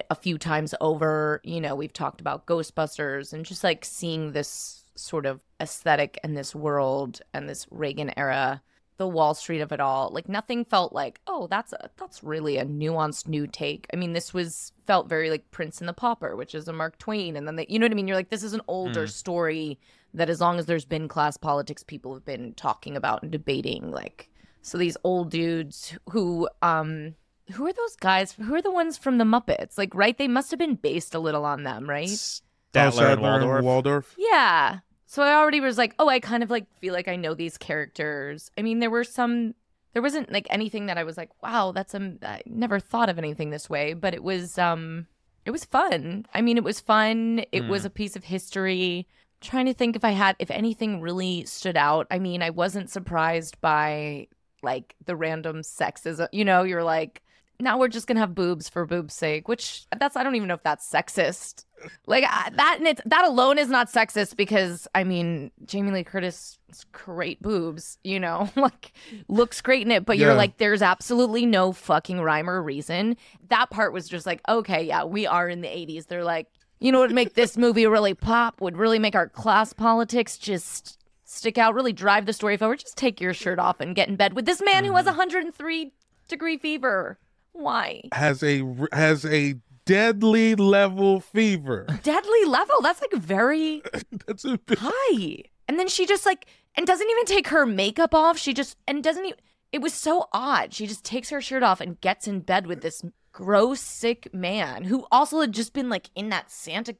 a 0.09 0.15
few 0.15 0.39
times 0.39 0.75
over, 0.81 1.41
you 1.45 1.61
know, 1.61 1.75
we've 1.75 1.93
talked 1.93 2.21
about 2.21 2.47
Ghostbusters 2.47 3.33
and 3.33 3.45
just 3.45 3.63
like 3.63 3.85
seeing 3.85 4.33
this 4.33 4.85
sort 4.95 5.27
of 5.27 5.41
aesthetic 5.61 6.19
and 6.25 6.37
this 6.37 6.55
world 6.55 7.21
and 7.35 7.49
this 7.49 7.67
Reagan 7.71 8.11
era, 8.17 8.63
the 9.03 9.09
Wall 9.09 9.35
Street 9.35 9.61
of 9.61 9.73
it 9.73 9.81
all. 9.81 10.11
Like 10.13 10.29
nothing 10.29 10.65
felt 10.65 10.93
like, 10.93 11.21
oh, 11.27 11.49
that's 11.49 11.73
a 11.73 11.91
that's 11.97 12.23
really 12.23 12.57
a 12.57 12.65
nuanced 12.65 13.27
new 13.27 13.49
take. 13.49 13.89
I 13.93 13.97
mean, 13.97 14.13
this 14.13 14.33
was 14.33 14.71
felt 14.87 15.09
very 15.09 15.29
like 15.29 15.51
Prince 15.51 15.81
and 15.81 15.89
the 15.89 15.93
Pauper, 15.93 16.37
which 16.37 16.55
is 16.55 16.69
a 16.69 16.73
Mark 16.73 16.99
Twain, 16.99 17.35
and 17.35 17.45
then 17.45 17.57
the, 17.57 17.67
you 17.69 17.81
know 17.81 17.87
what 17.87 17.91
I 17.91 17.97
mean. 17.97 18.07
You're 18.07 18.17
like, 18.17 18.31
this 18.31 18.45
is 18.45 18.53
an 18.53 18.61
older 18.69 19.07
mm. 19.07 19.11
story 19.11 19.81
that 20.15 20.31
as 20.31 20.41
long 20.41 20.61
as 20.61 20.67
there's 20.67 20.85
been 20.85 21.09
class 21.09 21.37
politics, 21.37 21.83
people 21.83 22.15
have 22.15 22.25
been 22.25 22.55
talking 22.55 22.97
about 22.97 23.25
and 23.25 23.33
debating. 23.33 23.91
Like, 23.91 24.31
so 24.61 24.79
these 24.79 24.97
old 25.03 25.33
dudes 25.33 25.99
who 26.11 26.49
um 26.63 27.17
who 27.55 27.67
are 27.67 27.73
those 27.73 27.97
guys? 27.97 28.35
Who 28.35 28.55
are 28.55 28.63
the 28.63 28.71
ones 28.71 28.97
from 28.97 29.19
the 29.19 29.25
Muppets? 29.25 29.77
Like, 29.77 29.97
right? 29.97 30.17
They 30.17 30.29
must 30.29 30.53
have 30.53 30.61
been 30.61 30.77
based 30.77 31.17
a 31.17 31.19
little 31.19 31.45
on 31.45 31.65
them, 31.65 31.91
right? 31.91 32.07
Statler 32.07 33.15
and 33.15 33.21
Waldorf. 33.21 33.65
Waldorf. 33.65 34.15
Yeah. 34.17 34.79
So 35.13 35.23
I 35.23 35.35
already 35.35 35.61
was 35.61 35.77
like, 35.77 35.95
oh, 35.99 36.09
I 36.09 36.21
kind 36.21 36.43
of 36.43 36.49
like 36.49 36.65
feel 36.81 36.95
like 36.95 37.07
I 37.07 37.17
know 37.17 37.35
these 37.35 37.59
characters. 37.59 38.51
I 38.57 38.63
mean, 38.63 38.79
there 38.79 38.89
were 38.89 39.05
some. 39.05 39.55
There 39.93 40.01
wasn't 40.01 40.33
like 40.33 40.47
anything 40.49 40.87
that 40.87 40.97
I 40.97 41.05
was 41.05 41.19
like, 41.19 41.29
wow, 41.43 41.71
that's 41.71 41.93
a. 41.93 42.15
I 42.23 42.41
never 42.47 42.81
thought 42.81 43.11
of 43.11 43.19
anything 43.19 43.51
this 43.51 43.69
way, 43.69 43.93
but 43.93 44.15
it 44.15 44.23
was 44.23 44.57
um, 44.57 45.07
it 45.45 45.51
was 45.51 45.67
fun. 45.67 46.25
I 46.33 46.41
mean, 46.41 46.57
it 46.57 46.65
was 46.65 46.81
fun. 46.81 47.45
It 47.53 47.65
mm. 47.65 47.69
was 47.69 47.85
a 47.85 47.91
piece 47.91 48.17
of 48.17 48.25
history. 48.25 49.07
trying 49.43 49.67
to 49.67 49.75
think 49.75 49.97
if 49.97 50.03
I 50.03 50.13
had 50.13 50.35
if 50.39 50.51
anything 50.51 51.03
really 51.03 51.45
stood 51.45 51.77
out. 51.77 52.07
I 52.11 52.19
mean, 52.19 52.41
I 52.41 52.49
wasn't 52.49 52.89
surprised 52.89 53.61
by 53.61 54.29
like 54.63 54.95
the 55.05 55.15
random 55.15 55.61
sexism. 55.61 56.29
You 56.33 56.47
know, 56.47 56.63
you're 56.63 56.85
like, 56.85 57.21
now 57.61 57.79
we're 57.79 57.89
just 57.89 58.07
gonna 58.07 58.21
have 58.21 58.35
boobs 58.35 58.71
for 58.71 58.87
boobs' 58.87 59.13
sake, 59.13 59.47
which 59.47 59.85
that's 59.95 60.17
I 60.17 60.23
don't 60.23 60.37
even 60.37 60.49
know 60.49 60.55
if 60.55 60.63
that's 60.63 60.91
sexist. 60.91 61.67
Like 62.07 62.25
that 62.25 62.77
and 62.79 62.87
it's, 62.87 63.01
that 63.07 63.25
alone 63.25 63.59
is 63.59 63.69
not 63.69 63.89
sexist 63.89 64.37
because 64.37 64.87
I 64.95 65.05
mean 65.05 65.51
Jamie 65.65 65.93
Lee 65.93 66.05
Curtis 66.05 66.59
great 66.93 67.41
boobs, 67.43 67.99
you 68.05 68.19
know, 68.19 68.51
like 68.57 68.93
looks 69.29 69.61
great 69.61 69.83
in 69.83 69.91
it, 69.91 70.05
but 70.05 70.19
yeah. 70.19 70.27
you're 70.27 70.35
like 70.35 70.59
there's 70.59 70.83
absolutely 70.83 71.47
no 71.47 71.73
fucking 71.73 72.21
rhyme 72.21 72.49
or 72.49 72.63
reason. 72.63 73.17
That 73.49 73.71
part 73.71 73.93
was 73.93 74.09
just 74.09 74.27
like 74.27 74.41
okay, 74.49 74.83
yeah, 74.83 75.05
we 75.05 75.27
are 75.27 75.49
in 75.49 75.61
the 75.61 75.69
80s. 75.69 76.07
They're 76.07 76.25
like, 76.25 76.49
you 76.81 76.93
know 76.93 77.01
what 77.01 77.09
would 77.09 77.15
make 77.15 77.35
this 77.35 77.57
movie 77.57 77.87
really 77.87 78.15
pop? 78.15 78.61
Would 78.61 78.77
really 78.77 78.99
make 78.99 79.15
our 79.15 79.29
class 79.29 79.73
politics 79.73 80.39
just 80.39 80.99
stick 81.25 81.59
out, 81.59 81.75
really 81.75 81.93
drive 81.93 82.27
the 82.27 82.33
story 82.33 82.57
forward. 82.57 82.81
Just 82.81 82.97
take 82.97 83.21
your 83.21 83.35
shirt 83.35 83.59
off 83.59 83.81
and 83.81 83.95
get 83.95 84.09
in 84.09 84.17
bed 84.17 84.35
with 84.35 84.45
this 84.45 84.63
man 84.63 84.85
who 84.85 84.95
has 84.95 85.07
103 85.07 85.85
mm-hmm. 85.85 85.89
degree 86.29 86.59
fever. 86.59 87.19
Why? 87.53 88.03
Has 88.13 88.43
a 88.43 88.63
has 88.93 89.25
a 89.25 89.57
deadly 89.85 90.55
level 90.55 91.21
fever. 91.21 91.87
Deadly 92.03 92.45
level? 92.47 92.77
That's 92.83 93.01
like 93.01 93.13
very 93.13 93.83
That's 94.27 94.45
a 94.45 94.59
bit... 94.59 94.79
high. 94.81 95.45
And 95.69 95.79
then 95.79 95.89
she 95.89 96.07
just 96.07 96.27
like 96.27 96.47
and 96.77 96.87
doesn't 96.87 97.09
even 97.09 97.25
take 97.25 97.49
her 97.49 97.67
makeup 97.67 98.15
off. 98.15 98.39
She 98.39 98.55
just 98.55 98.77
and 98.87 99.03
doesn't 99.03 99.25
even 99.25 99.39
it 99.73 99.81
was 99.81 99.95
so 99.95 100.29
odd. 100.33 100.75
She 100.75 100.87
just 100.87 101.05
takes 101.05 101.31
her 101.31 101.41
shirt 101.41 101.63
off 101.63 101.81
and 101.81 102.01
gets 102.01 102.29
in 102.29 102.41
bed 102.41 102.67
with 102.67 102.83
this 102.83 103.03
gross 103.33 103.81
sick 103.81 104.33
man 104.35 104.85
who 104.85 105.07
also 105.11 105.41
had 105.41 105.53
just 105.53 105.73
been 105.73 105.89
like 105.89 106.11
in 106.15 106.29
that 106.29 106.51
Santa 106.51 106.95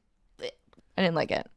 I 0.97 1.01
didn't 1.01 1.15
like 1.15 1.31
it. 1.31 1.47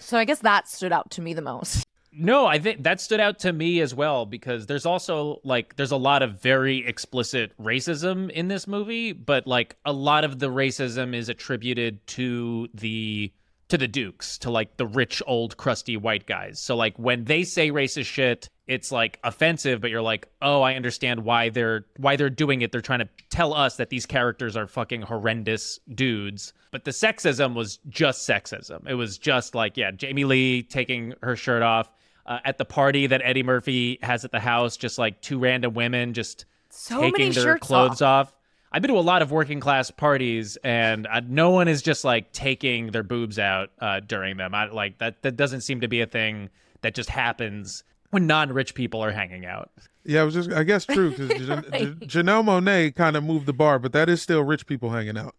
So 0.00 0.18
I 0.18 0.24
guess 0.24 0.40
that 0.40 0.68
stood 0.68 0.92
out 0.92 1.10
to 1.12 1.22
me 1.22 1.32
the 1.32 1.42
most. 1.42 1.86
No, 2.18 2.46
I 2.46 2.58
think 2.58 2.82
that 2.84 3.00
stood 3.00 3.20
out 3.20 3.38
to 3.40 3.52
me 3.52 3.80
as 3.80 3.94
well 3.94 4.24
because 4.24 4.66
there's 4.66 4.86
also 4.86 5.40
like 5.44 5.76
there's 5.76 5.90
a 5.90 5.96
lot 5.98 6.22
of 6.22 6.40
very 6.40 6.86
explicit 6.86 7.52
racism 7.60 8.30
in 8.30 8.48
this 8.48 8.66
movie, 8.66 9.12
but 9.12 9.46
like 9.46 9.76
a 9.84 9.92
lot 9.92 10.24
of 10.24 10.38
the 10.38 10.48
racism 10.48 11.14
is 11.14 11.28
attributed 11.28 12.06
to 12.08 12.68
the 12.72 13.32
to 13.68 13.76
the 13.76 13.88
dukes, 13.88 14.38
to 14.38 14.50
like 14.50 14.76
the 14.76 14.86
rich 14.86 15.20
old 15.26 15.56
crusty 15.56 15.96
white 15.96 16.26
guys. 16.26 16.58
So 16.58 16.74
like 16.76 16.96
when 16.98 17.24
they 17.24 17.42
say 17.42 17.70
racist 17.70 18.06
shit, 18.06 18.48
it's 18.66 18.90
like 18.90 19.18
offensive, 19.22 19.80
but 19.80 19.90
you're 19.90 20.00
like, 20.00 20.26
"Oh, 20.40 20.62
I 20.62 20.74
understand 20.74 21.24
why 21.24 21.50
they're 21.50 21.84
why 21.98 22.16
they're 22.16 22.30
doing 22.30 22.62
it. 22.62 22.72
They're 22.72 22.80
trying 22.80 23.00
to 23.00 23.08
tell 23.28 23.52
us 23.52 23.76
that 23.76 23.90
these 23.90 24.06
characters 24.06 24.56
are 24.56 24.66
fucking 24.66 25.02
horrendous 25.02 25.80
dudes." 25.94 26.54
But 26.70 26.84
the 26.84 26.92
sexism 26.92 27.54
was 27.54 27.78
just 27.88 28.28
sexism. 28.28 28.88
It 28.88 28.94
was 28.94 29.18
just 29.18 29.54
like, 29.54 29.76
yeah, 29.76 29.90
Jamie 29.90 30.24
Lee 30.24 30.62
taking 30.62 31.14
her 31.22 31.36
shirt 31.36 31.62
off 31.62 31.90
uh, 32.26 32.40
at 32.44 32.58
the 32.58 32.64
party 32.64 33.06
that 33.06 33.22
Eddie 33.24 33.42
Murphy 33.42 33.98
has 34.02 34.24
at 34.24 34.32
the 34.32 34.40
house, 34.40 34.76
just 34.76 34.98
like 34.98 35.20
two 35.20 35.38
random 35.38 35.74
women 35.74 36.12
just 36.12 36.44
so 36.70 37.00
taking 37.00 37.32
their 37.32 37.58
clothes 37.58 38.02
off. 38.02 38.28
off. 38.28 38.32
I've 38.72 38.82
been 38.82 38.90
to 38.90 38.98
a 38.98 39.00
lot 39.00 39.22
of 39.22 39.30
working 39.30 39.60
class 39.60 39.90
parties, 39.90 40.58
and 40.62 41.06
uh, 41.06 41.22
no 41.26 41.50
one 41.50 41.68
is 41.68 41.82
just 41.82 42.04
like 42.04 42.32
taking 42.32 42.90
their 42.90 43.04
boobs 43.04 43.38
out 43.38 43.70
uh, 43.80 44.00
during 44.00 44.36
them. 44.36 44.54
I 44.54 44.66
like 44.66 44.98
that. 44.98 45.22
That 45.22 45.36
doesn't 45.36 45.62
seem 45.62 45.80
to 45.80 45.88
be 45.88 46.00
a 46.00 46.06
thing 46.06 46.50
that 46.82 46.94
just 46.94 47.08
happens 47.08 47.84
when 48.10 48.26
non-rich 48.26 48.74
people 48.74 49.02
are 49.02 49.12
hanging 49.12 49.46
out. 49.46 49.70
Yeah, 50.04 50.22
it 50.22 50.24
was 50.26 50.34
just 50.34 50.52
I 50.52 50.62
guess 50.62 50.84
true 50.84 51.10
because 51.10 51.48
right. 51.48 52.00
Janelle 52.00 52.44
Monáe 52.44 52.94
kind 52.94 53.16
of 53.16 53.24
moved 53.24 53.46
the 53.46 53.52
bar, 53.52 53.78
but 53.78 53.92
that 53.92 54.08
is 54.08 54.20
still 54.20 54.42
rich 54.42 54.66
people 54.66 54.90
hanging 54.90 55.16
out. 55.16 55.34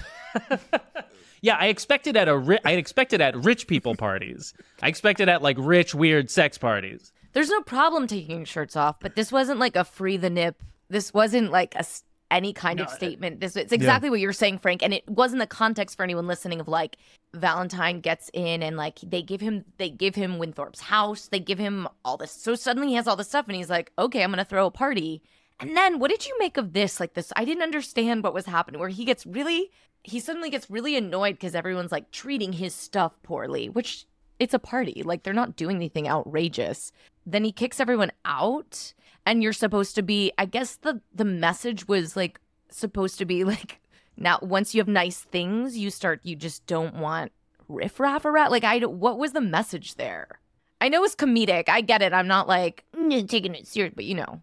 Yeah, 1.41 1.57
I 1.59 1.67
expected 1.67 2.17
at 2.17 2.27
a 2.27 2.37
ri- 2.37 2.59
I 2.65 2.73
expected 2.73 3.21
at 3.21 3.35
rich 3.35 3.67
people 3.67 3.95
parties. 3.95 4.53
I 4.81 4.87
expected 4.87 5.29
at 5.29 5.41
like 5.41 5.57
rich 5.59 5.95
weird 5.95 6.29
sex 6.29 6.57
parties. 6.57 7.11
There's 7.33 7.49
no 7.49 7.61
problem 7.61 8.07
taking 8.07 8.45
shirts 8.45 8.75
off, 8.75 8.99
but 8.99 9.15
this 9.15 9.31
wasn't 9.31 9.59
like 9.59 9.75
a 9.75 9.83
free 9.83 10.17
the 10.17 10.29
nip. 10.29 10.61
This 10.89 11.13
wasn't 11.13 11.51
like 11.51 11.75
a 11.75 11.85
any 12.31 12.53
kind 12.53 12.77
no, 12.77 12.83
of 12.83 12.89
uh, 12.89 12.95
statement. 12.95 13.39
This 13.39 13.55
it's 13.55 13.71
exactly 13.73 14.07
yeah. 14.07 14.11
what 14.11 14.19
you're 14.19 14.33
saying, 14.33 14.59
Frank, 14.59 14.83
and 14.83 14.93
it 14.93 15.07
wasn't 15.07 15.39
the 15.39 15.47
context 15.47 15.97
for 15.97 16.03
anyone 16.03 16.27
listening 16.27 16.59
of 16.59 16.67
like 16.67 16.97
Valentine 17.33 18.01
gets 18.01 18.29
in 18.33 18.63
and 18.63 18.77
like 18.77 18.99
they 19.01 19.21
give 19.21 19.41
him 19.41 19.65
they 19.77 19.89
give 19.89 20.15
him 20.15 20.37
Winthorpe's 20.37 20.81
house, 20.81 21.27
they 21.27 21.39
give 21.39 21.59
him 21.59 21.87
all 22.03 22.17
this. 22.17 22.31
So 22.31 22.55
suddenly 22.55 22.89
he 22.89 22.95
has 22.95 23.07
all 23.07 23.15
this 23.15 23.27
stuff 23.27 23.47
and 23.47 23.55
he's 23.55 23.69
like, 23.69 23.91
"Okay, 23.97 24.23
I'm 24.23 24.31
going 24.31 24.37
to 24.39 24.45
throw 24.45 24.65
a 24.65 24.71
party." 24.71 25.21
And 25.61 25.75
then 25.75 25.99
what 25.99 26.09
did 26.09 26.25
you 26.25 26.35
make 26.39 26.57
of 26.57 26.73
this? 26.73 26.99
Like 26.99 27.13
this 27.13 27.33
I 27.35 27.45
didn't 27.45 27.63
understand 27.63 28.23
what 28.23 28.33
was 28.33 28.45
happening 28.45 28.79
where 28.79 28.89
he 28.89 29.05
gets 29.05 29.25
really 29.25 29.71
he 30.09 30.19
suddenly 30.19 30.49
gets 30.49 30.69
really 30.69 30.95
annoyed 30.95 31.35
because 31.35 31.55
everyone's 31.55 31.91
like 31.91 32.11
treating 32.11 32.53
his 32.53 32.73
stuff 32.73 33.13
poorly, 33.23 33.69
which 33.69 34.05
it's 34.39 34.53
a 34.53 34.59
party. 34.59 35.03
Like 35.03 35.23
they're 35.23 35.33
not 35.33 35.55
doing 35.55 35.75
anything 35.75 36.07
outrageous. 36.07 36.91
Then 37.25 37.43
he 37.43 37.51
kicks 37.51 37.79
everyone 37.79 38.11
out 38.25 38.93
and 39.25 39.43
you're 39.43 39.53
supposed 39.53 39.95
to 39.95 40.01
be 40.01 40.31
I 40.37 40.45
guess 40.45 40.75
the 40.77 41.01
the 41.13 41.25
message 41.25 41.87
was 41.87 42.15
like 42.15 42.39
supposed 42.69 43.17
to 43.19 43.25
be 43.25 43.43
like 43.53 43.79
now 44.17 44.39
once 44.41 44.73
you 44.73 44.81
have 44.81 44.87
nice 44.87 45.19
things, 45.19 45.77
you 45.77 45.89
start 45.89 46.21
you 46.23 46.35
just 46.35 46.65
don't 46.65 46.95
want 46.95 47.31
riffraff 47.67 48.25
around. 48.25 48.51
Like 48.51 48.63
I 48.63 48.79
what 48.79 49.19
was 49.19 49.33
the 49.33 49.41
message 49.41 49.95
there? 49.95 50.39
I 50.81 50.89
know 50.89 51.03
it's 51.03 51.15
comedic. 51.15 51.67
I 51.67 51.81
get 51.81 52.01
it. 52.01 52.13
I'm 52.13 52.27
not 52.27 52.47
like 52.47 52.85
mm, 52.95 53.27
taking 53.29 53.53
it 53.53 53.67
serious, 53.67 53.93
but 53.95 54.05
you 54.05 54.15
know. 54.15 54.41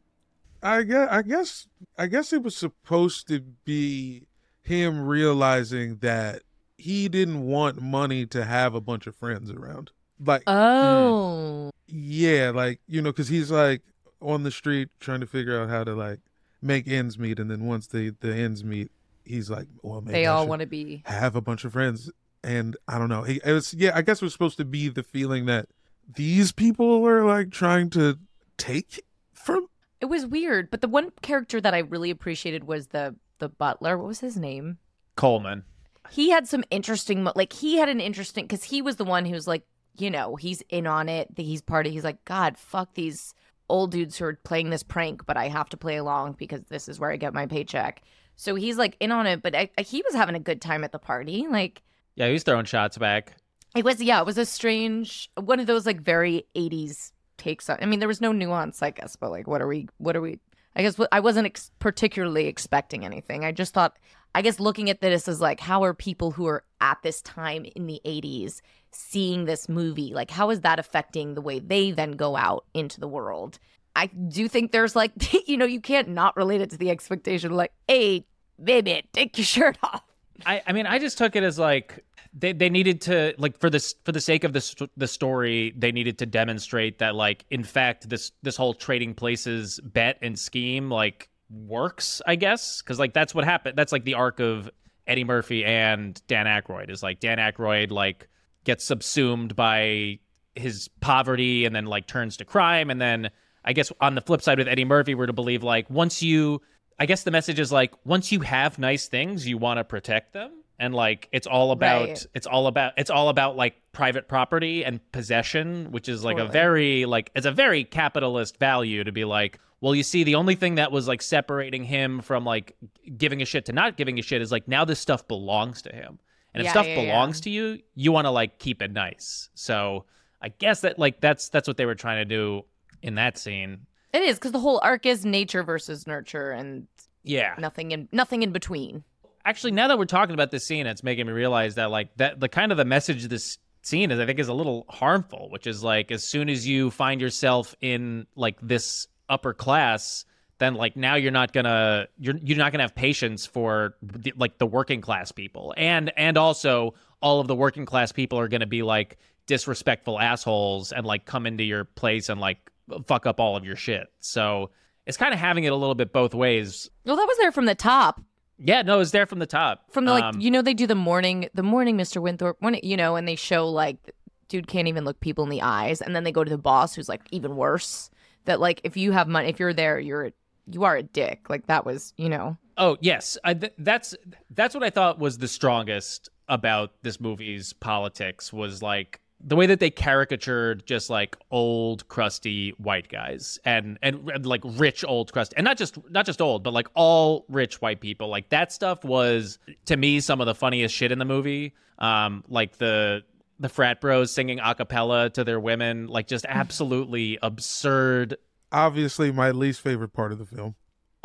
I 0.62 0.82
guess 0.82 1.08
I 1.10 1.22
guess 1.22 1.66
I 1.98 2.06
guess 2.06 2.32
it 2.32 2.42
was 2.42 2.56
supposed 2.56 3.28
to 3.28 3.40
be 3.40 4.26
him 4.66 5.06
realizing 5.06 5.96
that 5.96 6.42
he 6.76 7.08
didn't 7.08 7.42
want 7.42 7.80
money 7.80 8.26
to 8.26 8.44
have 8.44 8.74
a 8.74 8.80
bunch 8.80 9.06
of 9.06 9.14
friends 9.14 9.50
around. 9.50 9.90
Like, 10.24 10.42
oh, 10.46 11.70
hmm. 11.72 11.98
yeah, 11.98 12.50
like 12.54 12.80
you 12.86 13.02
know, 13.02 13.12
because 13.12 13.28
he's 13.28 13.50
like 13.50 13.82
on 14.20 14.42
the 14.42 14.50
street 14.50 14.88
trying 15.00 15.20
to 15.20 15.26
figure 15.26 15.60
out 15.60 15.68
how 15.68 15.84
to 15.84 15.94
like 15.94 16.20
make 16.62 16.88
ends 16.88 17.18
meet, 17.18 17.38
and 17.38 17.50
then 17.50 17.66
once 17.66 17.86
the 17.86 18.14
the 18.20 18.34
ends 18.34 18.64
meet, 18.64 18.90
he's 19.24 19.50
like, 19.50 19.66
well, 19.82 20.00
maybe 20.00 20.12
they 20.12 20.26
all 20.26 20.46
want 20.46 20.60
to 20.60 20.66
be 20.66 21.02
have 21.06 21.36
a 21.36 21.40
bunch 21.40 21.64
of 21.64 21.72
friends, 21.72 22.10
and 22.42 22.76
I 22.88 22.98
don't 22.98 23.08
know. 23.08 23.24
It 23.24 23.44
was 23.44 23.74
yeah, 23.74 23.92
I 23.94 24.02
guess 24.02 24.22
it 24.22 24.24
was 24.24 24.32
supposed 24.32 24.56
to 24.56 24.64
be 24.64 24.88
the 24.88 25.02
feeling 25.02 25.46
that 25.46 25.68
these 26.14 26.52
people 26.52 27.06
are 27.06 27.24
like 27.24 27.50
trying 27.50 27.90
to 27.90 28.18
take 28.56 29.04
from. 29.34 29.68
It 30.00 30.06
was 30.06 30.26
weird, 30.26 30.70
but 30.70 30.80
the 30.80 30.88
one 30.88 31.10
character 31.22 31.60
that 31.60 31.74
I 31.74 31.78
really 31.78 32.10
appreciated 32.10 32.64
was 32.64 32.88
the 32.88 33.16
the 33.38 33.48
butler. 33.48 33.96
What 33.98 34.08
was 34.08 34.20
his 34.20 34.36
name? 34.36 34.78
Coleman. 35.16 35.64
He 36.10 36.30
had 36.30 36.46
some 36.46 36.64
interesting, 36.70 37.26
like 37.34 37.52
he 37.52 37.76
had 37.76 37.88
an 37.88 38.00
interesting 38.00 38.44
because 38.44 38.64
he 38.64 38.82
was 38.82 38.96
the 38.96 39.04
one 39.04 39.24
who 39.24 39.32
was 39.32 39.46
like, 39.46 39.64
you 39.98 40.10
know, 40.10 40.36
he's 40.36 40.62
in 40.68 40.86
on 40.86 41.08
it. 41.08 41.28
He's 41.36 41.62
part 41.62 41.86
of. 41.86 41.92
He's 41.92 42.04
like, 42.04 42.24
God, 42.24 42.58
fuck 42.58 42.94
these 42.94 43.34
old 43.68 43.90
dudes 43.90 44.16
who 44.16 44.26
are 44.26 44.38
playing 44.44 44.70
this 44.70 44.82
prank, 44.82 45.26
but 45.26 45.36
I 45.36 45.48
have 45.48 45.68
to 45.70 45.76
play 45.76 45.96
along 45.96 46.34
because 46.38 46.62
this 46.68 46.88
is 46.88 47.00
where 47.00 47.10
I 47.10 47.16
get 47.16 47.34
my 47.34 47.46
paycheck. 47.46 48.02
So 48.36 48.54
he's 48.54 48.76
like 48.76 48.96
in 49.00 49.10
on 49.10 49.26
it, 49.26 49.42
but 49.42 49.54
I, 49.54 49.70
he 49.78 50.02
was 50.02 50.14
having 50.14 50.34
a 50.34 50.40
good 50.40 50.60
time 50.60 50.84
at 50.84 50.92
the 50.92 50.98
party. 50.98 51.46
Like, 51.48 51.82
yeah, 52.14 52.26
he 52.26 52.32
was 52.32 52.42
throwing 52.42 52.66
shots 52.66 52.98
back. 52.98 53.36
It 53.74 53.84
was, 53.84 54.00
yeah, 54.00 54.20
it 54.20 54.26
was 54.26 54.38
a 54.38 54.46
strange 54.46 55.30
one 55.36 55.60
of 55.60 55.66
those 55.66 55.86
like 55.86 56.00
very 56.00 56.46
'80s 56.54 57.12
takes 57.38 57.68
on. 57.68 57.78
I 57.80 57.86
mean, 57.86 57.98
there 57.98 58.08
was 58.08 58.20
no 58.20 58.32
nuance, 58.32 58.82
I 58.82 58.90
guess, 58.90 59.16
but 59.16 59.30
like, 59.30 59.46
what 59.46 59.60
are 59.60 59.66
we? 59.66 59.88
What 59.98 60.16
are 60.16 60.20
we? 60.20 60.38
I 60.76 60.82
guess 60.82 61.00
I 61.10 61.20
wasn't 61.20 61.46
ex- 61.46 61.70
particularly 61.78 62.46
expecting 62.46 63.04
anything. 63.04 63.44
I 63.44 63.50
just 63.50 63.74
thought 63.74 63.96
I 64.36 64.42
guess 64.42 64.60
looking 64.60 64.90
at 64.90 65.00
this 65.00 65.28
as 65.28 65.40
like, 65.40 65.60
how 65.60 65.82
are 65.82 65.94
people 65.94 66.30
who 66.30 66.46
are 66.46 66.62
at 66.82 66.98
this 67.02 67.22
time 67.22 67.64
in 67.74 67.86
the 67.86 68.02
80s 68.04 68.60
seeing 68.90 69.46
this 69.46 69.66
movie? 69.66 70.12
Like, 70.12 70.30
how 70.30 70.50
is 70.50 70.60
that 70.60 70.78
affecting 70.78 71.32
the 71.32 71.40
way 71.40 71.58
they 71.58 71.90
then 71.90 72.12
go 72.12 72.36
out 72.36 72.66
into 72.74 73.00
the 73.00 73.08
world? 73.08 73.58
I 73.96 74.06
do 74.06 74.46
think 74.46 74.72
there's 74.72 74.94
like, 74.94 75.12
you 75.48 75.56
know, 75.56 75.64
you 75.64 75.80
can't 75.80 76.08
not 76.08 76.36
relate 76.36 76.60
it 76.60 76.68
to 76.70 76.76
the 76.76 76.90
expectation, 76.90 77.52
like, 77.54 77.72
hey, 77.88 78.26
baby, 78.62 79.08
take 79.14 79.38
your 79.38 79.46
shirt 79.46 79.78
off. 79.82 80.02
I, 80.44 80.62
I 80.66 80.72
mean, 80.72 80.84
I 80.84 80.98
just 80.98 81.16
took 81.16 81.34
it 81.34 81.42
as 81.42 81.58
like 81.58 82.04
they, 82.38 82.52
they 82.52 82.68
needed 82.68 83.00
to 83.02 83.34
like 83.38 83.58
for 83.58 83.70
this 83.70 83.94
for 84.04 84.12
the 84.12 84.20
sake 84.20 84.44
of 84.44 84.52
this 84.52 84.74
the 84.96 85.08
story 85.08 85.72
they 85.76 85.90
needed 85.90 86.18
to 86.18 86.26
demonstrate 86.26 86.98
that 86.98 87.14
like 87.14 87.46
in 87.50 87.64
fact 87.64 88.08
this 88.08 88.32
this 88.42 88.56
whole 88.56 88.74
trading 88.74 89.14
places 89.14 89.80
bet 89.82 90.18
and 90.22 90.38
scheme 90.38 90.90
like 90.90 91.30
works 91.50 92.20
I 92.26 92.36
guess? 92.36 92.82
Because 92.82 92.98
like 92.98 93.14
that's 93.14 93.34
what 93.34 93.44
happened 93.44 93.76
that's 93.76 93.92
like 93.92 94.04
the 94.04 94.14
arc 94.14 94.40
of 94.40 94.70
Eddie 95.06 95.24
Murphy 95.24 95.64
and 95.64 96.20
Dan 96.26 96.46
Aykroyd 96.46 96.90
is 96.90 97.02
like 97.02 97.20
Dan 97.20 97.38
Aykroyd 97.38 97.90
like 97.90 98.28
gets 98.64 98.84
subsumed 98.84 99.56
by 99.56 100.18
his 100.54 100.88
poverty 101.00 101.64
and 101.64 101.74
then 101.74 101.86
like 101.86 102.06
turns 102.06 102.36
to 102.38 102.44
crime 102.44 102.90
and 102.90 103.00
then 103.00 103.30
I 103.64 103.72
guess 103.72 103.92
on 104.00 104.14
the 104.14 104.20
flip 104.20 104.42
side 104.42 104.58
with 104.58 104.68
Eddie 104.68 104.84
Murphy 104.84 105.14
we're 105.14 105.26
to 105.26 105.32
believe 105.32 105.62
like 105.62 105.88
once 105.88 106.22
you 106.22 106.60
I 106.98 107.06
guess 107.06 107.22
the 107.22 107.30
message 107.30 107.60
is 107.60 107.72
like 107.72 107.94
once 108.04 108.30
you 108.30 108.40
have 108.40 108.78
nice 108.78 109.06
things 109.06 109.46
you 109.46 109.56
want 109.56 109.78
to 109.78 109.84
protect 109.84 110.32
them 110.32 110.50
and 110.78 110.94
like 110.94 111.28
it's 111.32 111.46
all 111.46 111.70
about 111.72 112.08
Right. 112.08 112.26
it's 112.34 112.46
all 112.46 112.66
about 112.66 112.92
it's 112.96 113.10
all 113.10 113.28
about 113.28 113.56
like 113.56 113.74
private 113.92 114.28
property 114.28 114.84
and 114.84 115.00
possession 115.12 115.90
which 115.90 116.08
is 116.08 116.22
like 116.24 116.36
a 116.38 116.46
very 116.46 117.04
like 117.06 117.30
it's 117.34 117.46
a 117.46 117.52
very 117.52 117.84
capitalist 117.84 118.58
value 118.58 119.02
to 119.04 119.12
be 119.12 119.24
like 119.24 119.58
well 119.80 119.94
you 119.94 120.02
see 120.02 120.22
the 120.24 120.34
only 120.34 120.54
thing 120.54 120.74
that 120.76 120.92
was 120.92 121.08
like 121.08 121.22
separating 121.22 121.84
him 121.84 122.20
from 122.20 122.44
like 122.44 122.76
giving 123.16 123.40
a 123.42 123.44
shit 123.44 123.64
to 123.66 123.72
not 123.72 123.96
giving 123.96 124.18
a 124.18 124.22
shit 124.22 124.42
is 124.42 124.52
like 124.52 124.68
now 124.68 124.84
this 124.84 125.00
stuff 125.00 125.26
belongs 125.28 125.82
to 125.82 125.92
him 125.92 126.18
and 126.54 126.62
if 126.64 126.70
stuff 126.70 126.86
yeah, 126.86 126.94
yeah. 126.96 127.04
belongs 127.12 127.40
to 127.40 127.50
you 127.50 127.78
you 127.94 128.12
want 128.12 128.26
to 128.26 128.30
like 128.30 128.58
keep 128.58 128.82
it 128.82 128.92
nice 128.92 129.48
so 129.54 130.04
i 130.42 130.48
guess 130.48 130.82
that 130.82 130.98
like 130.98 131.20
that's 131.20 131.48
that's 131.48 131.66
what 131.66 131.76
they 131.78 131.86
were 131.86 131.94
trying 131.94 132.18
to 132.18 132.24
do 132.26 132.62
in 133.02 133.14
that 133.14 133.38
scene 133.38 133.86
It 134.12 134.22
is 134.22 134.38
because 134.38 134.52
the 134.52 134.60
whole 134.60 134.80
arc 134.82 135.06
is 135.06 135.24
nature 135.24 135.62
versus 135.62 136.06
nurture 136.06 136.50
and 136.50 136.86
yeah 137.22 137.54
nothing 137.58 137.90
in 137.92 138.08
nothing 138.12 138.42
in 138.42 138.52
between. 138.52 139.04
Actually 139.46 139.70
now 139.70 139.88
that 139.88 139.98
we're 139.98 140.04
talking 140.04 140.34
about 140.34 140.50
this 140.50 140.66
scene 140.66 140.86
it's 140.86 141.02
making 141.02 141.26
me 141.26 141.32
realize 141.32 141.76
that 141.76 141.90
like 141.90 142.14
that 142.16 142.38
the 142.40 142.48
kind 142.48 142.72
of 142.72 142.78
the 142.78 142.84
message 142.84 143.24
of 143.24 143.30
this 143.30 143.58
scene 143.82 144.10
is 144.10 144.18
i 144.18 144.26
think 144.26 144.38
is 144.38 144.48
a 144.48 144.54
little 144.54 144.84
harmful 144.88 145.48
which 145.50 145.66
is 145.66 145.82
like 145.82 146.10
as 146.10 146.22
soon 146.22 146.50
as 146.50 146.66
you 146.66 146.90
find 146.90 147.20
yourself 147.20 147.74
in 147.80 148.26
like 148.34 148.58
this 148.60 149.06
upper 149.28 149.54
class 149.54 150.24
then 150.58 150.74
like 150.74 150.96
now 150.96 151.14
you're 151.14 151.32
not 151.32 151.52
gonna 151.52 152.06
you're 152.18 152.36
you're 152.42 152.58
not 152.58 152.72
gonna 152.72 152.84
have 152.84 152.94
patience 152.94 153.44
for 153.44 153.94
the, 154.02 154.32
like 154.36 154.58
the 154.58 154.66
working 154.66 155.00
class 155.00 155.32
people. 155.32 155.74
And 155.76 156.12
and 156.16 156.38
also 156.38 156.94
all 157.20 157.40
of 157.40 157.46
the 157.46 157.54
working 157.54 157.86
class 157.86 158.12
people 158.12 158.38
are 158.38 158.48
gonna 158.48 158.66
be 158.66 158.82
like 158.82 159.18
disrespectful 159.46 160.18
assholes 160.18 160.92
and 160.92 161.06
like 161.06 161.24
come 161.26 161.46
into 161.46 161.64
your 161.64 161.84
place 161.84 162.28
and 162.28 162.40
like 162.40 162.58
fuck 163.06 163.26
up 163.26 163.38
all 163.38 163.56
of 163.56 163.64
your 163.64 163.76
shit. 163.76 164.06
So 164.20 164.70
it's 165.06 165.16
kind 165.16 165.34
of 165.34 165.38
having 165.38 165.64
it 165.64 165.72
a 165.72 165.76
little 165.76 165.94
bit 165.94 166.12
both 166.12 166.34
ways. 166.34 166.90
Well, 167.04 167.16
that 167.16 167.28
was 167.28 167.36
there 167.38 167.52
from 167.52 167.66
the 167.66 167.74
top. 167.74 168.20
Yeah 168.58 168.82
no 168.82 169.00
it's 169.00 169.10
there 169.10 169.26
from 169.26 169.38
the 169.38 169.46
top 169.46 169.92
From 169.92 170.04
the 170.04 170.12
like, 170.12 170.24
Um, 170.24 170.40
you 170.40 170.50
know, 170.50 170.62
they 170.62 170.74
do 170.74 170.86
the 170.86 170.94
morning, 170.94 171.48
the 171.54 171.62
morning, 171.62 171.96
Mr. 171.96 172.20
Winthorpe, 172.22 172.56
when 172.60 172.78
you 172.82 172.96
know, 172.96 173.16
and 173.16 173.26
they 173.26 173.36
show 173.36 173.68
like, 173.68 174.14
dude 174.48 174.66
can't 174.68 174.88
even 174.88 175.04
look 175.04 175.20
people 175.20 175.44
in 175.44 175.50
the 175.50 175.62
eyes, 175.62 176.00
and 176.00 176.14
then 176.14 176.24
they 176.24 176.32
go 176.32 176.44
to 176.44 176.50
the 176.50 176.58
boss, 176.58 176.94
who's 176.94 177.08
like 177.08 177.22
even 177.30 177.56
worse. 177.56 178.10
That 178.44 178.60
like, 178.60 178.80
if 178.84 178.96
you 178.96 179.12
have 179.12 179.26
money, 179.28 179.48
if 179.48 179.58
you're 179.58 179.74
there, 179.74 179.98
you're 179.98 180.30
you 180.70 180.84
are 180.84 180.96
a 180.96 181.02
dick. 181.02 181.50
Like 181.50 181.66
that 181.66 181.84
was, 181.84 182.14
you 182.16 182.28
know, 182.28 182.56
Oh 182.78 182.96
yes, 183.00 183.38
I, 183.42 183.54
th- 183.54 183.72
that's 183.78 184.14
that's 184.50 184.74
what 184.74 184.84
I 184.84 184.90
thought 184.90 185.18
was 185.18 185.38
the 185.38 185.48
strongest 185.48 186.28
about 186.48 186.92
this 187.02 187.18
movie's 187.20 187.72
politics 187.72 188.52
was 188.52 188.82
like 188.82 189.20
the 189.40 189.56
way 189.56 189.66
that 189.66 189.80
they 189.80 189.90
caricatured 189.90 190.86
just 190.86 191.10
like 191.10 191.36
old 191.50 192.08
crusty 192.08 192.70
white 192.78 193.08
guys 193.08 193.58
and 193.64 193.98
and, 194.02 194.30
and, 194.30 194.46
like 194.46 194.62
rich 194.64 195.04
old 195.06 195.32
crusty 195.32 195.56
and 195.56 195.64
not 195.64 195.76
just 195.76 195.98
not 196.10 196.24
just 196.26 196.40
old 196.40 196.62
but 196.62 196.72
like 196.72 196.88
all 196.94 197.44
rich 197.48 197.80
white 197.80 198.00
people 198.00 198.28
like 198.28 198.48
that 198.48 198.72
stuff 198.72 199.04
was 199.04 199.58
to 199.84 199.96
me 199.96 200.20
some 200.20 200.40
of 200.40 200.46
the 200.46 200.54
funniest 200.54 200.94
shit 200.94 201.12
in 201.12 201.18
the 201.18 201.24
movie 201.24 201.74
um 201.98 202.42
like 202.48 202.78
the 202.78 203.22
the 203.60 203.68
frat 203.68 204.00
bros 204.00 204.32
singing 204.32 204.58
a 204.60 204.74
cappella 204.74 205.28
to 205.30 205.44
their 205.44 205.60
women 205.60 206.06
like 206.06 206.26
just 206.26 206.46
absolutely 206.48 207.38
absurd 207.42 208.36
Obviously, 208.72 209.30
my 209.30 209.52
least 209.52 209.80
favorite 209.80 210.12
part 210.12 210.32
of 210.32 210.38
the 210.38 210.44
film. 210.44 210.74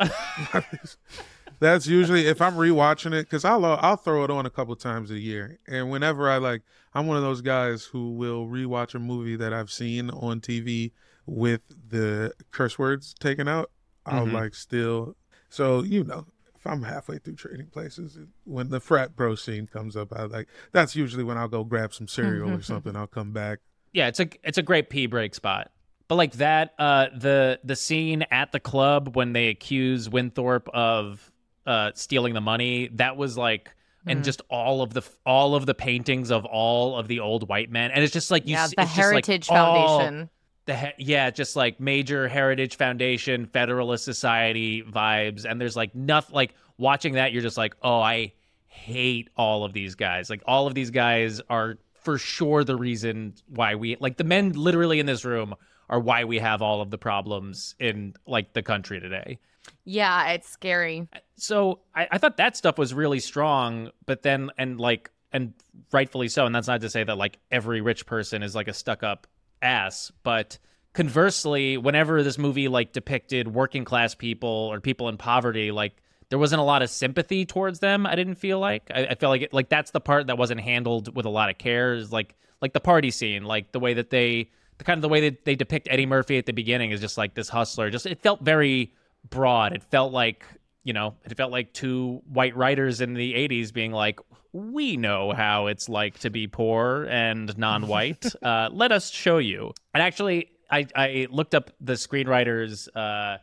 That's 1.62 1.86
usually 1.86 2.26
if 2.26 2.42
I'm 2.42 2.54
rewatching 2.54 3.12
it 3.14 3.26
because 3.26 3.44
I'll 3.44 3.64
I'll 3.64 3.96
throw 3.96 4.24
it 4.24 4.30
on 4.30 4.46
a 4.46 4.50
couple 4.50 4.74
times 4.76 5.10
a 5.10 5.18
year, 5.18 5.58
and 5.66 5.90
whenever 5.90 6.28
I 6.28 6.38
like, 6.38 6.62
I'm 6.92 7.06
one 7.06 7.16
of 7.16 7.22
those 7.22 7.40
guys 7.40 7.84
who 7.84 8.10
will 8.10 8.46
rewatch 8.46 8.94
a 8.94 8.98
movie 8.98 9.36
that 9.36 9.52
I've 9.52 9.70
seen 9.70 10.10
on 10.10 10.40
TV 10.40 10.92
with 11.24 11.60
the 11.88 12.32
curse 12.50 12.78
words 12.78 13.14
taken 13.20 13.46
out. 13.48 13.70
I'll 14.04 14.26
Mhm. 14.26 14.32
like 14.32 14.54
still, 14.56 15.16
so 15.48 15.82
you 15.82 16.02
know, 16.04 16.26
if 16.56 16.66
I'm 16.66 16.82
halfway 16.82 17.18
through 17.18 17.36
Trading 17.36 17.66
Places, 17.68 18.18
when 18.44 18.70
the 18.70 18.80
frat 18.80 19.14
bro 19.14 19.36
scene 19.36 19.66
comes 19.68 19.96
up, 19.96 20.12
I 20.12 20.24
like 20.24 20.48
that's 20.72 20.96
usually 20.96 21.22
when 21.24 21.38
I'll 21.38 21.48
go 21.48 21.62
grab 21.64 21.94
some 21.94 22.08
cereal 22.08 22.50
or 22.50 22.60
something. 22.62 22.96
I'll 22.96 23.06
come 23.06 23.32
back. 23.32 23.60
yeah 23.92 24.08
it's 24.08 24.20
a 24.20 24.28
it's 24.42 24.58
a 24.58 24.62
great 24.62 24.88
pee 24.90 25.06
break 25.06 25.34
spot 25.34 25.70
but 26.08 26.14
like 26.16 26.32
that 26.32 26.72
uh 26.78 27.06
the 27.16 27.60
the 27.62 27.76
scene 27.76 28.24
at 28.30 28.50
the 28.52 28.58
club 28.60 29.14
when 29.16 29.32
they 29.34 29.48
accuse 29.48 30.08
winthorpe 30.10 30.68
of 30.74 31.30
uh 31.66 31.92
stealing 31.94 32.34
the 32.34 32.40
money. 32.40 32.88
That 32.94 33.16
was 33.16 33.36
like 33.36 33.70
and 34.06 34.24
just 34.24 34.42
all 34.48 34.82
of 34.82 34.92
the 34.94 35.02
all 35.24 35.54
of 35.54 35.66
the 35.66 35.74
paintings 35.74 36.30
of 36.30 36.44
all 36.44 36.98
of 36.98 37.08
the 37.08 37.20
old 37.20 37.48
white 37.48 37.70
men. 37.70 37.90
And 37.90 38.02
it's 38.02 38.12
just 38.12 38.30
like 38.30 38.46
you 38.46 38.54
yeah, 38.54 38.66
see, 38.66 38.74
the 38.76 38.82
it's 38.82 38.94
just, 38.94 39.12
like, 39.12 39.26
Heritage 39.26 39.46
Foundation. 39.46 40.30
the 40.66 40.76
he- 40.76 40.92
yeah 40.98 41.30
just 41.30 41.54
like 41.56 41.78
major 41.80 42.28
heritage 42.28 42.76
foundation 42.76 43.46
federalist 43.46 44.04
society 44.04 44.82
vibes. 44.82 45.44
And 45.44 45.60
there's 45.60 45.76
like 45.76 45.94
nothing 45.94 46.34
like 46.34 46.54
watching 46.78 47.14
that 47.14 47.32
you're 47.32 47.42
just 47.42 47.56
like 47.56 47.76
oh 47.82 48.00
i 48.00 48.32
hate 48.72 49.28
all 49.36 49.64
of 49.64 49.72
these 49.72 49.94
guys. 49.94 50.30
Like 50.30 50.42
all 50.46 50.66
of 50.66 50.74
these 50.74 50.90
guys 50.90 51.40
are 51.50 51.78
for 51.92 52.18
sure 52.18 52.64
the 52.64 52.74
reason 52.74 53.34
why 53.48 53.74
we 53.74 53.96
like 54.00 54.16
the 54.16 54.24
men 54.24 54.52
literally 54.52 54.98
in 54.98 55.06
this 55.06 55.24
room 55.24 55.54
are 55.88 56.00
why 56.00 56.24
we 56.24 56.38
have 56.38 56.62
all 56.62 56.80
of 56.80 56.90
the 56.90 56.98
problems 56.98 57.74
in 57.78 58.14
like 58.26 58.54
the 58.54 58.62
country 58.62 58.98
today 58.98 59.38
Yeah, 59.84 60.30
it's 60.30 60.48
scary. 60.48 61.08
so 61.36 61.80
I, 61.94 62.08
I 62.12 62.18
thought 62.18 62.36
that 62.36 62.56
stuff 62.56 62.78
was 62.78 62.94
really 62.94 63.20
strong 63.20 63.90
but 64.06 64.22
then 64.22 64.50
and 64.58 64.78
like 64.80 65.10
and 65.32 65.54
rightfully 65.92 66.28
so 66.28 66.46
and 66.46 66.54
that's 66.54 66.68
not 66.68 66.80
to 66.82 66.90
say 66.90 67.02
that 67.04 67.16
like 67.16 67.38
every 67.50 67.80
rich 67.80 68.06
person 68.06 68.42
is 68.42 68.54
like 68.54 68.68
a 68.68 68.72
stuck 68.72 69.02
up 69.02 69.26
ass 69.62 70.12
but 70.22 70.58
conversely 70.92 71.76
whenever 71.78 72.22
this 72.22 72.38
movie 72.38 72.68
like 72.68 72.92
depicted 72.92 73.48
working 73.54 73.84
class 73.84 74.14
people 74.14 74.48
or 74.72 74.80
people 74.80 75.08
in 75.08 75.16
poverty 75.16 75.70
like 75.72 75.96
there 76.28 76.38
wasn't 76.38 76.60
a 76.60 76.64
lot 76.64 76.82
of 76.82 76.90
sympathy 76.90 77.44
towards 77.46 77.78
them 77.80 78.06
i 78.06 78.14
didn't 78.14 78.34
feel 78.36 78.58
like 78.58 78.90
i, 78.94 79.06
I 79.06 79.14
felt 79.14 79.30
like 79.30 79.42
it, 79.42 79.52
like 79.52 79.68
that's 79.68 79.90
the 79.90 80.00
part 80.00 80.26
that 80.28 80.38
wasn't 80.38 80.60
handled 80.60 81.14
with 81.16 81.26
a 81.26 81.30
lot 81.30 81.50
of 81.50 81.58
care 81.58 81.94
is 81.94 82.12
like 82.12 82.34
like 82.60 82.72
the 82.72 82.80
party 82.80 83.10
scene 83.10 83.44
like 83.44 83.72
the 83.72 83.80
way 83.80 83.94
that 83.94 84.10
they 84.10 84.50
the 84.78 84.84
kind 84.84 84.98
of 84.98 85.02
the 85.02 85.08
way 85.08 85.28
that 85.30 85.44
they 85.44 85.54
depict 85.54 85.88
eddie 85.90 86.06
murphy 86.06 86.38
at 86.38 86.46
the 86.46 86.52
beginning 86.52 86.90
is 86.90 87.00
just 87.00 87.16
like 87.18 87.34
this 87.34 87.48
hustler 87.48 87.88
just 87.90 88.06
it 88.06 88.20
felt 88.20 88.40
very 88.42 88.92
broad 89.28 89.72
it 89.72 89.82
felt 89.84 90.12
like 90.12 90.44
you 90.84 90.92
know 90.92 91.14
it 91.24 91.36
felt 91.36 91.52
like 91.52 91.72
two 91.72 92.20
white 92.26 92.56
writers 92.56 93.00
in 93.00 93.14
the 93.14 93.34
80s 93.34 93.72
being 93.72 93.92
like 93.92 94.20
we 94.52 94.96
know 94.96 95.32
how 95.32 95.66
it's 95.66 95.88
like 95.88 96.18
to 96.20 96.30
be 96.30 96.46
poor 96.46 97.06
and 97.08 97.56
non-white 97.56 98.26
uh, 98.42 98.68
let 98.72 98.92
us 98.92 99.10
show 99.10 99.38
you 99.38 99.72
and 99.94 100.02
actually 100.02 100.50
i, 100.70 100.86
I 100.94 101.28
looked 101.30 101.54
up 101.54 101.70
the 101.80 101.94
screenwriters 101.94 102.88
uh, 102.94 103.38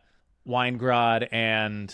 weingrod 0.47 1.27
and 1.31 1.93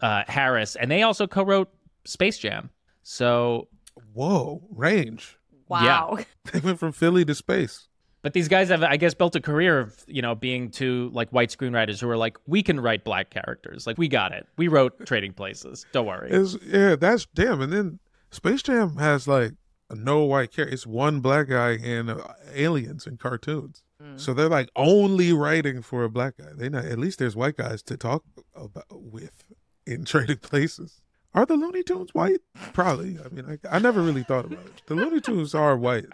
uh, 0.00 0.24
harris 0.26 0.76
and 0.76 0.90
they 0.90 1.02
also 1.02 1.26
co-wrote 1.26 1.68
space 2.04 2.38
jam 2.38 2.70
so 3.02 3.68
Whoa, 4.12 4.62
range! 4.70 5.38
Wow. 5.68 6.18
They 6.52 6.60
went 6.60 6.78
from 6.78 6.92
Philly 6.92 7.24
to 7.24 7.34
space. 7.34 7.88
But 8.26 8.32
these 8.32 8.48
guys 8.48 8.68
have 8.70 8.82
i 8.82 8.96
guess 8.96 9.14
built 9.14 9.36
a 9.36 9.40
career 9.40 9.78
of 9.78 10.04
you 10.08 10.20
know 10.20 10.34
being 10.34 10.68
two 10.68 11.10
like 11.12 11.30
white 11.30 11.48
screenwriters 11.48 12.00
who 12.00 12.10
are 12.10 12.16
like 12.16 12.36
we 12.48 12.60
can 12.60 12.80
write 12.80 13.04
black 13.04 13.30
characters 13.30 13.86
like 13.86 13.96
we 13.98 14.08
got 14.08 14.32
it 14.32 14.48
we 14.56 14.66
wrote 14.66 15.06
trading 15.06 15.32
places 15.32 15.86
don't 15.92 16.06
worry 16.06 16.28
It's, 16.28 16.56
yeah, 16.66 16.96
that's 16.96 17.26
damn. 17.34 17.60
And 17.60 17.72
then 17.72 18.00
Space 18.32 18.62
Jam 18.62 18.96
has 18.96 19.28
like 19.28 19.52
no 19.94 20.24
white 20.24 20.52
character. 20.52 20.74
It's 20.74 20.86
one 20.86 21.20
black 21.20 21.48
guy 21.48 21.78
and 21.82 22.10
uh, 22.10 22.24
aliens 22.52 23.06
and 23.06 23.18
cartoons. 23.20 23.84
Mm. 24.02 24.18
So 24.18 24.34
they're 24.34 24.48
like 24.48 24.70
only 24.74 25.32
writing 25.32 25.82
for 25.82 26.02
a 26.02 26.10
black 26.10 26.38
guy. 26.38 26.50
They 26.54 26.68
not 26.68 26.84
at 26.84 26.98
least 26.98 27.20
there's 27.20 27.36
white 27.36 27.56
guys 27.56 27.82
to 27.84 27.96
talk 27.96 28.24
about 28.56 28.86
with 28.90 29.44
in 29.86 30.04
Trading 30.12 30.38
Places. 30.38 31.00
Are 31.34 31.46
the 31.46 31.54
Looney 31.54 31.82
Tunes 31.82 32.14
white? 32.14 32.40
Probably. 32.72 33.18
I 33.24 33.28
mean, 33.28 33.58
I, 33.62 33.76
I 33.76 33.78
never 33.78 34.00
really 34.02 34.22
thought 34.22 34.46
about 34.46 34.64
it. 34.64 34.82
The 34.86 34.94
Looney 34.94 35.20
Tunes 35.20 35.54
are 35.54 35.76
white. 35.76 36.06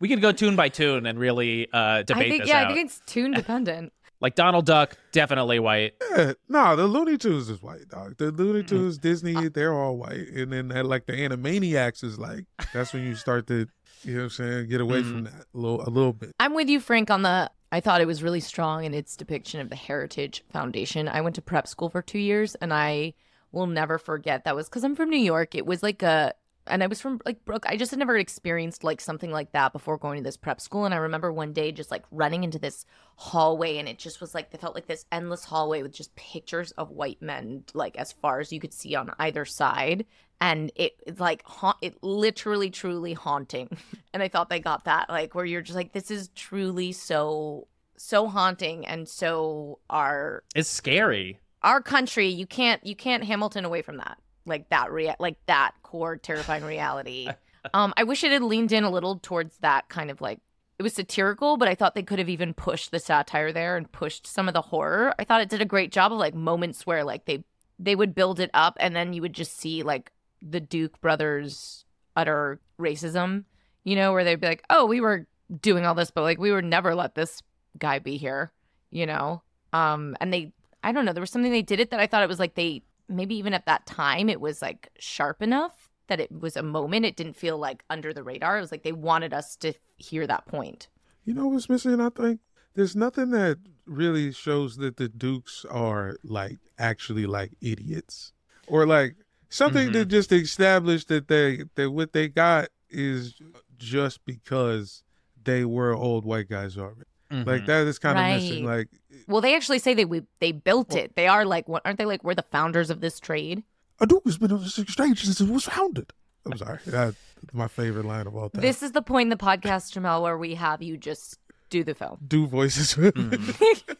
We 0.00 0.08
could 0.08 0.20
go 0.20 0.32
tune 0.32 0.56
by 0.56 0.68
tune 0.68 1.06
and 1.06 1.18
really 1.18 1.68
uh, 1.72 1.78
I 1.78 2.02
debate 2.02 2.28
think 2.30 2.42
this 2.42 2.48
yeah, 2.48 2.60
out. 2.62 2.70
I 2.70 2.74
think 2.74 2.86
it's 2.86 3.00
tune 3.06 3.32
dependent. 3.32 3.92
Like 4.20 4.34
Donald 4.34 4.66
Duck, 4.66 4.96
definitely 5.12 5.60
white. 5.60 5.92
Yeah, 6.10 6.32
no, 6.48 6.74
the 6.74 6.88
Looney 6.88 7.16
Tunes 7.16 7.48
is 7.48 7.62
white, 7.62 7.88
dog. 7.88 8.16
The 8.16 8.32
Looney 8.32 8.64
Mm-hmm. 8.64 8.66
Tunes, 8.76 8.98
Disney, 8.98 9.48
they're 9.48 9.72
all 9.72 9.96
white, 9.96 10.26
and 10.34 10.52
then 10.52 10.66
that, 10.68 10.86
like 10.86 11.06
the 11.06 11.12
Animaniacs 11.12 12.02
is 12.02 12.18
like 12.18 12.44
that's 12.74 12.92
when 12.92 13.04
you 13.04 13.14
start 13.14 13.46
to, 13.46 13.68
you 14.02 14.14
know, 14.14 14.18
what 14.18 14.24
I'm 14.24 14.30
saying, 14.30 14.68
get 14.70 14.80
away 14.80 15.02
Mm-hmm. 15.02 15.12
from 15.12 15.24
that 15.24 15.44
a 15.54 15.56
little, 15.56 15.82
a 15.82 15.88
little 15.88 16.12
bit. 16.12 16.32
I'm 16.40 16.52
with 16.52 16.68
you, 16.68 16.80
Frank, 16.80 17.12
on 17.12 17.22
the. 17.22 17.48
I 17.70 17.78
thought 17.78 18.00
it 18.00 18.08
was 18.08 18.20
really 18.20 18.40
strong 18.40 18.82
in 18.84 18.92
its 18.92 19.14
depiction 19.16 19.60
of 19.60 19.68
the 19.70 19.76
Heritage 19.76 20.42
Foundation. 20.52 21.06
I 21.06 21.20
went 21.20 21.36
to 21.36 21.42
prep 21.42 21.68
school 21.68 21.88
for 21.88 22.02
two 22.02 22.18
years, 22.18 22.56
and 22.56 22.74
I 22.74 23.14
will 23.52 23.68
never 23.68 23.98
forget 23.98 24.42
that 24.42 24.56
was 24.56 24.68
because 24.68 24.82
I'm 24.82 24.96
from 24.96 25.10
New 25.10 25.16
York. 25.20 25.54
It 25.54 25.64
was 25.64 25.80
like 25.80 26.02
a, 26.02 26.34
and 26.68 26.82
I 26.82 26.86
was 26.86 27.00
from 27.00 27.20
like 27.24 27.44
Brook. 27.44 27.64
I 27.66 27.76
just 27.76 27.90
had 27.90 27.98
never 27.98 28.16
experienced 28.16 28.84
like 28.84 29.00
something 29.00 29.30
like 29.30 29.52
that 29.52 29.72
before 29.72 29.98
going 29.98 30.18
to 30.18 30.24
this 30.24 30.36
prep 30.36 30.60
school. 30.60 30.84
And 30.84 30.94
I 30.94 30.98
remember 30.98 31.32
one 31.32 31.52
day 31.52 31.72
just 31.72 31.90
like 31.90 32.04
running 32.10 32.44
into 32.44 32.58
this 32.58 32.84
hallway, 33.16 33.78
and 33.78 33.88
it 33.88 33.98
just 33.98 34.20
was 34.20 34.34
like 34.34 34.48
it 34.52 34.60
felt 34.60 34.74
like 34.74 34.86
this 34.86 35.06
endless 35.10 35.44
hallway 35.44 35.82
with 35.82 35.92
just 35.92 36.14
pictures 36.16 36.70
of 36.72 36.90
white 36.90 37.20
men, 37.20 37.64
like 37.74 37.96
as 37.96 38.12
far 38.12 38.40
as 38.40 38.52
you 38.52 38.60
could 38.60 38.72
see 38.74 38.94
on 38.94 39.12
either 39.18 39.44
side. 39.44 40.06
And 40.40 40.70
it, 40.76 40.92
it's 41.04 41.18
like 41.18 41.42
haunt, 41.44 41.78
it 41.82 41.96
literally, 42.02 42.70
truly 42.70 43.12
haunting. 43.12 43.76
And 44.14 44.22
I 44.22 44.28
thought 44.28 44.48
they 44.48 44.60
got 44.60 44.84
that, 44.84 45.08
like 45.10 45.34
where 45.34 45.44
you're 45.44 45.62
just 45.62 45.76
like, 45.76 45.92
this 45.92 46.10
is 46.10 46.28
truly 46.34 46.92
so, 46.92 47.66
so 47.96 48.26
haunting, 48.28 48.86
and 48.86 49.08
so 49.08 49.80
our 49.90 50.42
It's 50.54 50.68
scary. 50.68 51.38
our 51.62 51.80
country. 51.82 52.28
You 52.28 52.46
can't, 52.46 52.84
you 52.86 52.96
can't 52.96 53.24
Hamilton 53.24 53.64
away 53.64 53.82
from 53.82 53.98
that, 53.98 54.18
like 54.48 54.68
that, 54.70 54.90
rea- 54.92 55.16
like 55.18 55.38
that 55.46 55.72
core 55.82 56.16
terrifying 56.16 56.64
reality. 56.64 57.28
um, 57.74 57.92
I 57.96 58.04
wish 58.04 58.24
it 58.24 58.32
had 58.32 58.42
leaned 58.42 58.72
in 58.72 58.84
a 58.84 58.90
little 58.90 59.18
towards 59.18 59.58
that 59.58 59.88
kind 59.88 60.10
of 60.10 60.20
like 60.20 60.40
it 60.78 60.82
was 60.82 60.94
satirical, 60.94 61.56
but 61.56 61.68
I 61.68 61.74
thought 61.74 61.94
they 61.94 62.04
could 62.04 62.20
have 62.20 62.28
even 62.28 62.54
pushed 62.54 62.92
the 62.92 63.00
satire 63.00 63.52
there 63.52 63.76
and 63.76 63.90
pushed 63.90 64.26
some 64.26 64.46
of 64.46 64.54
the 64.54 64.62
horror. 64.62 65.12
I 65.18 65.24
thought 65.24 65.40
it 65.40 65.48
did 65.48 65.60
a 65.60 65.66
great 65.66 65.90
job 65.90 66.12
of 66.12 66.18
like 66.18 66.34
moments 66.34 66.86
where 66.86 67.02
like 67.02 67.24
they 67.24 67.42
they 67.80 67.96
would 67.96 68.14
build 68.14 68.40
it 68.40 68.50
up 68.54 68.76
and 68.80 68.94
then 68.94 69.12
you 69.12 69.22
would 69.22 69.32
just 69.32 69.58
see 69.58 69.82
like 69.82 70.12
the 70.40 70.60
Duke 70.60 71.00
brothers 71.00 71.84
utter 72.16 72.60
racism, 72.80 73.44
you 73.84 73.96
know, 73.96 74.12
where 74.12 74.24
they'd 74.24 74.40
be 74.40 74.46
like, 74.46 74.64
"Oh, 74.70 74.86
we 74.86 75.00
were 75.00 75.26
doing 75.60 75.84
all 75.84 75.94
this, 75.94 76.10
but 76.12 76.22
like 76.22 76.38
we 76.38 76.52
would 76.52 76.64
never 76.64 76.94
let 76.94 77.14
this 77.16 77.42
guy 77.76 77.98
be 77.98 78.16
here," 78.16 78.52
you 78.90 79.06
know. 79.06 79.42
Um 79.72 80.16
and 80.20 80.32
they 80.32 80.52
I 80.84 80.92
don't 80.92 81.04
know, 81.04 81.12
there 81.12 81.20
was 81.20 81.30
something 81.30 81.50
they 81.50 81.62
did 81.62 81.80
it 81.80 81.90
that 81.90 82.00
I 82.00 82.06
thought 82.06 82.22
it 82.22 82.28
was 82.28 82.38
like 82.38 82.54
they 82.54 82.82
maybe 83.08 83.34
even 83.36 83.54
at 83.54 83.66
that 83.66 83.86
time 83.86 84.28
it 84.28 84.40
was 84.40 84.62
like 84.62 84.90
sharp 84.98 85.42
enough 85.42 85.88
that 86.08 86.20
it 86.20 86.32
was 86.40 86.56
a 86.56 86.62
moment. 86.62 87.04
It 87.04 87.16
didn't 87.16 87.36
feel 87.36 87.58
like 87.58 87.84
under 87.88 88.12
the 88.12 88.22
radar. 88.22 88.58
It 88.58 88.60
was 88.60 88.72
like 88.72 88.82
they 88.82 88.92
wanted 88.92 89.32
us 89.32 89.56
to 89.56 89.74
hear 89.96 90.26
that 90.26 90.46
point. 90.46 90.88
You 91.24 91.34
know 91.34 91.46
what's 91.48 91.68
missing? 91.68 92.00
I 92.00 92.08
think 92.08 92.40
there's 92.74 92.96
nothing 92.96 93.30
that 93.30 93.58
really 93.86 94.32
shows 94.32 94.76
that 94.76 94.96
the 94.96 95.08
Dukes 95.08 95.64
are 95.70 96.16
like 96.24 96.58
actually 96.78 97.26
like 97.26 97.52
idiots, 97.60 98.32
or 98.66 98.86
like 98.86 99.16
something 99.48 99.88
mm-hmm. 99.88 99.92
that 99.92 100.06
just 100.06 100.32
established 100.32 101.08
that 101.08 101.28
they 101.28 101.64
that 101.74 101.90
what 101.90 102.12
they 102.12 102.28
got 102.28 102.68
is 102.90 103.40
just 103.78 104.24
because 104.24 105.02
they 105.44 105.64
were 105.64 105.94
old 105.94 106.24
white 106.24 106.48
guys 106.48 106.76
already. 106.78 107.02
Like 107.30 107.46
mm-hmm. 107.46 107.66
that 107.66 107.86
is 107.86 107.98
kind 107.98 108.18
of 108.18 108.42
missing. 108.42 108.64
Like 108.64 108.88
Well, 109.26 109.40
they 109.40 109.54
actually 109.54 109.78
say 109.78 109.94
they 109.94 110.04
we, 110.04 110.22
they 110.40 110.52
built 110.52 110.94
it. 110.94 111.14
They 111.14 111.28
are 111.28 111.44
like 111.44 111.68
what 111.68 111.82
aren't 111.84 111.98
they 111.98 112.06
like 112.06 112.24
we're 112.24 112.34
the 112.34 112.44
founders 112.50 112.90
of 112.90 113.00
this 113.00 113.20
trade? 113.20 113.62
a 114.00 114.06
Duke 114.06 114.24
has 114.24 114.38
been 114.38 114.52
on 114.52 114.62
this 114.62 114.78
exchange 114.78 115.24
since 115.24 115.40
it 115.40 115.48
was 115.48 115.64
founded. 115.64 116.12
I'm 116.46 116.56
sorry, 116.56 116.78
that's 116.86 117.16
my 117.52 117.68
favorite 117.68 118.06
line 118.06 118.26
of 118.26 118.34
all 118.34 118.48
time. 118.48 118.62
This 118.62 118.82
is 118.82 118.92
the 118.92 119.02
point 119.02 119.26
in 119.26 119.30
the 119.30 119.36
podcast, 119.36 119.92
Jamel, 119.92 120.22
where 120.22 120.38
we 120.38 120.54
have 120.54 120.82
you 120.82 120.96
just 120.96 121.38
do 121.68 121.84
the 121.84 121.94
film. 121.94 122.18
do 122.26 122.46
voices. 122.46 122.94
Mm-hmm. 122.98 123.92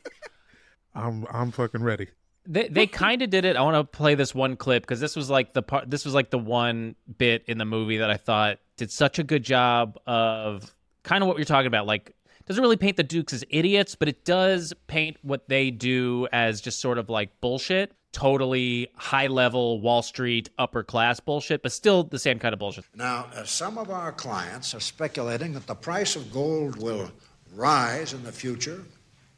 I'm 0.94 1.26
I'm 1.30 1.50
fucking 1.52 1.82
ready. 1.82 2.08
They 2.46 2.68
they 2.68 2.86
kind 2.86 3.22
of 3.22 3.30
did 3.30 3.44
it. 3.44 3.56
I 3.56 3.62
want 3.62 3.76
to 3.76 3.84
play 3.84 4.14
this 4.14 4.34
one 4.34 4.56
clip 4.56 4.82
because 4.82 4.98
this 4.98 5.14
was 5.14 5.30
like 5.30 5.52
the 5.52 5.62
part. 5.62 5.88
This 5.88 6.04
was 6.04 6.14
like 6.14 6.30
the 6.30 6.38
one 6.38 6.96
bit 7.18 7.44
in 7.46 7.58
the 7.58 7.64
movie 7.64 7.98
that 7.98 8.10
I 8.10 8.16
thought 8.16 8.58
did 8.76 8.90
such 8.90 9.18
a 9.18 9.22
good 9.22 9.44
job 9.44 9.98
of 10.06 10.74
kind 11.02 11.22
of 11.22 11.28
what 11.28 11.36
you're 11.36 11.44
talking 11.44 11.66
about. 11.66 11.86
Like 11.86 12.16
doesn't 12.48 12.62
really 12.62 12.76
paint 12.76 12.96
the 12.96 13.02
Dukes 13.02 13.32
as 13.32 13.44
idiots, 13.50 13.94
but 13.94 14.08
it 14.08 14.24
does 14.24 14.72
paint 14.86 15.18
what 15.22 15.48
they 15.48 15.70
do 15.70 16.26
as 16.32 16.60
just 16.60 16.80
sort 16.80 16.98
of 16.98 17.10
like 17.10 17.40
bullshit. 17.40 17.92
Totally 18.12 18.88
high 18.96 19.26
level 19.26 19.80
Wall 19.80 20.00
Street 20.00 20.48
upper 20.58 20.82
class 20.82 21.20
bullshit, 21.20 21.62
but 21.62 21.72
still 21.72 22.04
the 22.04 22.18
same 22.18 22.38
kind 22.38 22.54
of 22.54 22.58
bullshit. 22.58 22.86
Now, 22.94 23.26
uh, 23.34 23.44
some 23.44 23.76
of 23.76 23.90
our 23.90 24.12
clients 24.12 24.74
are 24.74 24.80
speculating 24.80 25.52
that 25.52 25.66
the 25.66 25.74
price 25.74 26.16
of 26.16 26.32
gold 26.32 26.80
will 26.82 27.12
rise 27.54 28.14
in 28.14 28.24
the 28.24 28.32
future, 28.32 28.82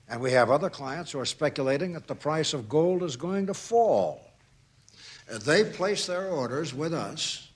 and 0.09 0.21
we 0.21 0.31
have 0.31 0.51
other 0.51 0.71
clients 0.71 1.11
who 1.11 1.19
are 1.19 1.27
speculating 1.27 1.93
that 1.95 2.07
the 2.07 2.15
price 2.15 2.55
of 2.55 2.69
gold 2.69 3.03
is 3.03 3.17
going 3.17 3.47
to 3.49 3.55
fall. 3.55 4.25
Uh, 5.31 5.39
they 5.39 5.65
place 5.65 6.07
their 6.07 6.29
orders 6.29 6.73
with 6.73 6.95
us, 6.95 7.49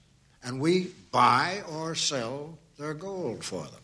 and 0.43 0.61
we 0.61 0.89
buy 1.13 1.63
or 1.71 1.95
sell 1.95 2.59
their 2.77 2.93
gold 2.93 3.45
for 3.45 3.63
them. 3.63 3.81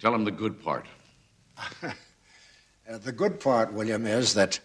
Tell 0.00 0.12
them 0.12 0.24
the 0.24 0.30
good 0.32 0.62
part. 0.62 0.86
Uh, 2.88 2.98
the 2.98 3.10
good 3.10 3.40
part, 3.40 3.72
William, 3.72 4.06
is 4.06 4.32
that 4.34 4.60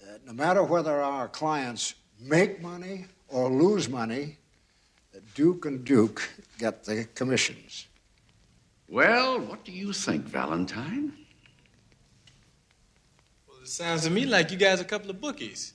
uh, 0.00 0.12
no 0.24 0.32
matter 0.32 0.62
whether 0.62 1.02
our 1.02 1.26
clients 1.26 1.94
make 2.20 2.62
money 2.62 3.06
or 3.26 3.50
lose 3.50 3.88
money, 3.88 4.38
Duke 5.34 5.66
and 5.66 5.84
Duke 5.84 6.22
get 6.58 6.84
the 6.84 7.08
commissions. 7.16 7.88
Well, 8.88 9.40
what 9.40 9.64
do 9.64 9.72
you 9.72 9.92
think, 9.92 10.24
Valentine? 10.24 11.12
Well, 13.48 13.58
it 13.62 13.68
sounds 13.68 14.04
to 14.04 14.10
me 14.10 14.24
like 14.24 14.52
you 14.52 14.56
guys 14.56 14.78
are 14.78 14.84
a 14.84 14.86
couple 14.86 15.10
of 15.10 15.20
bookies. 15.20 15.74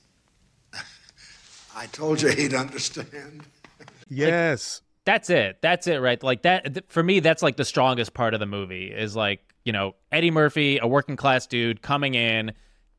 I 1.76 1.84
told 1.86 2.22
you 2.22 2.30
he'd 2.30 2.54
understand. 2.54 3.42
Yes. 4.12 4.82
That's 5.04 5.30
it. 5.30 5.58
That's 5.62 5.86
it, 5.86 5.98
right? 5.98 6.20
Like 6.20 6.42
that 6.42 6.74
th- 6.74 6.86
for 6.88 7.00
me. 7.00 7.20
That's 7.20 7.44
like 7.44 7.56
the 7.56 7.64
strongest 7.64 8.12
part 8.12 8.34
of 8.34 8.40
the 8.40 8.46
movie 8.46 8.86
is 8.92 9.14
like 9.14 9.49
you 9.64 9.72
know 9.72 9.94
Eddie 10.12 10.30
Murphy, 10.30 10.78
a 10.78 10.86
working 10.86 11.16
class 11.16 11.46
dude, 11.46 11.82
coming 11.82 12.14
in, 12.14 12.52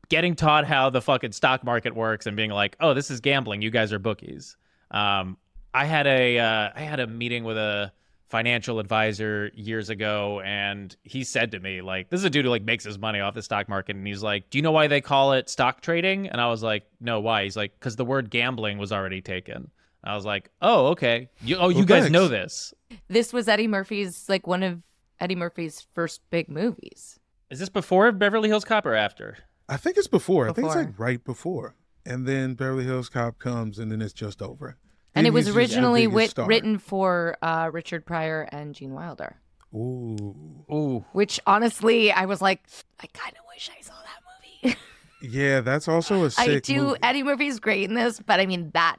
getting 0.08 0.34
taught 0.34 0.66
how 0.66 0.90
the 0.90 1.00
fucking 1.02 1.32
stock 1.32 1.64
market 1.64 1.94
works, 1.94 2.26
and 2.26 2.36
being 2.36 2.50
like, 2.50 2.76
"Oh, 2.80 2.94
this 2.94 3.10
is 3.10 3.20
gambling. 3.20 3.62
You 3.62 3.70
guys 3.70 3.92
are 3.92 3.98
bookies." 3.98 4.56
Um, 4.90 5.36
I 5.74 5.86
had 5.86 6.06
a 6.06 6.38
uh, 6.38 6.70
I 6.74 6.80
had 6.80 7.00
a 7.00 7.06
meeting 7.06 7.44
with 7.44 7.56
a 7.56 7.92
financial 8.28 8.78
advisor 8.78 9.50
years 9.54 9.90
ago, 9.90 10.40
and 10.42 10.96
he 11.02 11.22
said 11.24 11.50
to 11.52 11.60
me 11.60 11.82
like, 11.82 12.08
"This 12.10 12.18
is 12.20 12.24
a 12.24 12.30
dude 12.30 12.44
who 12.44 12.50
like 12.50 12.62
makes 12.62 12.84
his 12.84 12.98
money 12.98 13.20
off 13.20 13.34
the 13.34 13.42
stock 13.42 13.68
market," 13.68 13.96
and 13.96 14.06
he's 14.06 14.22
like, 14.22 14.48
"Do 14.50 14.58
you 14.58 14.62
know 14.62 14.72
why 14.72 14.86
they 14.86 15.00
call 15.00 15.32
it 15.32 15.48
stock 15.48 15.80
trading?" 15.80 16.28
And 16.28 16.40
I 16.40 16.48
was 16.48 16.62
like, 16.62 16.84
"No, 17.00 17.20
why?" 17.20 17.44
He's 17.44 17.56
like, 17.56 17.72
"Because 17.78 17.96
the 17.96 18.04
word 18.04 18.30
gambling 18.30 18.78
was 18.78 18.92
already 18.92 19.20
taken." 19.20 19.70
I 20.04 20.14
was 20.16 20.24
like, 20.24 20.50
"Oh, 20.60 20.86
okay. 20.88 21.28
You, 21.42 21.56
oh, 21.56 21.68
you 21.68 21.76
Well, 21.76 21.84
guys 21.84 22.02
thanks. 22.04 22.12
know 22.12 22.26
this. 22.28 22.74
This 23.08 23.32
was 23.32 23.48
Eddie 23.48 23.68
Murphy's 23.68 24.28
like 24.28 24.46
one 24.46 24.62
of 24.62 24.82
Eddie 25.22 25.36
Murphy's 25.36 25.86
first 25.94 26.20
big 26.30 26.48
movies. 26.48 27.18
Is 27.48 27.60
this 27.60 27.68
before 27.68 28.10
Beverly 28.12 28.48
Hills 28.48 28.64
Cop 28.64 28.84
or 28.84 28.94
after?" 28.94 29.38
I 29.68 29.76
think 29.76 29.96
it's 29.96 30.08
before. 30.08 30.48
I 30.48 30.52
think 30.52 30.66
it's 30.66 30.76
like 30.76 30.98
right 30.98 31.22
before. 31.22 31.76
And 32.04 32.26
then 32.26 32.54
Beverly 32.54 32.84
Hills 32.84 33.08
Cop 33.08 33.38
comes, 33.38 33.78
and 33.78 33.92
then 33.92 34.02
it's 34.02 34.12
just 34.12 34.42
over. 34.42 34.76
And 35.14 35.24
Then 35.24 35.26
it 35.26 35.32
was 35.32 35.46
he's 35.46 35.54
just 35.54 35.54
the 35.54 35.60
originally 35.60 36.06
wit- 36.08 36.34
written 36.38 36.78
for 36.78 37.36
uh, 37.40 37.70
Richard 37.72 38.04
Pryor 38.04 38.48
and 38.50 38.74
Gene 38.74 38.92
Wilder. 38.92 39.36
Ooh, 39.74 40.64
Ooh, 40.70 41.04
Which 41.12 41.38
honestly, 41.46 42.10
I 42.12 42.24
was 42.26 42.42
like, 42.42 42.62
I 43.00 43.06
kind 43.14 43.34
of 43.36 43.44
wish 43.54 43.70
I 43.70 43.80
saw 43.82 43.94
that 43.94 44.66
movie. 44.66 44.76
yeah, 45.22 45.60
that's 45.60 45.88
also 45.88 46.24
a 46.24 46.30
sick 46.30 46.48
I 46.48 46.58
do. 46.58 46.76
movie. 46.82 46.98
Eddie 47.02 47.22
Murphy's 47.22 47.60
great 47.60 47.88
in 47.88 47.94
this, 47.94 48.20
but 48.20 48.40
I 48.40 48.46
mean 48.46 48.70
that 48.74 48.96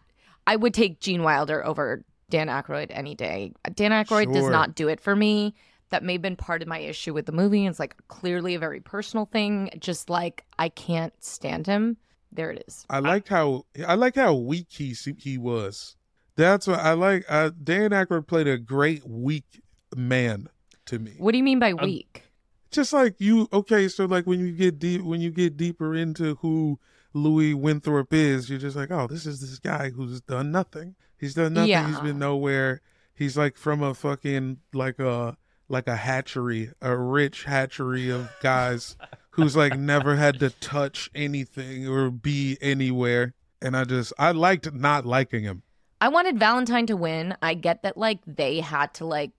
I 0.48 0.56
would 0.56 0.74
take 0.74 1.00
Gene 1.00 1.24
Wilder 1.24 1.66
over 1.66 2.04
Dan 2.30 2.48
Aykroyd 2.48 2.88
any 2.90 3.14
day. 3.16 3.54
Dan 3.76 3.92
Aykroyd 3.92 4.34
does 4.34 4.50
not 4.50 4.74
do 4.76 4.88
it 4.88 5.00
for 5.02 5.16
me. 5.16 5.54
That 5.94 6.02
may 6.04 6.14
have 6.14 6.24
been 6.24 6.36
part 6.36 6.64
of 6.64 6.68
my 6.68 6.80
issue 6.80 7.14
with 7.14 7.28
the 7.28 7.32
movie. 7.32 7.68
It's 7.68 7.78
like 7.78 7.96
clearly 8.08 8.56
a 8.56 8.60
very 8.60 8.80
personal 8.80 9.28
thing. 9.28 9.70
Just 9.80 10.10
like 10.10 10.44
I 10.58 10.70
can't 10.70 11.14
stand 11.24 11.68
him. 11.68 11.98
There 12.32 12.50
it 12.50 12.64
is. 12.68 12.84
I 12.90 12.98
liked 12.98 13.28
how 13.28 13.66
I 13.88 13.94
like 13.94 14.16
how 14.16 14.34
weak 14.34 14.68
he 14.70 14.96
he 15.20 15.38
was. 15.38 15.96
That's 16.36 16.66
what 16.66 16.80
I 16.80 16.94
like. 16.94 17.26
Uh, 17.30 17.52
Dan 17.64 17.92
Aykroyd 17.92 18.26
played 18.26 18.48
a 18.48 18.58
great 18.58 19.08
weak 19.08 19.62
man 19.96 20.48
to 20.88 20.98
me. 20.98 21.14
What 21.20 21.34
do 21.34 21.38
you 21.38 21.44
mean 21.44 21.60
by 21.60 21.76
weak? 21.76 22.24
Just 22.72 22.92
like 22.92 23.22
you, 23.22 23.48
okay. 23.54 23.88
So 23.88 24.06
like 24.06 24.26
when 24.26 24.40
you 24.40 24.52
get 24.52 24.80
deep, 24.80 25.04
when 25.04 25.22
you 25.22 25.30
get 25.30 25.58
deeper 25.58 25.94
into 25.94 26.36
who 26.42 26.80
Louis 27.14 27.54
Winthorpe 27.54 28.12
is, 28.14 28.50
you're 28.50 28.58
just 28.58 28.76
like, 28.76 28.90
oh, 28.90 29.06
this 29.06 29.28
is 29.28 29.42
this 29.42 29.60
guy 29.60 29.92
who's 29.92 30.22
done 30.22 30.52
nothing. 30.52 30.96
He's 31.20 31.36
done 31.36 31.54
nothing. 31.54 31.68
He's 31.86 31.98
Yeah. 31.98 32.02
been 32.02 32.18
nowhere. 32.18 32.82
He's 33.14 33.38
like 33.38 33.58
from 33.58 33.84
a 33.84 33.94
fucking 33.94 34.58
like 34.74 34.98
a 34.98 35.38
like 35.74 35.88
a 35.88 35.96
hatchery, 35.98 36.72
a 36.82 36.96
rich 36.96 37.44
hatchery 37.44 38.10
of 38.10 38.30
guys 38.42 38.96
who's 39.32 39.56
like 39.58 39.78
never 39.78 40.16
had 40.16 40.40
to 40.40 40.50
touch 40.52 41.10
anything 41.14 41.88
or 41.88 42.10
be 42.10 42.58
anywhere. 42.62 43.34
And 43.62 43.76
I 43.76 43.84
just 43.84 44.14
I 44.18 44.32
liked 44.32 44.72
not 44.74 45.06
liking 45.06 45.44
him. 45.44 45.64
I 46.00 46.08
wanted 46.10 46.38
Valentine 46.40 46.86
to 46.88 46.96
win. 46.98 47.36
I 47.42 47.54
get 47.54 47.84
that 47.84 47.98
like 47.98 48.20
they 48.26 48.60
had 48.62 48.94
to 48.96 49.06
like 49.06 49.32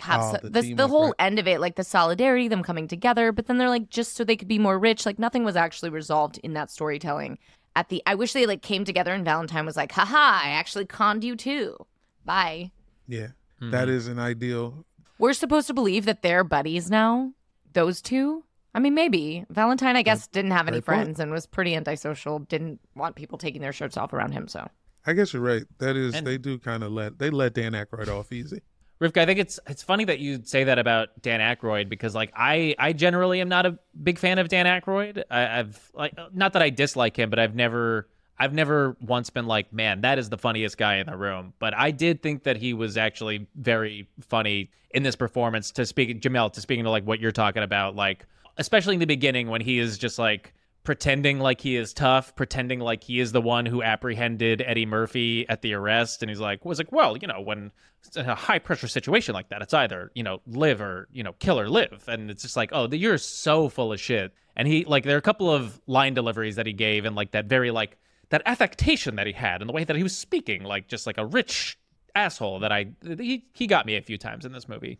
have 0.00 0.20
Oh, 0.22 0.32
so- 0.32 0.48
the 0.48 0.60
the, 0.62 0.74
the 0.74 0.88
whole 0.88 1.06
right. 1.06 1.14
end 1.18 1.38
of 1.38 1.48
it, 1.48 1.60
like 1.60 1.74
the 1.76 1.84
solidarity, 1.84 2.46
them 2.48 2.62
coming 2.62 2.86
together, 2.86 3.32
but 3.32 3.46
then 3.46 3.58
they're 3.58 3.68
like 3.68 3.88
just 3.88 4.14
so 4.14 4.22
they 4.24 4.36
could 4.36 4.48
be 4.48 4.58
more 4.58 4.78
rich. 4.78 5.06
Like 5.06 5.18
nothing 5.18 5.44
was 5.44 5.56
actually 5.56 5.90
resolved 5.90 6.38
in 6.44 6.52
that 6.54 6.70
storytelling. 6.70 7.38
At 7.76 7.88
the, 7.90 8.02
I 8.06 8.16
wish 8.16 8.32
they 8.32 8.46
like 8.46 8.62
came 8.62 8.84
together 8.84 9.12
and 9.12 9.24
Valentine 9.24 9.64
was 9.64 9.76
like, 9.76 9.92
haha, 9.92 10.40
I 10.44 10.50
actually 10.50 10.86
conned 10.86 11.22
you 11.22 11.36
too. 11.36 11.76
Bye. 12.24 12.72
Yeah, 13.06 13.28
Mm-hmm. 13.60 13.70
that 13.70 13.88
is 13.88 14.06
an 14.08 14.18
ideal. 14.20 14.84
We're 15.18 15.32
supposed 15.32 15.66
to 15.66 15.74
believe 15.74 16.04
that 16.06 16.22
they're 16.22 16.44
buddies 16.44 16.90
now. 16.90 17.32
Those 17.72 18.00
two. 18.00 18.44
I 18.74 18.80
mean, 18.80 18.94
maybe 18.94 19.44
Valentine. 19.50 19.96
I 19.96 20.02
guess 20.02 20.26
didn't 20.28 20.52
have 20.52 20.68
any 20.68 20.76
great 20.80 20.84
point. 20.86 21.04
friends 21.04 21.20
and 21.20 21.30
was 21.32 21.46
pretty 21.46 21.74
antisocial. 21.74 22.38
Didn't 22.40 22.80
want 22.94 23.16
people 23.16 23.38
taking 23.38 23.60
their 23.60 23.72
shirts 23.72 23.96
off 23.96 24.12
around 24.12 24.32
him. 24.32 24.46
So 24.48 24.68
I 25.06 25.12
guess 25.14 25.32
you're 25.32 25.42
right. 25.42 25.64
That 25.78 25.96
is, 25.96 26.14
And- 26.14 26.26
they 26.26 26.38
do 26.38 26.58
kind 26.58 26.82
of 26.84 26.92
let 26.92 27.18
they 27.18 27.30
let 27.30 27.54
Dan 27.54 27.72
Aykroyd 27.72 28.08
off 28.08 28.32
easy. 28.32 28.62
Rivka, 29.00 29.18
I 29.18 29.26
think 29.26 29.38
it's 29.38 29.60
it's 29.68 29.82
funny 29.82 30.04
that 30.06 30.18
you 30.18 30.40
say 30.44 30.64
that 30.64 30.78
about 30.78 31.08
Dan 31.22 31.38
Aykroyd 31.40 31.88
because 31.88 32.14
like 32.16 32.32
I 32.36 32.74
I 32.80 32.92
generally 32.92 33.40
am 33.40 33.48
not 33.48 33.64
a 33.64 33.78
big 34.02 34.18
fan 34.18 34.38
of 34.38 34.48
Dan 34.48 34.66
Aykroyd. 34.66 35.22
I, 35.30 35.60
I've 35.60 35.90
like 35.94 36.14
not 36.34 36.52
that 36.54 36.62
I 36.62 36.70
dislike 36.70 37.16
him, 37.16 37.30
but 37.30 37.38
I've 37.38 37.54
never 37.54 38.08
I've 38.38 38.54
never 38.54 38.96
once 39.00 39.30
been 39.30 39.46
like, 39.46 39.72
man, 39.72 40.02
that 40.02 40.18
is 40.18 40.30
the 40.30 40.38
funniest 40.38 40.78
guy 40.78 40.96
in 40.96 41.06
the 41.06 41.16
room. 41.16 41.52
But 41.58 41.74
I 41.74 41.90
did 41.90 42.22
think 42.22 42.44
that 42.44 42.56
he 42.56 42.72
was 42.72 42.96
actually 42.96 43.46
very 43.56 44.08
funny 44.20 44.70
in 44.90 45.02
this 45.02 45.16
performance. 45.16 45.70
To 45.72 45.84
speak, 45.84 46.20
Jamel, 46.20 46.52
to 46.52 46.60
speaking 46.60 46.84
to 46.84 46.90
like 46.90 47.04
what 47.04 47.20
you're 47.20 47.32
talking 47.32 47.62
about, 47.62 47.96
like 47.96 48.26
especially 48.56 48.94
in 48.94 49.00
the 49.00 49.06
beginning 49.06 49.48
when 49.48 49.60
he 49.60 49.78
is 49.78 49.98
just 49.98 50.18
like 50.18 50.52
pretending 50.84 51.38
like 51.38 51.60
he 51.60 51.76
is 51.76 51.92
tough, 51.92 52.34
pretending 52.34 52.80
like 52.80 53.02
he 53.04 53.20
is 53.20 53.32
the 53.32 53.40
one 53.42 53.66
who 53.66 53.82
apprehended 53.82 54.62
Eddie 54.62 54.86
Murphy 54.86 55.48
at 55.48 55.60
the 55.62 55.74
arrest, 55.74 56.22
and 56.22 56.30
he's 56.30 56.40
like, 56.40 56.64
was 56.64 56.78
like, 56.78 56.92
well, 56.92 57.16
you 57.16 57.28
know, 57.28 57.40
when 57.40 57.70
it's 58.04 58.16
a 58.16 58.34
high 58.34 58.58
pressure 58.58 58.88
situation 58.88 59.34
like 59.34 59.48
that, 59.48 59.60
it's 59.60 59.74
either 59.74 60.10
you 60.14 60.22
know 60.22 60.40
live 60.46 60.80
or 60.80 61.08
you 61.12 61.22
know 61.22 61.32
kill 61.40 61.58
or 61.58 61.68
live, 61.68 62.04
and 62.08 62.30
it's 62.30 62.42
just 62.42 62.56
like, 62.56 62.70
oh, 62.72 62.88
you're 62.88 63.18
so 63.18 63.68
full 63.68 63.92
of 63.92 64.00
shit. 64.00 64.32
And 64.56 64.66
he 64.66 64.84
like 64.84 65.04
there 65.04 65.16
are 65.16 65.18
a 65.18 65.22
couple 65.22 65.50
of 65.50 65.80
line 65.86 66.14
deliveries 66.14 66.56
that 66.56 66.66
he 66.66 66.72
gave, 66.72 67.04
and 67.04 67.14
like 67.14 67.32
that 67.32 67.46
very 67.46 67.70
like 67.70 67.98
that 68.30 68.42
affectation 68.46 69.16
that 69.16 69.26
he 69.26 69.32
had, 69.32 69.60
and 69.60 69.68
the 69.68 69.72
way 69.72 69.84
that 69.84 69.96
he 69.96 70.02
was 70.02 70.16
speaking, 70.16 70.62
like 70.62 70.88
just 70.88 71.06
like 71.06 71.18
a 71.18 71.26
rich 71.26 71.78
asshole 72.14 72.60
that 72.60 72.72
I 72.72 72.86
he 73.02 73.46
he 73.52 73.66
got 73.66 73.86
me 73.86 73.96
a 73.96 74.02
few 74.02 74.18
times 74.18 74.44
in 74.44 74.52
this 74.52 74.68
movie, 74.68 74.98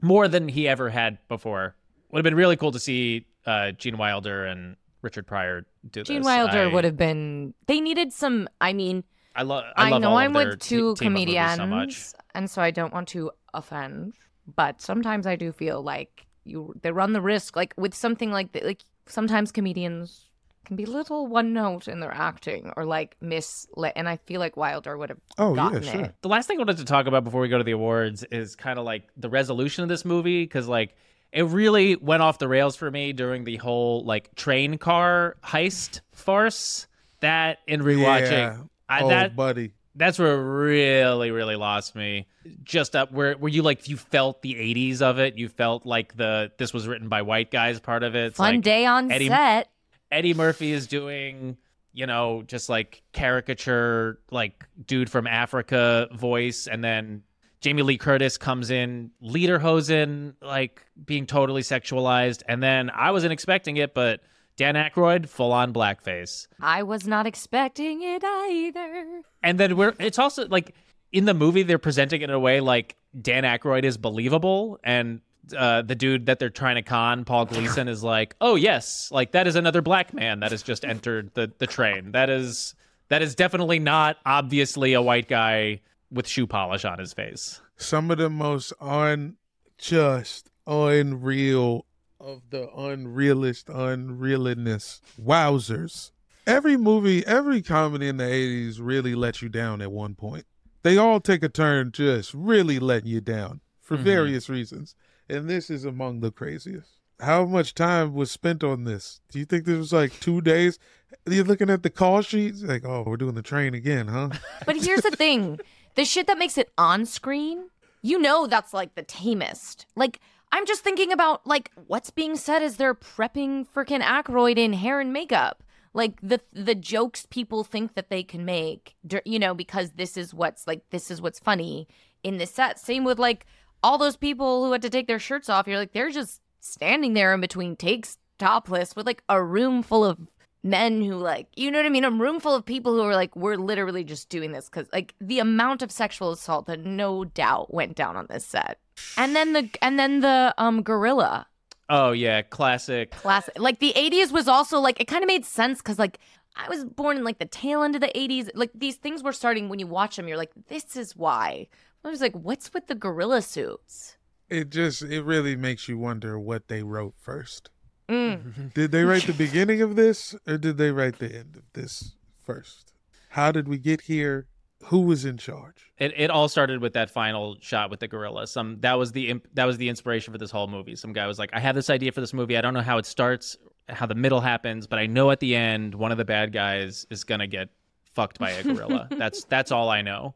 more 0.00 0.28
than 0.28 0.48
he 0.48 0.68
ever 0.68 0.88
had 0.90 1.18
before. 1.28 1.76
Would 2.10 2.18
have 2.18 2.24
been 2.24 2.34
really 2.34 2.56
cool 2.56 2.72
to 2.72 2.80
see 2.80 3.26
uh, 3.46 3.70
Gene 3.72 3.96
Wilder 3.96 4.44
and 4.44 4.76
Richard 5.02 5.26
Pryor 5.26 5.66
do 5.90 6.02
Gene 6.02 6.18
this. 6.18 6.26
Wilder 6.26 6.62
I- 6.62 6.66
would 6.66 6.84
have 6.84 6.96
been. 6.96 7.54
They 7.66 7.80
needed 7.80 8.12
some. 8.12 8.48
I 8.60 8.72
mean, 8.72 9.04
I 9.36 9.42
love. 9.42 9.64
I, 9.76 9.92
I, 9.92 9.98
know 9.98 10.16
I'm 10.16 10.32
with 10.32 10.58
two 10.58 10.94
comedians, 10.96 11.56
so 11.56 11.66
much. 11.66 12.12
and 12.34 12.50
so 12.50 12.62
I 12.62 12.70
don't 12.70 12.92
want 12.92 13.08
to 13.08 13.30
offend, 13.54 14.14
but 14.56 14.80
sometimes 14.80 15.26
I 15.26 15.36
do 15.36 15.52
feel 15.52 15.82
like 15.82 16.26
you 16.44 16.74
they 16.82 16.90
run 16.90 17.12
the 17.12 17.20
risk, 17.20 17.56
like 17.56 17.74
with 17.76 17.94
something 17.94 18.30
like 18.32 18.52
that. 18.52 18.64
Like 18.64 18.82
sometimes 19.06 19.52
comedians 19.52 20.29
can 20.64 20.76
be 20.76 20.86
little 20.86 21.26
one 21.26 21.52
note 21.52 21.88
in 21.88 22.00
their 22.00 22.12
acting 22.14 22.72
or 22.76 22.84
like 22.84 23.16
miss, 23.20 23.66
and 23.96 24.08
I 24.08 24.16
feel 24.18 24.40
like 24.40 24.56
Wilder 24.56 24.96
would 24.96 25.08
have 25.10 25.18
Oh, 25.38 25.50
yeah, 25.54 25.56
gotten 25.56 25.82
sure. 25.82 26.00
it. 26.02 26.14
The 26.22 26.28
last 26.28 26.46
thing 26.46 26.58
I 26.58 26.60
wanted 26.60 26.76
to 26.78 26.84
talk 26.84 27.06
about 27.06 27.24
before 27.24 27.40
we 27.40 27.48
go 27.48 27.58
to 27.58 27.64
the 27.64 27.72
awards 27.72 28.24
is 28.30 28.56
kind 28.56 28.78
of 28.78 28.84
like 28.84 29.08
the 29.16 29.28
resolution 29.30 29.82
of 29.82 29.88
this 29.88 30.04
movie 30.04 30.44
because 30.44 30.68
like 30.68 30.94
it 31.32 31.44
really 31.44 31.96
went 31.96 32.22
off 32.22 32.38
the 32.38 32.48
rails 32.48 32.76
for 32.76 32.90
me 32.90 33.12
during 33.12 33.44
the 33.44 33.56
whole 33.56 34.04
like 34.04 34.34
train 34.34 34.78
car 34.78 35.36
heist 35.44 36.00
farce. 36.12 36.86
That 37.20 37.58
in 37.66 37.80
rewatching, 37.82 38.30
Yeah. 38.30 38.56
I, 38.88 39.02
oh, 39.02 39.08
that 39.08 39.36
buddy. 39.36 39.72
that's 39.94 40.18
where 40.18 40.32
it 40.34 40.42
really 40.42 41.30
really 41.30 41.54
lost 41.56 41.94
me 41.94 42.26
just 42.64 42.96
up 42.96 43.12
where 43.12 43.34
where 43.34 43.50
you 43.52 43.60
like 43.62 43.88
you 43.88 43.96
felt 43.98 44.40
the 44.40 44.54
80s 44.54 45.02
of 45.02 45.18
it 45.18 45.36
you 45.36 45.48
felt 45.50 45.84
like 45.84 46.16
the 46.16 46.50
this 46.58 46.72
was 46.72 46.88
written 46.88 47.08
by 47.10 47.20
white 47.22 47.50
guys 47.50 47.78
part 47.78 48.02
of 48.02 48.14
it 48.16 48.28
It's 48.28 48.38
Fun 48.38 48.54
like 48.54 48.62
day 48.64 48.86
on 48.86 49.10
Eddie- 49.12 49.28
set. 49.28 49.68
Eddie 50.10 50.34
murphy 50.34 50.72
is 50.72 50.86
doing 50.86 51.56
you 51.92 52.06
know 52.06 52.42
just 52.46 52.68
like 52.68 53.02
caricature 53.12 54.20
like 54.30 54.66
dude 54.86 55.10
from 55.10 55.26
africa 55.26 56.08
voice 56.14 56.66
and 56.66 56.82
then 56.84 57.22
jamie 57.60 57.82
lee 57.82 57.98
curtis 57.98 58.38
comes 58.38 58.70
in 58.70 59.10
lederhosen 59.22 60.34
like 60.40 60.84
being 61.04 61.26
totally 61.26 61.62
sexualized 61.62 62.42
and 62.48 62.62
then 62.62 62.90
i 62.90 63.10
wasn't 63.10 63.32
expecting 63.32 63.76
it 63.76 63.94
but 63.94 64.20
dan 64.56 64.74
Aykroyd, 64.74 65.28
full 65.28 65.52
on 65.52 65.72
blackface 65.72 66.46
I 66.60 66.82
was 66.82 67.06
not 67.06 67.26
expecting 67.26 68.02
it 68.02 68.22
either. 68.22 69.22
and 69.42 69.58
then 69.58 69.76
we're 69.76 69.94
it's 69.98 70.18
also 70.18 70.46
like 70.48 70.74
in 71.12 71.24
the 71.24 71.34
movie 71.34 71.62
they're 71.62 71.78
presenting 71.78 72.20
it 72.20 72.24
in 72.24 72.30
a 72.30 72.38
way 72.38 72.60
like 72.60 72.96
Dan 73.20 73.44
Aykroyd 73.44 73.84
is 73.84 73.96
believable 73.96 74.78
and 74.84 75.20
uh, 75.56 75.82
the 75.82 75.94
dude 75.94 76.26
that 76.26 76.38
they're 76.38 76.50
trying 76.50 76.76
to 76.76 76.82
con, 76.82 77.24
Paul 77.24 77.44
Gleason, 77.46 77.88
is 77.88 78.02
like, 78.02 78.34
oh 78.40 78.54
yes, 78.56 79.08
like 79.10 79.32
that 79.32 79.46
is 79.46 79.56
another 79.56 79.82
black 79.82 80.12
man 80.14 80.40
that 80.40 80.50
has 80.52 80.62
just 80.62 80.84
entered 80.84 81.30
the 81.34 81.50
the 81.58 81.66
train. 81.66 82.12
That 82.12 82.30
is 82.30 82.74
that 83.08 83.22
is 83.22 83.34
definitely 83.34 83.78
not 83.78 84.16
obviously 84.24 84.92
a 84.92 85.02
white 85.02 85.28
guy 85.28 85.80
with 86.10 86.26
shoe 86.28 86.46
polish 86.46 86.84
on 86.84 86.98
his 86.98 87.12
face. 87.12 87.60
Some 87.76 88.10
of 88.10 88.18
the 88.18 88.30
most 88.30 88.72
unjust, 88.80 90.50
unreal 90.66 91.86
of 92.20 92.42
the 92.50 92.66
unrealist 92.76 93.64
unrealness. 93.64 95.00
Wowzers. 95.20 96.10
Every 96.46 96.76
movie, 96.76 97.24
every 97.26 97.62
comedy 97.62 98.08
in 98.08 98.16
the 98.16 98.24
80s 98.24 98.78
really 98.80 99.14
let 99.14 99.40
you 99.42 99.48
down 99.48 99.80
at 99.80 99.92
one 99.92 100.14
point. 100.14 100.46
They 100.82 100.96
all 100.96 101.20
take 101.20 101.42
a 101.42 101.48
turn 101.48 101.92
just 101.92 102.32
really 102.34 102.78
letting 102.78 103.08
you 103.10 103.20
down 103.20 103.60
for 103.80 103.96
Mhm. 103.96 104.02
various 104.02 104.48
reasons. 104.48 104.94
And 105.30 105.48
this 105.48 105.70
is 105.70 105.84
among 105.84 106.20
the 106.20 106.32
craziest. 106.32 106.90
How 107.20 107.44
much 107.44 107.74
time 107.74 108.14
was 108.14 108.32
spent 108.32 108.64
on 108.64 108.84
this? 108.84 109.20
Do 109.30 109.38
you 109.38 109.44
think 109.44 109.64
this 109.64 109.78
was 109.78 109.92
like 109.92 110.18
two 110.18 110.40
days? 110.40 110.78
You're 111.26 111.44
looking 111.44 111.70
at 111.70 111.82
the 111.84 111.90
call 111.90 112.22
sheets, 112.22 112.62
like, 112.62 112.84
oh, 112.84 113.04
we're 113.06 113.16
doing 113.16 113.34
the 113.36 113.42
train 113.42 113.74
again, 113.74 114.08
huh? 114.08 114.30
But 114.66 114.76
here's 114.76 115.02
the 115.02 115.10
thing 115.10 115.60
the 115.94 116.04
shit 116.04 116.26
that 116.26 116.38
makes 116.38 116.58
it 116.58 116.72
on 116.76 117.06
screen, 117.06 117.68
you 118.02 118.18
know, 118.18 118.46
that's 118.48 118.74
like 118.74 118.94
the 118.96 119.02
tamest. 119.02 119.86
Like, 119.94 120.18
I'm 120.50 120.66
just 120.66 120.82
thinking 120.82 121.12
about 121.12 121.46
like 121.46 121.70
what's 121.86 122.10
being 122.10 122.36
said 122.36 122.62
as 122.62 122.76
they're 122.76 122.94
prepping 122.94 123.68
freaking 123.68 124.02
Aykroyd 124.02 124.58
in 124.58 124.72
hair 124.72 124.98
and 124.98 125.12
makeup. 125.12 125.62
Like 125.92 126.20
the 126.22 126.40
the 126.52 126.74
jokes 126.74 127.26
people 127.30 127.62
think 127.62 127.94
that 127.94 128.10
they 128.10 128.22
can 128.22 128.44
make, 128.44 128.96
you 129.24 129.38
know, 129.38 129.54
because 129.54 129.92
this 129.92 130.16
is 130.16 130.34
what's 130.34 130.66
like 130.66 130.82
this 130.90 131.10
is 131.10 131.20
what's 131.20 131.38
funny 131.38 131.86
in 132.22 132.38
this 132.38 132.52
set. 132.52 132.78
Same 132.78 133.04
with 133.04 133.18
like 133.18 133.46
all 133.82 133.98
those 133.98 134.16
people 134.16 134.64
who 134.64 134.72
had 134.72 134.82
to 134.82 134.90
take 134.90 135.06
their 135.06 135.18
shirts 135.18 135.48
off. 135.48 135.66
You're 135.66 135.78
like 135.78 135.92
they're 135.92 136.10
just 136.10 136.40
standing 136.60 137.14
there 137.14 137.32
in 137.34 137.40
between 137.40 137.76
takes, 137.76 138.18
topless, 138.38 138.94
with 138.94 139.06
like 139.06 139.22
a 139.28 139.42
room 139.42 139.82
full 139.82 140.04
of 140.04 140.18
men 140.62 141.02
who 141.02 141.14
like 141.14 141.46
you 141.56 141.70
know 141.70 141.78
what 141.78 141.86
I 141.86 141.90
mean? 141.90 142.04
A 142.04 142.10
room 142.10 142.40
full 142.40 142.54
of 142.54 142.64
people 142.64 142.94
who 142.94 143.02
are 143.02 143.14
like, 143.14 143.34
we're 143.34 143.56
literally 143.56 144.04
just 144.04 144.28
doing 144.28 144.52
this 144.52 144.68
because 144.68 144.88
like 144.92 145.14
the 145.20 145.38
amount 145.38 145.82
of 145.82 145.90
sexual 145.90 146.32
assault 146.32 146.66
that 146.66 146.80
no 146.80 147.24
doubt 147.24 147.72
went 147.72 147.96
down 147.96 148.16
on 148.16 148.26
this 148.28 148.44
set. 148.44 148.78
And 149.16 149.34
then 149.34 149.52
the 149.54 149.70
and 149.80 149.98
then 149.98 150.20
the 150.20 150.54
um 150.58 150.82
gorilla 150.82 151.46
Oh 151.92 152.12
yeah, 152.12 152.42
classic. 152.42 153.10
classic. 153.10 153.58
Like 153.58 153.80
the 153.80 153.92
80s 153.96 154.30
was 154.30 154.46
also 154.46 154.78
like 154.78 155.00
it 155.00 155.06
kind 155.08 155.24
of 155.24 155.26
made 155.26 155.44
sense 155.44 155.78
because 155.78 155.98
like 155.98 156.18
I 156.56 156.68
was 156.68 156.84
born 156.84 157.16
in 157.16 157.24
like 157.24 157.38
the 157.38 157.46
tail 157.46 157.82
end 157.82 157.96
of 157.96 158.00
the 158.00 158.12
80s. 158.14 158.50
Like 158.54 158.70
these 158.74 158.96
things 158.96 159.22
were 159.24 159.32
starting 159.32 159.68
when 159.68 159.78
you 159.80 159.86
watch 159.88 160.16
them, 160.16 160.28
you're 160.28 160.36
like, 160.36 160.52
this 160.68 160.96
is 160.96 161.16
why. 161.16 161.66
I 162.04 162.08
was 162.08 162.20
like, 162.20 162.34
what's 162.34 162.72
with 162.72 162.86
the 162.86 162.94
gorilla 162.94 163.42
suits? 163.42 164.16
It 164.48 164.70
just, 164.70 165.02
it 165.02 165.22
really 165.22 165.54
makes 165.54 165.88
you 165.88 165.98
wonder 165.98 166.38
what 166.38 166.68
they 166.68 166.82
wrote 166.82 167.14
first. 167.18 167.70
Mm. 168.08 168.72
Did 168.74 168.90
they 168.90 169.04
write 169.04 169.26
the 169.26 169.32
beginning 169.32 169.82
of 169.82 169.96
this 169.96 170.34
or 170.46 170.58
did 170.58 170.78
they 170.78 170.90
write 170.90 171.20
the 171.20 171.32
end 171.32 171.56
of 171.56 171.62
this 171.74 172.16
first? 172.44 172.92
How 173.30 173.52
did 173.52 173.68
we 173.68 173.78
get 173.78 174.02
here? 174.02 174.46
Who 174.84 175.02
was 175.02 175.24
in 175.24 175.36
charge? 175.36 175.92
It, 175.98 176.12
it 176.16 176.30
all 176.30 176.48
started 176.48 176.80
with 176.80 176.94
that 176.94 177.10
final 177.10 177.56
shot 177.60 177.90
with 177.90 178.00
the 178.00 178.08
gorilla. 178.08 178.46
Some 178.46 178.80
that 178.80 178.94
was 178.94 179.12
the 179.12 179.28
imp, 179.28 179.46
that 179.54 179.66
was 179.66 179.76
the 179.76 179.88
inspiration 179.88 180.32
for 180.32 180.38
this 180.38 180.50
whole 180.50 180.66
movie. 180.66 180.96
Some 180.96 181.12
guy 181.12 181.26
was 181.26 181.38
like, 181.38 181.50
"I 181.52 181.60
have 181.60 181.74
this 181.74 181.90
idea 181.90 182.10
for 182.12 182.22
this 182.22 182.32
movie. 182.32 182.56
I 182.56 182.62
don't 182.62 182.72
know 182.72 182.80
how 182.80 182.96
it 182.96 183.04
starts, 183.04 183.58
how 183.88 184.06
the 184.06 184.14
middle 184.14 184.40
happens, 184.40 184.86
but 184.86 184.98
I 184.98 185.06
know 185.06 185.30
at 185.30 185.38
the 185.38 185.54
end 185.54 185.94
one 185.94 186.12
of 186.12 186.18
the 186.18 186.24
bad 186.24 186.52
guys 186.52 187.06
is 187.10 187.24
gonna 187.24 187.46
get 187.46 187.68
fucked 188.14 188.38
by 188.38 188.52
a 188.52 188.62
gorilla. 188.64 189.06
that's 189.16 189.44
that's 189.44 189.70
all 189.70 189.90
I 189.90 190.00
know." 190.00 190.34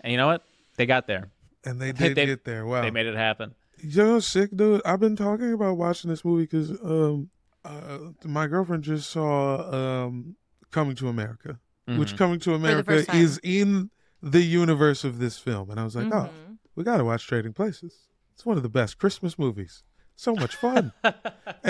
And 0.00 0.10
you 0.10 0.16
know 0.18 0.26
what? 0.26 0.42
They 0.76 0.86
got 0.86 1.06
there. 1.06 1.30
And 1.64 1.80
they 1.80 1.92
did 1.92 2.14
They- 2.16 2.26
get 2.26 2.44
there. 2.44 2.66
Wow. 2.66 2.82
They 2.82 2.90
made 2.90 3.06
it 3.06 3.16
happen. 3.16 3.54
Yo, 3.82 4.20
sick, 4.20 4.50
dude. 4.56 4.80
I've 4.86 5.00
been 5.00 5.16
talking 5.16 5.52
about 5.52 5.76
watching 5.76 6.08
this 6.10 6.24
movie 6.24 6.44
because 6.44 6.70
um, 6.82 7.28
uh, 7.64 7.98
my 8.24 8.46
girlfriend 8.46 8.84
just 8.84 9.10
saw 9.10 10.04
um, 10.06 10.36
Coming 10.70 10.96
to 10.96 11.08
America, 11.08 11.58
which 11.86 12.14
Mhm. 12.14 12.18
Coming 12.18 12.40
to 12.40 12.54
America 12.54 13.04
is 13.14 13.38
in 13.42 13.90
the 14.22 14.40
universe 14.42 15.04
of 15.04 15.18
this 15.18 15.38
film, 15.38 15.70
and 15.70 15.78
I 15.78 15.84
was 15.84 15.94
like, 15.94 16.06
oh, 16.12 16.30
Mhm. 16.30 16.56
we 16.74 16.84
got 16.84 16.96
to 16.96 17.04
watch 17.04 17.26
Trading 17.26 17.52
Places. 17.52 18.08
It's 18.34 18.44
one 18.46 18.56
of 18.56 18.62
the 18.62 18.68
best 18.70 18.98
Christmas 18.98 19.38
movies. 19.38 19.82
So 20.16 20.34
much 20.34 20.56
fun. 20.56 20.92
and 21.04 21.14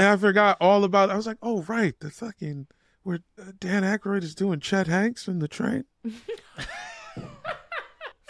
I 0.06 0.16
forgot 0.16 0.56
all 0.60 0.84
about. 0.84 1.08
it. 1.10 1.12
I 1.12 1.16
was 1.16 1.26
like, 1.26 1.38
oh 1.42 1.62
right, 1.62 1.98
the 1.98 2.10
fucking 2.10 2.68
where 3.02 3.18
uh, 3.40 3.50
Dan 3.58 3.82
Aykroyd 3.82 4.22
is 4.22 4.34
doing 4.36 4.60
Chet 4.60 4.86
Hanks 4.86 5.26
in 5.28 5.40
the 5.40 5.48
train. 5.48 5.84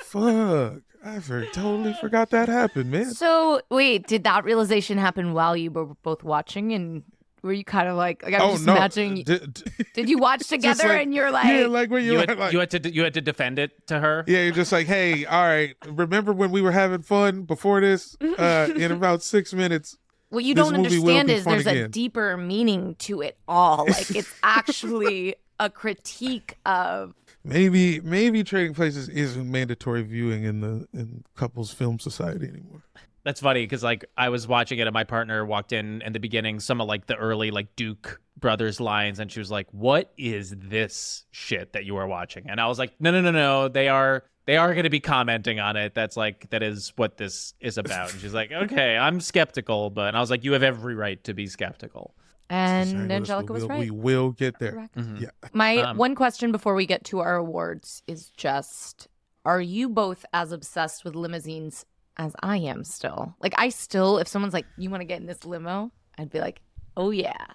Fuck. 0.07 0.82
I 1.04 1.20
for, 1.20 1.44
totally 1.46 1.94
forgot 2.00 2.30
that 2.30 2.48
happened, 2.48 2.90
man. 2.90 3.12
So 3.14 3.61
wait, 3.70 4.07
did 4.09 4.24
that 4.24 4.44
realization 4.44 4.98
happen 4.98 5.32
while 5.34 5.57
you 5.57 5.70
were 5.70 5.86
both 6.02 6.24
watching 6.24 6.72
and 6.72 7.04
were 7.42 7.52
you 7.52 7.62
kind 7.64 7.86
of 7.88 7.96
like 7.96 8.24
like 8.24 8.34
I'm 8.34 8.40
oh 8.40 8.52
just 8.54 8.66
no! 8.66 8.74
imagining 8.74 9.22
D- 9.22 9.38
d- 9.38 9.62
did 9.94 10.09
you 10.09 10.18
watch 10.18 10.48
together 10.48 10.88
like- 10.88 11.02
and 11.02 11.14
you're 11.14 11.30
like, 11.30 11.46
yeah, 11.46 11.66
like 11.66 11.90
when 11.90 12.04
You 12.04 12.12
you, 12.12 12.18
had, 12.18 12.36
like, 12.38 12.52
you 12.52 12.59
had 12.59 12.70
to 12.70 12.92
you 12.92 13.04
had 13.04 13.14
to 13.14 13.20
defend 13.20 13.61
it 13.61 13.86
to 13.86 14.00
her. 14.00 14.24
yeah, 14.26 14.42
you're 14.42 14.52
just 14.54 14.72
like, 14.72 14.88
hey, 14.88 15.24
all 15.26 15.44
right, 15.44 15.76
remember 15.86 16.32
when 16.32 16.50
we 16.50 16.61
were 16.61 16.72
having 16.72 17.02
fun 17.02 17.42
before 17.42 17.80
this? 17.80 18.16
Uh, 18.20 18.70
in 18.74 18.90
about 18.90 19.22
six 19.22 19.52
minutes, 19.54 19.96
what 20.30 20.42
you 20.42 20.54
this 20.54 20.64
don't 20.64 20.74
understand 20.74 21.30
is 21.30 21.44
fun 21.44 21.52
there's 21.52 21.66
a 21.68 21.86
deeper 21.86 22.36
meaning 22.36 22.96
to 23.00 23.20
it 23.20 23.38
all. 23.46 23.86
Like 23.86 24.11
it's 24.16 24.32
actually 24.42 25.36
a 25.61 25.70
critique 25.70 26.57
of 26.66 27.14
maybe 27.47 28.01
maybe 28.01 28.44
Trading 28.44 28.74
Places 28.74 29.09
isn't 29.09 29.51
mandatory 29.51 30.03
viewing 30.03 30.44
in 30.44 30.61
the 30.61 30.86
in 30.92 31.24
couples 31.36 31.72
film 31.72 31.99
society 31.99 32.49
anymore. 32.49 32.82
That's 33.24 33.40
funny 33.40 33.64
because 33.64 33.82
like 33.82 34.05
I 34.16 34.28
was 34.28 34.47
watching 34.47 34.78
it 34.78 34.86
and 34.86 34.94
my 34.94 35.05
partner 35.05 35.44
walked 35.44 35.72
in 35.72 36.03
in 36.03 36.12
the 36.12 36.20
beginning, 36.20 36.61
some 36.61 36.80
of 36.80 36.86
like 36.86 37.07
the 37.07 37.16
early 37.16 37.51
like 37.51 37.74
Duke 37.76 38.20
brothers 38.38 38.80
lines, 38.80 39.18
and 39.18 39.32
she 39.32 39.40
was 39.40 39.51
like, 39.51 39.66
"What 39.72 40.12
is 40.16 40.55
this 40.57 41.24
shit 41.30 41.72
that 41.72 41.84
you 41.84 41.97
are 41.97 42.07
watching?" 42.07 42.49
And 42.49 42.61
I 42.61 42.66
was 42.68 42.78
like, 42.78 42.92
"No, 43.01 43.11
no, 43.11 43.20
no, 43.20 43.30
no. 43.30 43.68
They 43.68 43.88
are 43.88 44.24
they 44.47 44.57
are 44.57 44.72
going 44.72 44.84
to 44.84 44.90
be 44.90 45.01
commenting 45.01 45.61
on 45.61 45.76
it. 45.76 45.94
That's 45.94 46.16
like 46.16 46.49
that 46.51 46.62
is 46.62 46.92
what 46.97 47.16
this 47.16 47.55
is 47.61 47.78
about." 47.84 48.12
And 48.12 48.20
she's 48.20 48.34
like, 48.34 48.53
"Okay, 48.53 48.97
I'm 48.97 49.20
skeptical," 49.20 49.90
but 49.90 50.09
and 50.09 50.16
I 50.16 50.20
was 50.20 50.30
like, 50.30 50.44
"You 50.44 50.53
have 50.53 50.62
every 50.62 50.94
right 50.94 51.22
to 51.24 51.34
be 51.34 51.47
skeptical." 51.47 52.14
and 52.49 52.88
Sorry, 52.90 53.12
Angelica 53.12 53.53
we 53.53 53.55
was 53.55 53.62
will, 53.64 53.68
right. 53.68 53.80
We 53.80 53.90
will 53.90 54.30
get 54.30 54.59
there. 54.59 54.72
Correct. 54.72 54.94
Mhm. 54.94 55.20
Yeah. 55.20 55.30
My 55.53 55.78
Um, 55.78 55.97
one 55.97 56.14
question 56.14 56.53
before 56.53 56.74
we 56.74 56.86
get 56.86 57.05
to 57.07 57.18
our 57.18 57.36
awards 57.36 58.03
is 58.07 58.30
just 58.30 59.09
are 59.44 59.61
you 59.61 59.88
both 59.88 60.24
as 60.32 60.53
obsessed 60.53 61.05
with 61.05 61.14
limousines 61.14 61.84
as 62.16 62.34
I 62.42 62.59
am 62.59 62.84
still? 62.84 63.34
Like 63.40 63.55
I 63.59 63.68
still 63.68 64.18
if 64.18 64.28
someone's 64.28 64.55
like 64.55 64.66
you 64.76 64.90
want 64.90 65.01
to 65.01 65.07
get 65.07 65.20
in 65.20 65.26
this 65.26 65.44
limo, 65.44 65.90
I'd 66.18 66.30
be 66.30 66.40
like, 66.40 66.61
"Oh 66.97 67.11
yeah." 67.11 67.47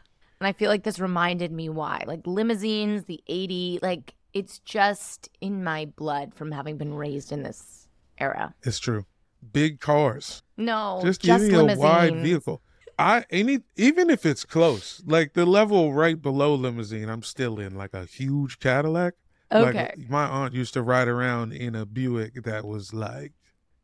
And 0.42 0.48
I 0.48 0.54
feel 0.54 0.70
like 0.70 0.84
this 0.84 1.00
reminded 1.00 1.52
me 1.52 1.70
why. 1.70 2.04
Like 2.08 2.26
limousines, 2.26 3.04
the 3.04 3.22
80, 3.28 3.80
like 3.82 4.16
it's 4.34 4.60
just 4.60 5.30
in 5.42 5.64
my 5.64 5.86
blood 5.86 6.34
from 6.34 6.52
having 6.52 6.78
been 6.78 6.94
raised 6.94 7.32
in 7.32 7.44
this 7.44 7.88
era. 8.18 8.54
It's 8.64 8.80
true. 8.80 9.06
Big 9.52 9.80
cars. 9.80 10.44
No, 10.58 11.02
just, 11.04 11.22
just, 11.22 11.42
give 11.44 11.52
me 11.52 11.58
limousines. 11.58 11.80
a 11.80 11.88
wide 11.88 12.16
vehicle. 12.18 12.62
I 13.00 13.26
any 13.32 13.62
even 13.76 14.10
if 14.10 14.26
it's 14.26 14.46
close, 14.46 15.02
like 15.06 15.34
the 15.34 15.46
level 15.46 15.94
right 15.94 16.22
below 16.22 16.54
limousine, 16.54 17.10
I'm 17.10 17.24
still 17.24 17.60
in 17.60 17.76
like 17.76 17.94
a 17.94 18.06
huge 18.06 18.60
Cadillac. 18.60 19.16
Okay. 19.52 19.94
Like 19.98 20.10
my 20.10 20.26
aunt 20.26 20.54
used 20.54 20.74
to 20.76 20.82
ride 20.82 21.08
around 21.08 21.54
in 21.54 21.76
a 21.76 21.86
Buick 21.86 22.44
that 22.44 22.66
was 22.66 22.94
like 22.94 23.34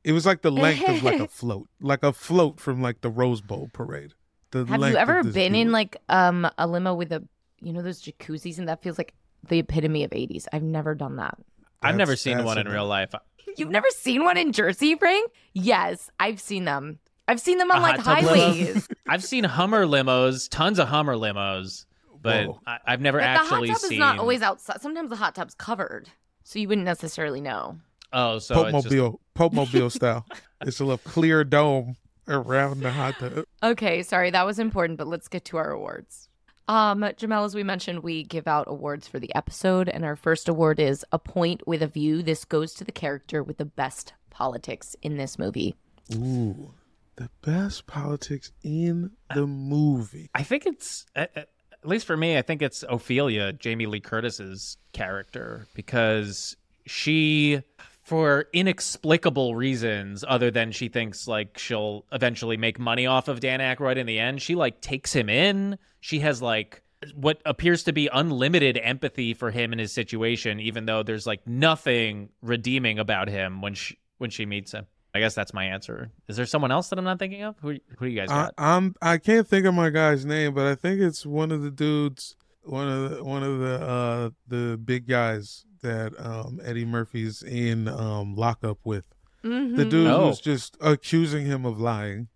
it 0.04 0.12
was 0.12 0.26
like 0.26 0.42
the 0.42 0.52
length 0.52 0.88
of 0.88 1.04
like 1.04 1.20
a 1.20 1.28
float, 1.28 1.68
like 1.82 2.04
a 2.04 2.14
float 2.14 2.60
from 2.60 2.82
like 2.82 3.02
the 3.02 3.10
Rose 3.10 3.42
Bowl 3.42 3.70
parade. 3.74 4.14
The 4.52 4.66
Have 4.66 4.80
you 4.80 4.96
ever 4.96 5.24
been 5.24 5.56
in 5.56 5.72
like 5.72 5.98
um 6.10 6.50
a 6.58 6.68
limo 6.68 6.94
with 6.94 7.12
a 7.12 7.28
you 7.60 7.74
know 7.74 7.82
those 7.82 8.02
jacuzzis 8.02 8.60
and 8.60 8.70
that 8.70 8.84
feels 8.84 8.98
like 8.98 9.14
the 9.48 9.60
epitome 9.60 10.04
of 10.04 10.12
80s. 10.12 10.46
I've 10.54 10.64
never 10.64 10.96
done 10.96 11.18
that. 11.18 11.38
I've 11.82 11.96
never 11.96 12.12
That's- 12.12 12.22
seen 12.22 12.38
that's 12.38 12.46
one 12.46 12.58
in 12.58 12.68
no. 12.68 12.74
real 12.74 12.86
life. 12.88 13.14
You've 13.58 13.70
never 13.70 13.88
seen 13.90 14.24
one 14.24 14.38
in 14.38 14.52
Jersey, 14.52 14.96
Frank? 14.96 15.32
Yes, 15.54 16.10
I've 16.20 16.40
seen 16.40 16.66
them. 16.66 17.00
I've 17.28 17.40
seen 17.42 17.58
them 17.58 17.72
on 17.72 17.80
A 17.80 17.82
like 17.82 18.00
hot 18.00 18.22
tub 18.22 18.32
limo? 18.32 18.52
highways. 18.54 18.88
I've 19.08 19.24
seen 19.24 19.44
Hummer 19.44 19.86
limos, 19.86 20.48
tons 20.50 20.80
of 20.80 20.88
Hummer 20.88 21.16
limos, 21.16 21.86
but 22.22 22.48
Whoa. 22.48 22.60
I, 22.68 22.78
I've 22.86 23.02
never 23.02 23.18
but 23.20 23.24
the 23.24 23.28
actually 23.30 23.70
hot 23.70 23.74
tub 23.82 23.90
seen. 23.90 23.94
is 23.94 24.00
not 24.00 24.20
always 24.20 24.42
outside. 24.42 24.82
Sometimes 24.82 25.10
the 25.10 25.16
hot 25.18 25.36
tub's 25.36 25.54
covered, 25.56 26.10
so 26.44 26.60
you 26.60 26.68
wouldn't 26.68 26.86
necessarily 26.86 27.42
know. 27.42 27.78
Oh, 28.14 28.40
so 28.40 28.56
Pope 28.56 28.68
it's 28.68 28.84
just 28.84 28.96
Mobile, 28.96 29.20
Pope 29.34 29.54
Mobile 29.54 29.90
style. 29.90 30.26
It's 30.62 30.80
a 30.80 30.86
little 30.86 30.98
clear 31.00 31.44
dome 31.44 31.98
around 32.28 32.80
the 32.82 32.92
hot 32.92 33.16
tub. 33.20 33.44
Okay, 33.62 34.04
sorry, 34.04 34.32
that 34.32 34.46
was 34.46 34.58
important, 34.60 34.98
but 34.98 35.08
let's 35.08 35.28
get 35.28 35.44
to 35.46 35.58
our 35.58 35.72
awards. 35.72 36.27
Um, 36.68 37.00
Jamel, 37.02 37.46
as 37.46 37.56
we 37.56 37.64
mentioned, 37.64 38.04
we 38.04 38.24
give 38.24 38.48
out 38.48 38.66
awards 38.68 39.08
for 39.08 39.20
the 39.20 39.34
episode, 39.36 39.88
and 39.88 40.04
our 40.04 40.18
first 40.18 40.50
award 40.50 40.80
is 40.80 41.06
A 41.12 41.20
Point 41.20 41.66
with 41.66 41.82
a 41.82 41.88
View. 41.88 42.22
This 42.22 42.44
goes 42.44 42.74
to 42.74 42.84
the 42.84 42.92
character 42.92 43.42
with 43.42 43.58
the 43.58 43.66
best 43.66 44.14
politics 44.30 44.96
in 45.02 45.18
this 45.18 45.40
movie. 45.40 45.76
Ooh, 46.14 46.74
the 47.16 47.30
best 47.42 47.88
politics 47.88 48.52
in 48.64 49.12
the 49.34 49.48
movie. 49.48 50.30
I 50.36 50.44
think 50.44 50.66
it's 50.66 51.06
at, 51.16 51.32
at 51.38 51.50
least 51.84 52.06
for 52.06 52.18
me. 52.18 52.38
I 52.38 52.42
think 52.42 52.62
it's 52.62 52.84
Ophelia, 52.90 53.54
Jamie 53.54 53.86
Lee 53.86 54.02
Curtis's 54.02 54.78
character, 54.92 55.68
because 55.74 56.58
she, 56.86 57.62
for 58.08 58.48
inexplicable 58.54 59.54
reasons, 59.54 60.24
other 60.26 60.50
than 60.50 60.72
she 60.72 60.88
thinks 60.88 61.28
like 61.28 61.58
she'll 61.58 62.06
eventually 62.14 62.56
make 62.56 62.80
money 62.80 63.06
off 63.06 63.28
of 63.28 63.42
Dan 63.42 63.60
Aykroyd 63.60 63.98
in 63.98 64.06
the 64.06 64.18
end, 64.18 64.42
she 64.42 64.56
like 64.56 64.80
takes 64.80 65.12
him 65.12 65.28
in. 65.28 65.78
She 66.00 66.20
has 66.20 66.42
like 66.42 66.84
what 67.16 67.42
appears 67.46 67.84
to 67.84 67.92
be 67.92 68.08
unlimited 68.14 68.80
empathy 68.82 69.34
for 69.34 69.52
him 69.52 69.74
and 69.74 69.82
his 69.82 69.92
situation, 69.92 70.62
even 70.62 70.86
though 70.86 71.04
there's 71.04 71.28
like 71.28 71.46
nothing 71.46 72.30
redeeming 72.42 72.98
about 72.98 73.28
him 73.28 73.62
when 73.62 73.74
she 73.74 73.98
when 74.20 74.30
she 74.30 74.46
meets 74.46 74.72
him. 74.72 74.88
I 75.14 75.20
guess 75.20 75.36
that's 75.36 75.54
my 75.54 75.66
answer. 75.66 76.10
Is 76.30 76.38
there 76.38 76.46
someone 76.46 76.72
else 76.72 76.88
that 76.88 76.98
I'm 76.98 77.04
not 77.04 77.20
thinking 77.20 77.44
of? 77.44 77.58
Who 77.62 77.72
who 77.98 78.06
do 78.06 78.08
you 78.08 78.22
guys 78.22 78.30
I, 78.32 78.52
I'm 78.58 78.96
I 79.02 79.18
can't 79.18 79.46
think 79.46 79.66
of 79.66 79.74
my 79.74 79.90
guy's 79.90 80.26
name, 80.26 80.54
but 80.54 80.66
I 80.66 80.76
think 80.76 81.02
it's 81.02 81.26
one 81.26 81.52
of 81.52 81.62
the 81.62 81.72
dudes, 81.72 82.38
one 82.68 82.88
of 82.90 83.10
the 83.18 83.24
one 83.24 83.44
of 83.44 83.60
the 83.60 83.82
uh 83.82 84.30
the 84.48 84.78
big 84.84 85.08
guys 85.08 85.66
that 85.82 86.14
um 86.20 86.60
Eddie 86.64 86.86
Murphy's 86.86 87.42
in 87.44 87.88
um 87.88 88.36
lockup 88.36 88.80
with. 88.84 89.06
The 89.44 89.50
Mhm. 89.50 89.90
dude 89.90 90.08
Oh. 90.08 90.28
who's 90.28 90.40
just 90.42 90.76
accusing 90.82 91.46
him 91.46 91.66
of 91.66 91.80
lying. 91.80 92.28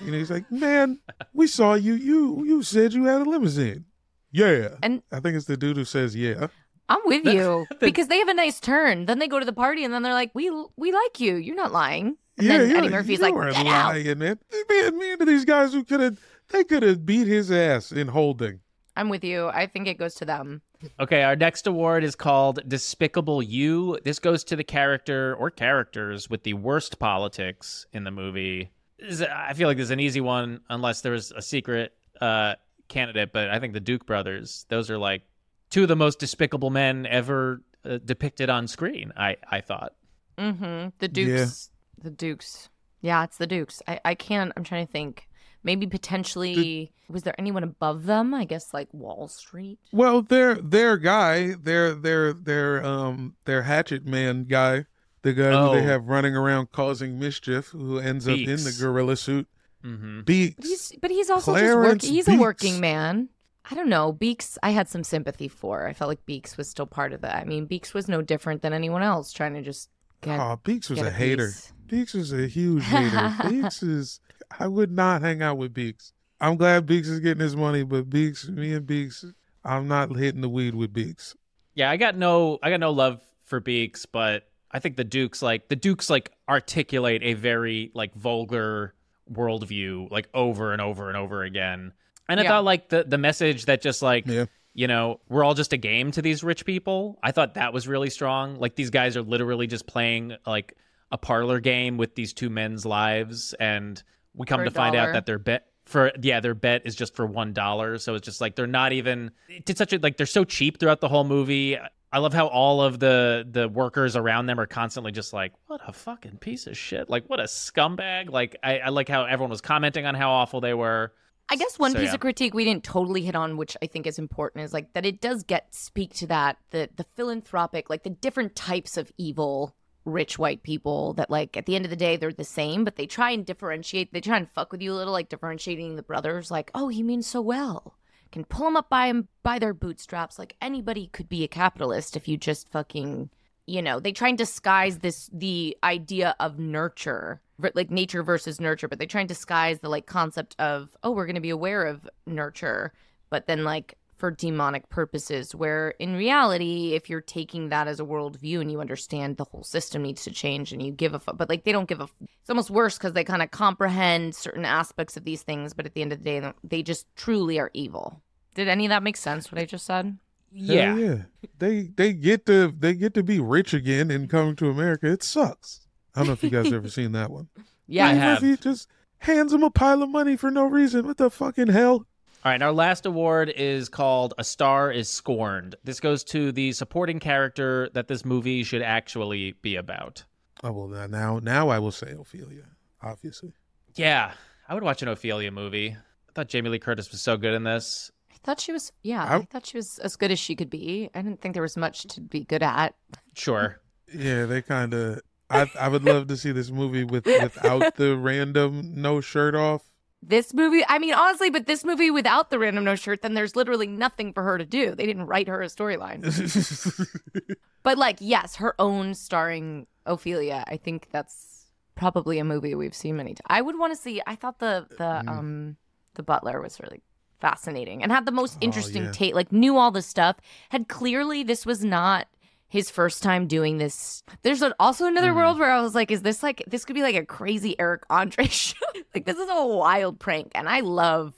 You 0.00 0.12
know, 0.12 0.18
he's 0.18 0.30
like, 0.30 0.50
"Man, 0.52 0.98
we 1.32 1.46
saw 1.46 1.74
you. 1.74 1.94
You 1.94 2.44
you 2.44 2.62
said 2.62 2.92
you 2.92 3.04
had 3.04 3.22
a 3.22 3.24
limousine." 3.30 3.86
Yeah, 4.30 4.76
And- 4.82 5.02
I 5.12 5.20
think 5.20 5.36
it's 5.36 5.46
the 5.46 5.56
dude 5.56 5.76
who 5.76 5.84
says, 5.84 6.14
"Yeah." 6.14 6.48
I'm 6.88 7.00
with 7.06 7.24
you 7.26 7.66
because 7.80 8.08
they 8.08 8.18
have 8.18 8.28
a 8.28 8.34
nice 8.34 8.60
turn. 8.60 9.06
Then 9.06 9.18
they 9.18 9.28
go 9.28 9.38
to 9.38 9.46
the 9.46 9.52
party, 9.52 9.84
and 9.84 9.92
then 9.94 10.02
they're 10.02 10.12
like, 10.12 10.30
"We 10.34 10.50
we 10.76 10.92
like 10.92 11.20
you. 11.20 11.36
You're 11.36 11.56
not 11.56 11.72
lying." 11.72 12.16
And 12.38 12.46
yeah, 12.46 12.58
then 12.58 12.70
yeah, 12.70 12.76
Eddie 12.78 12.88
Murphy's 12.90 13.20
like, 13.20 13.34
weren't 13.34 13.56
"Get 13.56 13.66
out." 13.66 13.94
lying, 13.94 14.18
man. 14.18 14.38
They 14.50 14.62
being 14.68 14.98
mean 14.98 15.18
to 15.18 15.24
these 15.24 15.44
guys 15.44 15.72
who 15.72 15.84
could 15.84 16.00
have 16.00 16.18
they 16.50 16.64
could 16.64 16.82
have 16.82 17.06
beat 17.06 17.26
his 17.26 17.50
ass 17.50 17.92
in 17.92 18.08
holding. 18.08 18.60
I'm 18.96 19.08
with 19.08 19.24
you. 19.24 19.48
I 19.48 19.66
think 19.66 19.88
it 19.88 19.98
goes 19.98 20.14
to 20.16 20.24
them. 20.24 20.62
Okay, 21.00 21.22
our 21.22 21.36
next 21.36 21.66
award 21.66 22.04
is 22.04 22.14
called 22.16 22.60
Despicable 22.68 23.42
You. 23.42 23.98
This 24.04 24.18
goes 24.18 24.44
to 24.44 24.56
the 24.56 24.64
character 24.64 25.34
or 25.38 25.50
characters 25.50 26.28
with 26.28 26.42
the 26.42 26.54
worst 26.54 26.98
politics 26.98 27.86
in 27.92 28.04
the 28.04 28.10
movie. 28.10 28.70
This 28.98 29.20
is- 29.20 29.22
I 29.22 29.52
feel 29.54 29.68
like 29.68 29.76
this 29.78 29.84
is 29.84 29.90
an 29.92 30.00
easy 30.00 30.20
one, 30.20 30.60
unless 30.68 31.00
there's 31.00 31.32
a 31.32 31.40
secret 31.42 31.94
uh, 32.20 32.54
candidate. 32.88 33.32
But 33.32 33.48
I 33.50 33.58
think 33.60 33.72
the 33.72 33.80
Duke 33.80 34.06
brothers; 34.06 34.66
those 34.68 34.90
are 34.90 34.98
like 34.98 35.22
two 35.70 35.82
of 35.82 35.88
the 35.88 35.96
most 35.96 36.18
despicable 36.18 36.70
men 36.70 37.06
ever 37.06 37.62
uh, 37.84 37.98
depicted 38.04 38.50
on 38.50 38.68
screen. 38.68 39.12
I 39.16 39.36
I 39.50 39.60
thought. 39.60 39.94
Mm-hmm. 40.38 40.88
The 40.98 41.08
Dukes. 41.08 41.70
The 42.02 42.10
Dukes. 42.10 42.68
Yeah, 43.00 43.24
it's 43.24 43.36
the 43.38 43.46
Dukes. 43.46 43.82
I, 43.88 44.00
I 44.04 44.14
can't. 44.14 44.52
I'm 44.56 44.64
trying 44.64 44.86
to 44.86 44.92
think. 44.92 45.26
Maybe 45.64 45.86
potentially. 45.86 46.92
was 47.08 47.22
there 47.22 47.34
anyone 47.38 47.62
above 47.62 48.06
them? 48.06 48.34
I 48.34 48.44
guess 48.44 48.72
like 48.74 48.88
Wall 48.92 49.28
Street. 49.28 49.78
Well, 49.92 50.22
their 50.22 50.54
their 50.56 50.96
guy, 50.96 51.54
their 51.54 51.94
their 51.94 52.32
their 52.32 52.84
um 52.84 53.36
their 53.44 53.62
hatchet 53.62 54.04
man 54.06 54.44
guy, 54.44 54.86
the 55.22 55.32
guy 55.32 55.50
who 55.50 55.74
they 55.74 55.80
Oh. 55.80 55.86
have 55.86 56.08
running 56.08 56.34
around 56.36 56.72
causing 56.72 57.18
mischief, 57.18 57.68
who 57.68 57.98
ends 57.98 58.26
up 58.26 58.38
in 58.38 58.64
the 58.64 58.76
gorilla 58.78 59.16
suit. 59.16 59.46
hmm 59.82 60.18
But 60.18 60.26
Beeks. 60.26 60.68
he's 60.68 60.92
but 61.00 61.10
he's 61.10 61.30
also 61.30 61.52
Clarence 61.52 62.02
just 62.02 62.12
working. 62.12 62.14
He's 62.14 62.28
a 62.28 62.36
working 62.40 62.80
man. 62.80 63.28
I 63.70 63.76
don't 63.76 63.88
know. 63.88 64.10
Beeks, 64.10 64.58
I 64.64 64.70
had 64.70 64.88
some 64.88 65.04
sympathy 65.04 65.46
for. 65.46 65.86
I 65.86 65.92
felt 65.92 66.08
like 66.08 66.26
Beeks 66.26 66.56
was 66.56 66.68
still 66.68 66.86
part 66.86 67.12
of 67.12 67.20
that. 67.20 67.36
I 67.36 67.44
mean, 67.44 67.66
Beeks 67.66 67.94
was 67.94 68.08
no 68.08 68.20
different 68.20 68.60
than 68.62 68.72
anyone 68.72 69.02
else 69.02 69.32
trying 69.32 69.54
to 69.54 69.62
just 69.62 69.88
get. 70.20 70.40
Oh, 70.40 70.58
Beeks 70.64 70.90
was 70.90 70.98
get 70.98 71.06
a, 71.06 71.10
a 71.10 71.12
hater. 71.12 71.46
piece. 71.46 71.72
Beeks 71.86 72.14
was 72.14 72.32
a 72.32 72.48
huge 72.48 72.84
hater. 72.84 73.32
Beeks 73.48 73.82
is. 73.84 74.18
I 74.58 74.66
would 74.68 74.90
not 74.92 75.22
hang 75.22 75.42
out 75.42 75.58
with 75.58 75.72
Beeks. 75.74 76.12
I'm 76.40 76.56
glad 76.56 76.86
Beeks 76.86 77.08
is 77.08 77.20
getting 77.20 77.40
his 77.42 77.54
money, 77.56 77.82
but 77.84 78.10
Beeks, 78.10 78.48
me 78.48 78.72
and 78.74 78.86
Beeks, 78.86 79.24
I'm 79.64 79.86
not 79.88 80.14
hitting 80.16 80.40
the 80.40 80.48
weed 80.48 80.74
with 80.74 80.92
Beeks. 80.92 81.36
Yeah, 81.74 81.90
I 81.90 81.96
got 81.96 82.16
no 82.16 82.58
I 82.62 82.70
got 82.70 82.80
no 82.80 82.90
love 82.90 83.20
for 83.44 83.60
Beeks, 83.60 84.06
but 84.06 84.48
I 84.70 84.78
think 84.78 84.96
the 84.96 85.04
Dukes 85.04 85.40
like 85.42 85.68
the 85.68 85.76
Dukes 85.76 86.10
like 86.10 86.32
articulate 86.48 87.22
a 87.22 87.34
very 87.34 87.90
like 87.94 88.14
vulgar 88.14 88.94
worldview 89.32 90.10
like 90.10 90.28
over 90.34 90.72
and 90.72 90.80
over 90.82 91.08
and 91.08 91.16
over 91.16 91.42
again. 91.42 91.92
And 92.28 92.40
I 92.40 92.42
Yeah. 92.42 92.48
thought 92.50 92.64
like 92.64 92.88
the 92.88 93.04
the 93.04 93.18
message 93.18 93.66
that 93.66 93.80
just 93.82 94.02
like 94.02 94.26
Yeah. 94.26 94.46
you 94.74 94.86
know, 94.86 95.20
we're 95.28 95.44
all 95.44 95.54
just 95.54 95.72
a 95.72 95.76
game 95.76 96.10
to 96.12 96.22
these 96.22 96.42
rich 96.42 96.64
people. 96.64 97.18
I 97.22 97.30
thought 97.32 97.54
that 97.54 97.72
was 97.72 97.86
really 97.86 98.10
strong. 98.10 98.58
Like 98.58 98.74
these 98.74 98.90
guys 98.90 99.16
are 99.16 99.22
literally 99.22 99.66
just 99.66 99.86
playing 99.86 100.34
like 100.46 100.76
a 101.10 101.18
parlor 101.18 101.60
game 101.60 101.98
with 101.98 102.14
these 102.14 102.32
two 102.32 102.50
men's 102.50 102.84
lives 102.86 103.54
and 103.60 104.02
we 104.34 104.46
come 104.46 104.64
to 104.64 104.70
find 104.70 104.94
dollar. 104.94 105.08
out 105.08 105.12
that 105.14 105.26
their 105.26 105.38
bet 105.38 105.66
for 105.84 106.12
yeah, 106.20 106.40
their 106.40 106.54
bet 106.54 106.82
is 106.84 106.94
just 106.94 107.14
for 107.14 107.26
one 107.26 107.52
dollar. 107.52 107.98
So 107.98 108.14
it's 108.14 108.24
just 108.24 108.40
like 108.40 108.56
they're 108.56 108.66
not 108.66 108.92
even 108.92 109.30
it's 109.48 109.78
such 109.78 109.92
a 109.92 109.98
like 109.98 110.16
they're 110.16 110.26
so 110.26 110.44
cheap 110.44 110.78
throughout 110.78 111.00
the 111.00 111.08
whole 111.08 111.24
movie. 111.24 111.78
I 112.14 112.18
love 112.18 112.34
how 112.34 112.46
all 112.48 112.82
of 112.82 112.98
the 112.98 113.46
the 113.50 113.68
workers 113.68 114.16
around 114.16 114.46
them 114.46 114.60
are 114.60 114.66
constantly 114.66 115.12
just 115.12 115.32
like, 115.32 115.52
"What 115.66 115.80
a 115.86 115.92
fucking 115.92 116.38
piece 116.38 116.66
of 116.66 116.76
shit! 116.76 117.08
Like, 117.08 117.24
what 117.28 117.40
a 117.40 117.44
scumbag!" 117.44 118.30
Like, 118.30 118.56
I, 118.62 118.80
I 118.80 118.88
like 118.90 119.08
how 119.08 119.24
everyone 119.24 119.48
was 119.50 119.62
commenting 119.62 120.04
on 120.04 120.14
how 120.14 120.30
awful 120.30 120.60
they 120.60 120.74
were. 120.74 121.12
I 121.48 121.56
guess 121.56 121.78
one 121.78 121.92
So, 121.92 121.98
piece 121.98 122.08
yeah. 122.08 122.14
of 122.14 122.20
critique 122.20 122.54
we 122.54 122.64
didn't 122.64 122.84
totally 122.84 123.22
hit 123.22 123.34
on, 123.34 123.56
which 123.56 123.76
I 123.82 123.86
think 123.86 124.06
is 124.06 124.18
important, 124.18 124.64
is 124.64 124.72
like 124.74 124.92
that 124.92 125.06
it 125.06 125.20
does 125.22 125.42
get 125.42 125.74
speak 125.74 126.12
to 126.16 126.26
that 126.28 126.58
the 126.70 126.90
the 126.94 127.04
philanthropic, 127.16 127.88
like 127.88 128.02
the 128.02 128.10
different 128.10 128.54
types 128.54 128.96
of 128.98 129.10
evil 129.16 129.74
rich 130.04 130.38
white 130.38 130.62
people 130.62 131.12
that 131.14 131.30
like 131.30 131.56
at 131.56 131.66
the 131.66 131.76
end 131.76 131.84
of 131.84 131.90
the 131.90 131.96
day 131.96 132.16
they're 132.16 132.32
the 132.32 132.44
same, 132.44 132.84
but 132.84 132.96
they 132.96 133.06
try 133.06 133.30
and 133.30 133.46
differentiate. 133.46 134.12
They 134.12 134.20
try 134.20 134.36
and 134.36 134.50
fuck 134.50 134.72
with 134.72 134.82
you 134.82 134.92
a 134.92 134.96
little, 134.96 135.12
like 135.12 135.28
differentiating 135.28 135.96
the 135.96 136.02
brothers. 136.02 136.50
Like, 136.50 136.70
oh, 136.74 136.88
he 136.88 137.02
means 137.02 137.26
so 137.26 137.40
well. 137.40 137.96
Can 138.30 138.44
pull 138.44 138.64
them 138.64 138.76
up 138.76 138.88
by 138.88 139.08
him 139.08 139.28
by 139.42 139.58
their 139.58 139.74
bootstraps. 139.74 140.38
Like 140.38 140.56
anybody 140.60 141.08
could 141.12 141.28
be 141.28 141.44
a 141.44 141.48
capitalist 141.48 142.16
if 142.16 142.28
you 142.28 142.36
just 142.36 142.68
fucking 142.70 143.30
you 143.66 143.80
know 143.80 144.00
they 144.00 144.12
try 144.12 144.28
and 144.28 144.38
disguise 144.38 144.98
this 144.98 145.30
the 145.32 145.76
idea 145.84 146.34
of 146.40 146.58
nurture 146.58 147.40
like 147.74 147.90
nature 147.90 148.22
versus 148.22 148.60
nurture 148.60 148.88
but 148.88 148.98
they 148.98 149.06
try 149.06 149.20
and 149.20 149.28
disguise 149.28 149.78
the 149.80 149.88
like 149.88 150.06
concept 150.06 150.56
of 150.58 150.96
oh 151.04 151.12
we're 151.12 151.26
going 151.26 151.36
to 151.36 151.40
be 151.40 151.50
aware 151.50 151.84
of 151.84 152.08
nurture 152.26 152.92
but 153.30 153.46
then 153.46 153.62
like 153.62 153.96
for 154.22 154.30
demonic 154.30 154.88
purposes 154.88 155.52
where 155.52 155.88
in 155.98 156.14
reality 156.14 156.92
if 156.94 157.10
you're 157.10 157.20
taking 157.20 157.70
that 157.70 157.88
as 157.88 157.98
a 157.98 158.04
worldview 158.04 158.60
and 158.60 158.70
you 158.70 158.80
understand 158.80 159.36
the 159.36 159.42
whole 159.42 159.64
system 159.64 160.00
needs 160.02 160.22
to 160.22 160.30
change 160.30 160.72
and 160.72 160.80
you 160.80 160.92
give 160.92 161.12
a 161.12 161.18
fuck 161.18 161.36
but 161.36 161.48
like 161.48 161.64
they 161.64 161.72
don't 161.72 161.88
give 161.88 161.98
a 161.98 162.04
f- 162.04 162.14
it's 162.40 162.48
almost 162.48 162.70
worse 162.70 162.96
because 162.96 163.14
they 163.14 163.24
kind 163.24 163.42
of 163.42 163.50
comprehend 163.50 164.32
certain 164.32 164.64
aspects 164.64 165.16
of 165.16 165.24
these 165.24 165.42
things 165.42 165.74
but 165.74 165.86
at 165.86 165.94
the 165.94 166.02
end 166.02 166.12
of 166.12 166.18
the 166.20 166.24
day 166.24 166.52
they 166.62 166.84
just 166.84 167.04
truly 167.16 167.58
are 167.58 167.72
evil 167.74 168.22
did 168.54 168.68
any 168.68 168.86
of 168.86 168.90
that 168.90 169.02
make 169.02 169.16
sense 169.16 169.50
what 169.50 169.60
i 169.60 169.64
just 169.64 169.84
said 169.84 170.16
Yeah. 170.52 170.94
Hell 170.94 170.98
yeah. 171.00 171.16
They 171.58 171.82
they 171.96 172.12
get 172.12 172.46
to 172.46 172.72
they 172.78 172.94
get 172.94 173.14
to 173.14 173.24
be 173.24 173.40
rich 173.40 173.74
again 173.74 174.08
and 174.12 174.30
coming 174.30 174.54
to 174.56 174.70
America. 174.70 175.10
It 175.10 175.22
sucks. 175.24 175.80
I 176.14 176.20
don't 176.20 176.26
know 176.28 176.34
if 176.34 176.44
you 176.44 176.50
guys 176.50 176.72
ever 176.72 176.88
seen 176.98 177.10
that 177.12 177.30
one. 177.30 177.48
yeah 177.88 178.06
I 178.06 178.10
Eddie 178.10 178.20
have. 178.20 178.42
Murphy 178.42 178.62
just 178.62 178.86
hands 179.18 179.52
him 179.52 179.62
a 179.64 179.70
pile 179.70 180.02
of 180.02 180.10
money 180.10 180.36
for 180.36 180.50
no 180.50 180.66
reason. 180.66 181.06
What 181.06 181.16
the 181.16 181.30
fucking 181.30 181.68
hell? 181.68 182.06
All 182.44 182.50
right, 182.50 182.60
our 182.60 182.72
last 182.72 183.06
award 183.06 183.50
is 183.50 183.88
called 183.88 184.34
A 184.36 184.42
Star 184.42 184.90
is 184.90 185.08
Scorned. 185.08 185.76
This 185.84 186.00
goes 186.00 186.24
to 186.24 186.50
the 186.50 186.72
supporting 186.72 187.20
character 187.20 187.88
that 187.94 188.08
this 188.08 188.24
movie 188.24 188.64
should 188.64 188.82
actually 188.82 189.52
be 189.62 189.76
about. 189.76 190.24
Oh 190.64 190.72
well, 190.72 190.88
now- 190.88 191.06
now 191.06 191.38
now 191.40 191.68
I 191.68 191.78
will 191.78 191.92
say 191.92 192.10
Ophelia, 192.18 192.64
obviously. 193.00 193.52
Yeah, 193.94 194.32
I 194.68 194.74
would 194.74 194.82
watch 194.82 195.02
an 195.02 195.08
Ophelia 195.08 195.52
movie. 195.52 195.90
I 195.90 196.32
thought 196.34 196.48
Jamie 196.48 196.70
Lee 196.70 196.78
Curtis 196.80 197.10
was 197.12 197.20
so 197.20 197.36
good 197.36 197.54
in 197.54 197.62
this. 197.62 198.10
I 198.32 198.36
thought 198.42 198.58
she 198.58 198.72
was, 198.72 198.90
yeah, 199.04 199.22
I, 199.24 199.36
I- 199.36 199.42
thought 199.42 199.66
she 199.66 199.76
was 199.76 199.98
as 200.00 200.16
good 200.16 200.32
as 200.32 200.38
she 200.40 200.56
could 200.56 200.70
be. 200.70 201.10
I 201.14 201.22
didn't 201.22 201.40
think 201.40 201.54
there 201.54 201.62
was 201.62 201.76
much 201.76 202.02
to 202.04 202.20
be 202.20 202.44
good 202.44 202.62
at. 202.62 202.94
Sure. 203.34 203.78
Yeah, 204.14 204.44
they 204.44 204.60
kind 204.60 204.92
of. 204.92 205.20
I 205.48 205.70
I 205.80 205.88
would 205.88 206.04
love 206.04 206.26
to 206.26 206.36
see 206.36 206.52
this 206.52 206.70
movie 206.70 207.02
with 207.04 207.24
without 207.24 207.96
the 207.96 208.14
random 208.18 208.92
no 209.00 209.22
shirt 209.22 209.54
off. 209.54 209.82
This 210.24 210.54
movie, 210.54 210.84
I 210.88 210.98
mean, 211.00 211.14
honestly, 211.14 211.50
but 211.50 211.66
this 211.66 211.84
movie 211.84 212.10
without 212.10 212.50
the 212.50 212.58
random 212.58 212.84
no 212.84 212.94
shirt, 212.94 213.22
then 213.22 213.34
there's 213.34 213.56
literally 213.56 213.88
nothing 213.88 214.32
for 214.32 214.44
her 214.44 214.56
to 214.56 214.64
do. 214.64 214.94
They 214.94 215.04
didn't 215.04 215.26
write 215.26 215.48
her 215.48 215.60
a 215.62 215.66
storyline. 215.66 216.22
But 217.84 217.98
like, 217.98 218.18
yes, 218.20 218.56
her 218.56 218.76
own 218.80 219.14
starring 219.14 219.88
Ophelia. 220.06 220.62
I 220.68 220.76
think 220.76 221.08
that's 221.10 221.66
probably 221.96 222.38
a 222.38 222.44
movie 222.44 222.76
we've 222.76 222.94
seen 222.94 223.16
many 223.16 223.30
times. 223.34 223.46
I 223.48 223.60
would 223.60 223.76
want 223.76 223.92
to 223.92 224.00
see. 224.00 224.22
I 224.24 224.36
thought 224.36 224.60
the 224.60 224.86
the 224.90 225.22
Mm. 225.24 225.28
um 225.28 225.76
the 226.14 226.22
butler 226.22 226.60
was 226.62 226.78
really 226.78 227.02
fascinating 227.40 228.02
and 228.04 228.12
had 228.12 228.24
the 228.24 228.30
most 228.30 228.56
interesting 228.60 229.02
Oh, 229.02 229.06
yeah. 229.06 229.10
take. 229.12 229.34
Like 229.34 229.50
knew 229.50 229.76
all 229.76 229.90
the 229.90 230.02
stuff. 230.02 230.36
Had 230.68 230.86
clearly 230.88 231.42
this 231.42 231.66
was 231.66 231.84
not 231.84 232.28
his 232.72 232.88
first 232.90 233.22
time 233.22 233.46
doing 233.46 233.76
this. 233.76 234.22
There's 234.40 234.62
also 234.80 235.04
another 235.06 235.28
Mm-hmm. 235.28 235.36
world 235.36 235.58
where 235.58 235.70
I 235.70 235.82
was 235.82 235.94
like, 235.94 236.10
is 236.10 236.22
this 236.22 236.42
like 236.42 236.62
this 236.66 236.86
could 236.86 236.94
be 236.94 237.02
like 237.02 237.14
a 237.14 237.26
crazy 237.26 237.78
Eric 237.78 238.04
Andre 238.08 238.46
show? 238.48 238.78
like 239.14 239.26
this 239.26 239.36
is 239.36 239.48
a 239.50 239.66
wild 239.66 240.18
prank, 240.18 240.52
and 240.54 240.68
I 240.68 240.80
love 240.80 241.34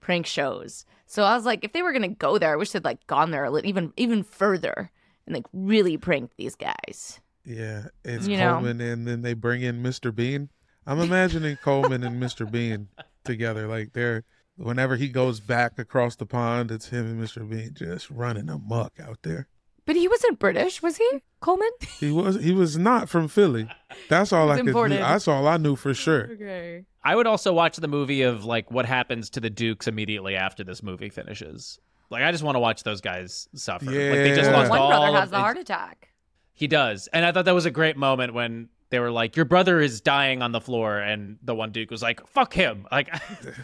prank 0.00 0.24
shows. 0.24 0.86
So 1.04 1.22
I 1.24 1.34
was 1.36 1.44
like, 1.44 1.64
if 1.64 1.72
they 1.74 1.82
were 1.82 1.92
gonna 1.92 2.08
go 2.08 2.38
there, 2.38 2.52
I 2.52 2.56
wish 2.56 2.70
they'd 2.70 2.82
like 2.84 3.06
gone 3.06 3.30
there 3.30 3.44
a 3.44 3.50
little, 3.50 3.68
even 3.68 3.92
even 3.98 4.22
further 4.22 4.90
and 5.26 5.34
like 5.34 5.44
really 5.52 5.98
prank 5.98 6.30
these 6.38 6.56
guys. 6.56 7.20
yeah, 7.44 7.88
it's 8.04 8.26
You 8.26 8.38
know. 8.38 8.54
Coleman, 8.54 8.80
and 8.80 9.06
then 9.06 9.20
they 9.20 9.34
bring 9.34 9.60
in 9.60 9.82
Mr. 9.82 10.14
Bean. 10.14 10.48
I'm 10.86 10.98
imagining 11.00 11.56
Coleman 11.58 12.02
and 12.02 12.20
Mr. 12.22 12.50
Bean 12.50 12.88
together, 13.24 13.66
like 13.68 13.92
they're. 13.92 14.24
Whenever 14.56 14.96
he 14.96 15.08
goes 15.08 15.40
back 15.40 15.78
across 15.78 16.16
the 16.16 16.26
pond, 16.26 16.70
it's 16.70 16.88
him 16.90 17.06
and 17.06 17.18
Mr. 17.22 17.48
Bean 17.48 17.70
just 17.74 18.10
running 18.10 18.50
amok 18.50 18.92
out 19.00 19.18
there. 19.22 19.46
But 19.86 19.96
he 19.96 20.06
wasn't 20.08 20.38
British, 20.38 20.82
was 20.82 20.96
he? 20.98 21.08
Coleman? 21.40 21.70
He 21.98 22.10
was 22.10 22.42
he 22.42 22.52
was 22.52 22.76
not 22.78 23.08
from 23.08 23.28
Philly. 23.28 23.68
That's 24.08 24.32
all 24.32 24.50
I 24.50 24.54
He's 24.54 24.60
could. 24.62 24.68
imported. 24.68 25.00
That's 25.00 25.26
all 25.28 25.46
I 25.48 25.56
knew 25.56 25.74
for 25.76 25.94
sure. 25.94 26.30
Okay. 26.32 26.84
I 27.02 27.16
would 27.16 27.26
also 27.26 27.52
watch 27.52 27.76
the 27.76 27.88
movie 27.88 28.22
of 28.22 28.44
like 28.44 28.70
what 28.70 28.84
happens 28.86 29.30
to 29.30 29.40
the 29.40 29.48
Dukes 29.50 29.88
immediately 29.88 30.36
after 30.36 30.62
this 30.64 30.82
movie 30.82 31.08
finishes. 31.08 31.78
Like 32.10 32.22
I 32.22 32.30
just 32.30 32.42
want 32.44 32.56
to 32.56 32.60
watch 32.60 32.82
those 32.82 33.00
guys 33.00 33.48
suffer. 33.54 33.86
Like 33.86 33.94
they 33.94 34.34
just 34.34 34.50
Yeah. 34.50 34.56
lost 34.56 34.70
One 34.70 34.78
all 34.80 34.88
brother 34.90 35.08
of- 35.08 35.14
has 35.14 35.30
the 35.30 35.38
heart 35.38 35.56
attack. 35.56 36.08
He 36.52 36.66
does. 36.66 37.08
And 37.12 37.24
I 37.24 37.32
thought 37.32 37.46
that 37.46 37.54
was 37.54 37.64
a 37.66 37.70
great 37.70 37.96
moment 37.96 38.34
when 38.34 38.68
they 38.90 38.98
were 38.98 39.10
like, 39.10 39.34
Your 39.34 39.46
brother 39.46 39.80
is 39.80 40.00
dying 40.02 40.42
on 40.42 40.52
the 40.52 40.60
floor 40.60 40.98
and 40.98 41.38
the 41.42 41.54
one 41.54 41.72
Duke 41.72 41.90
was 41.90 42.02
like, 42.02 42.26
Fuck 42.26 42.52
him. 42.52 42.86
Like 42.92 43.08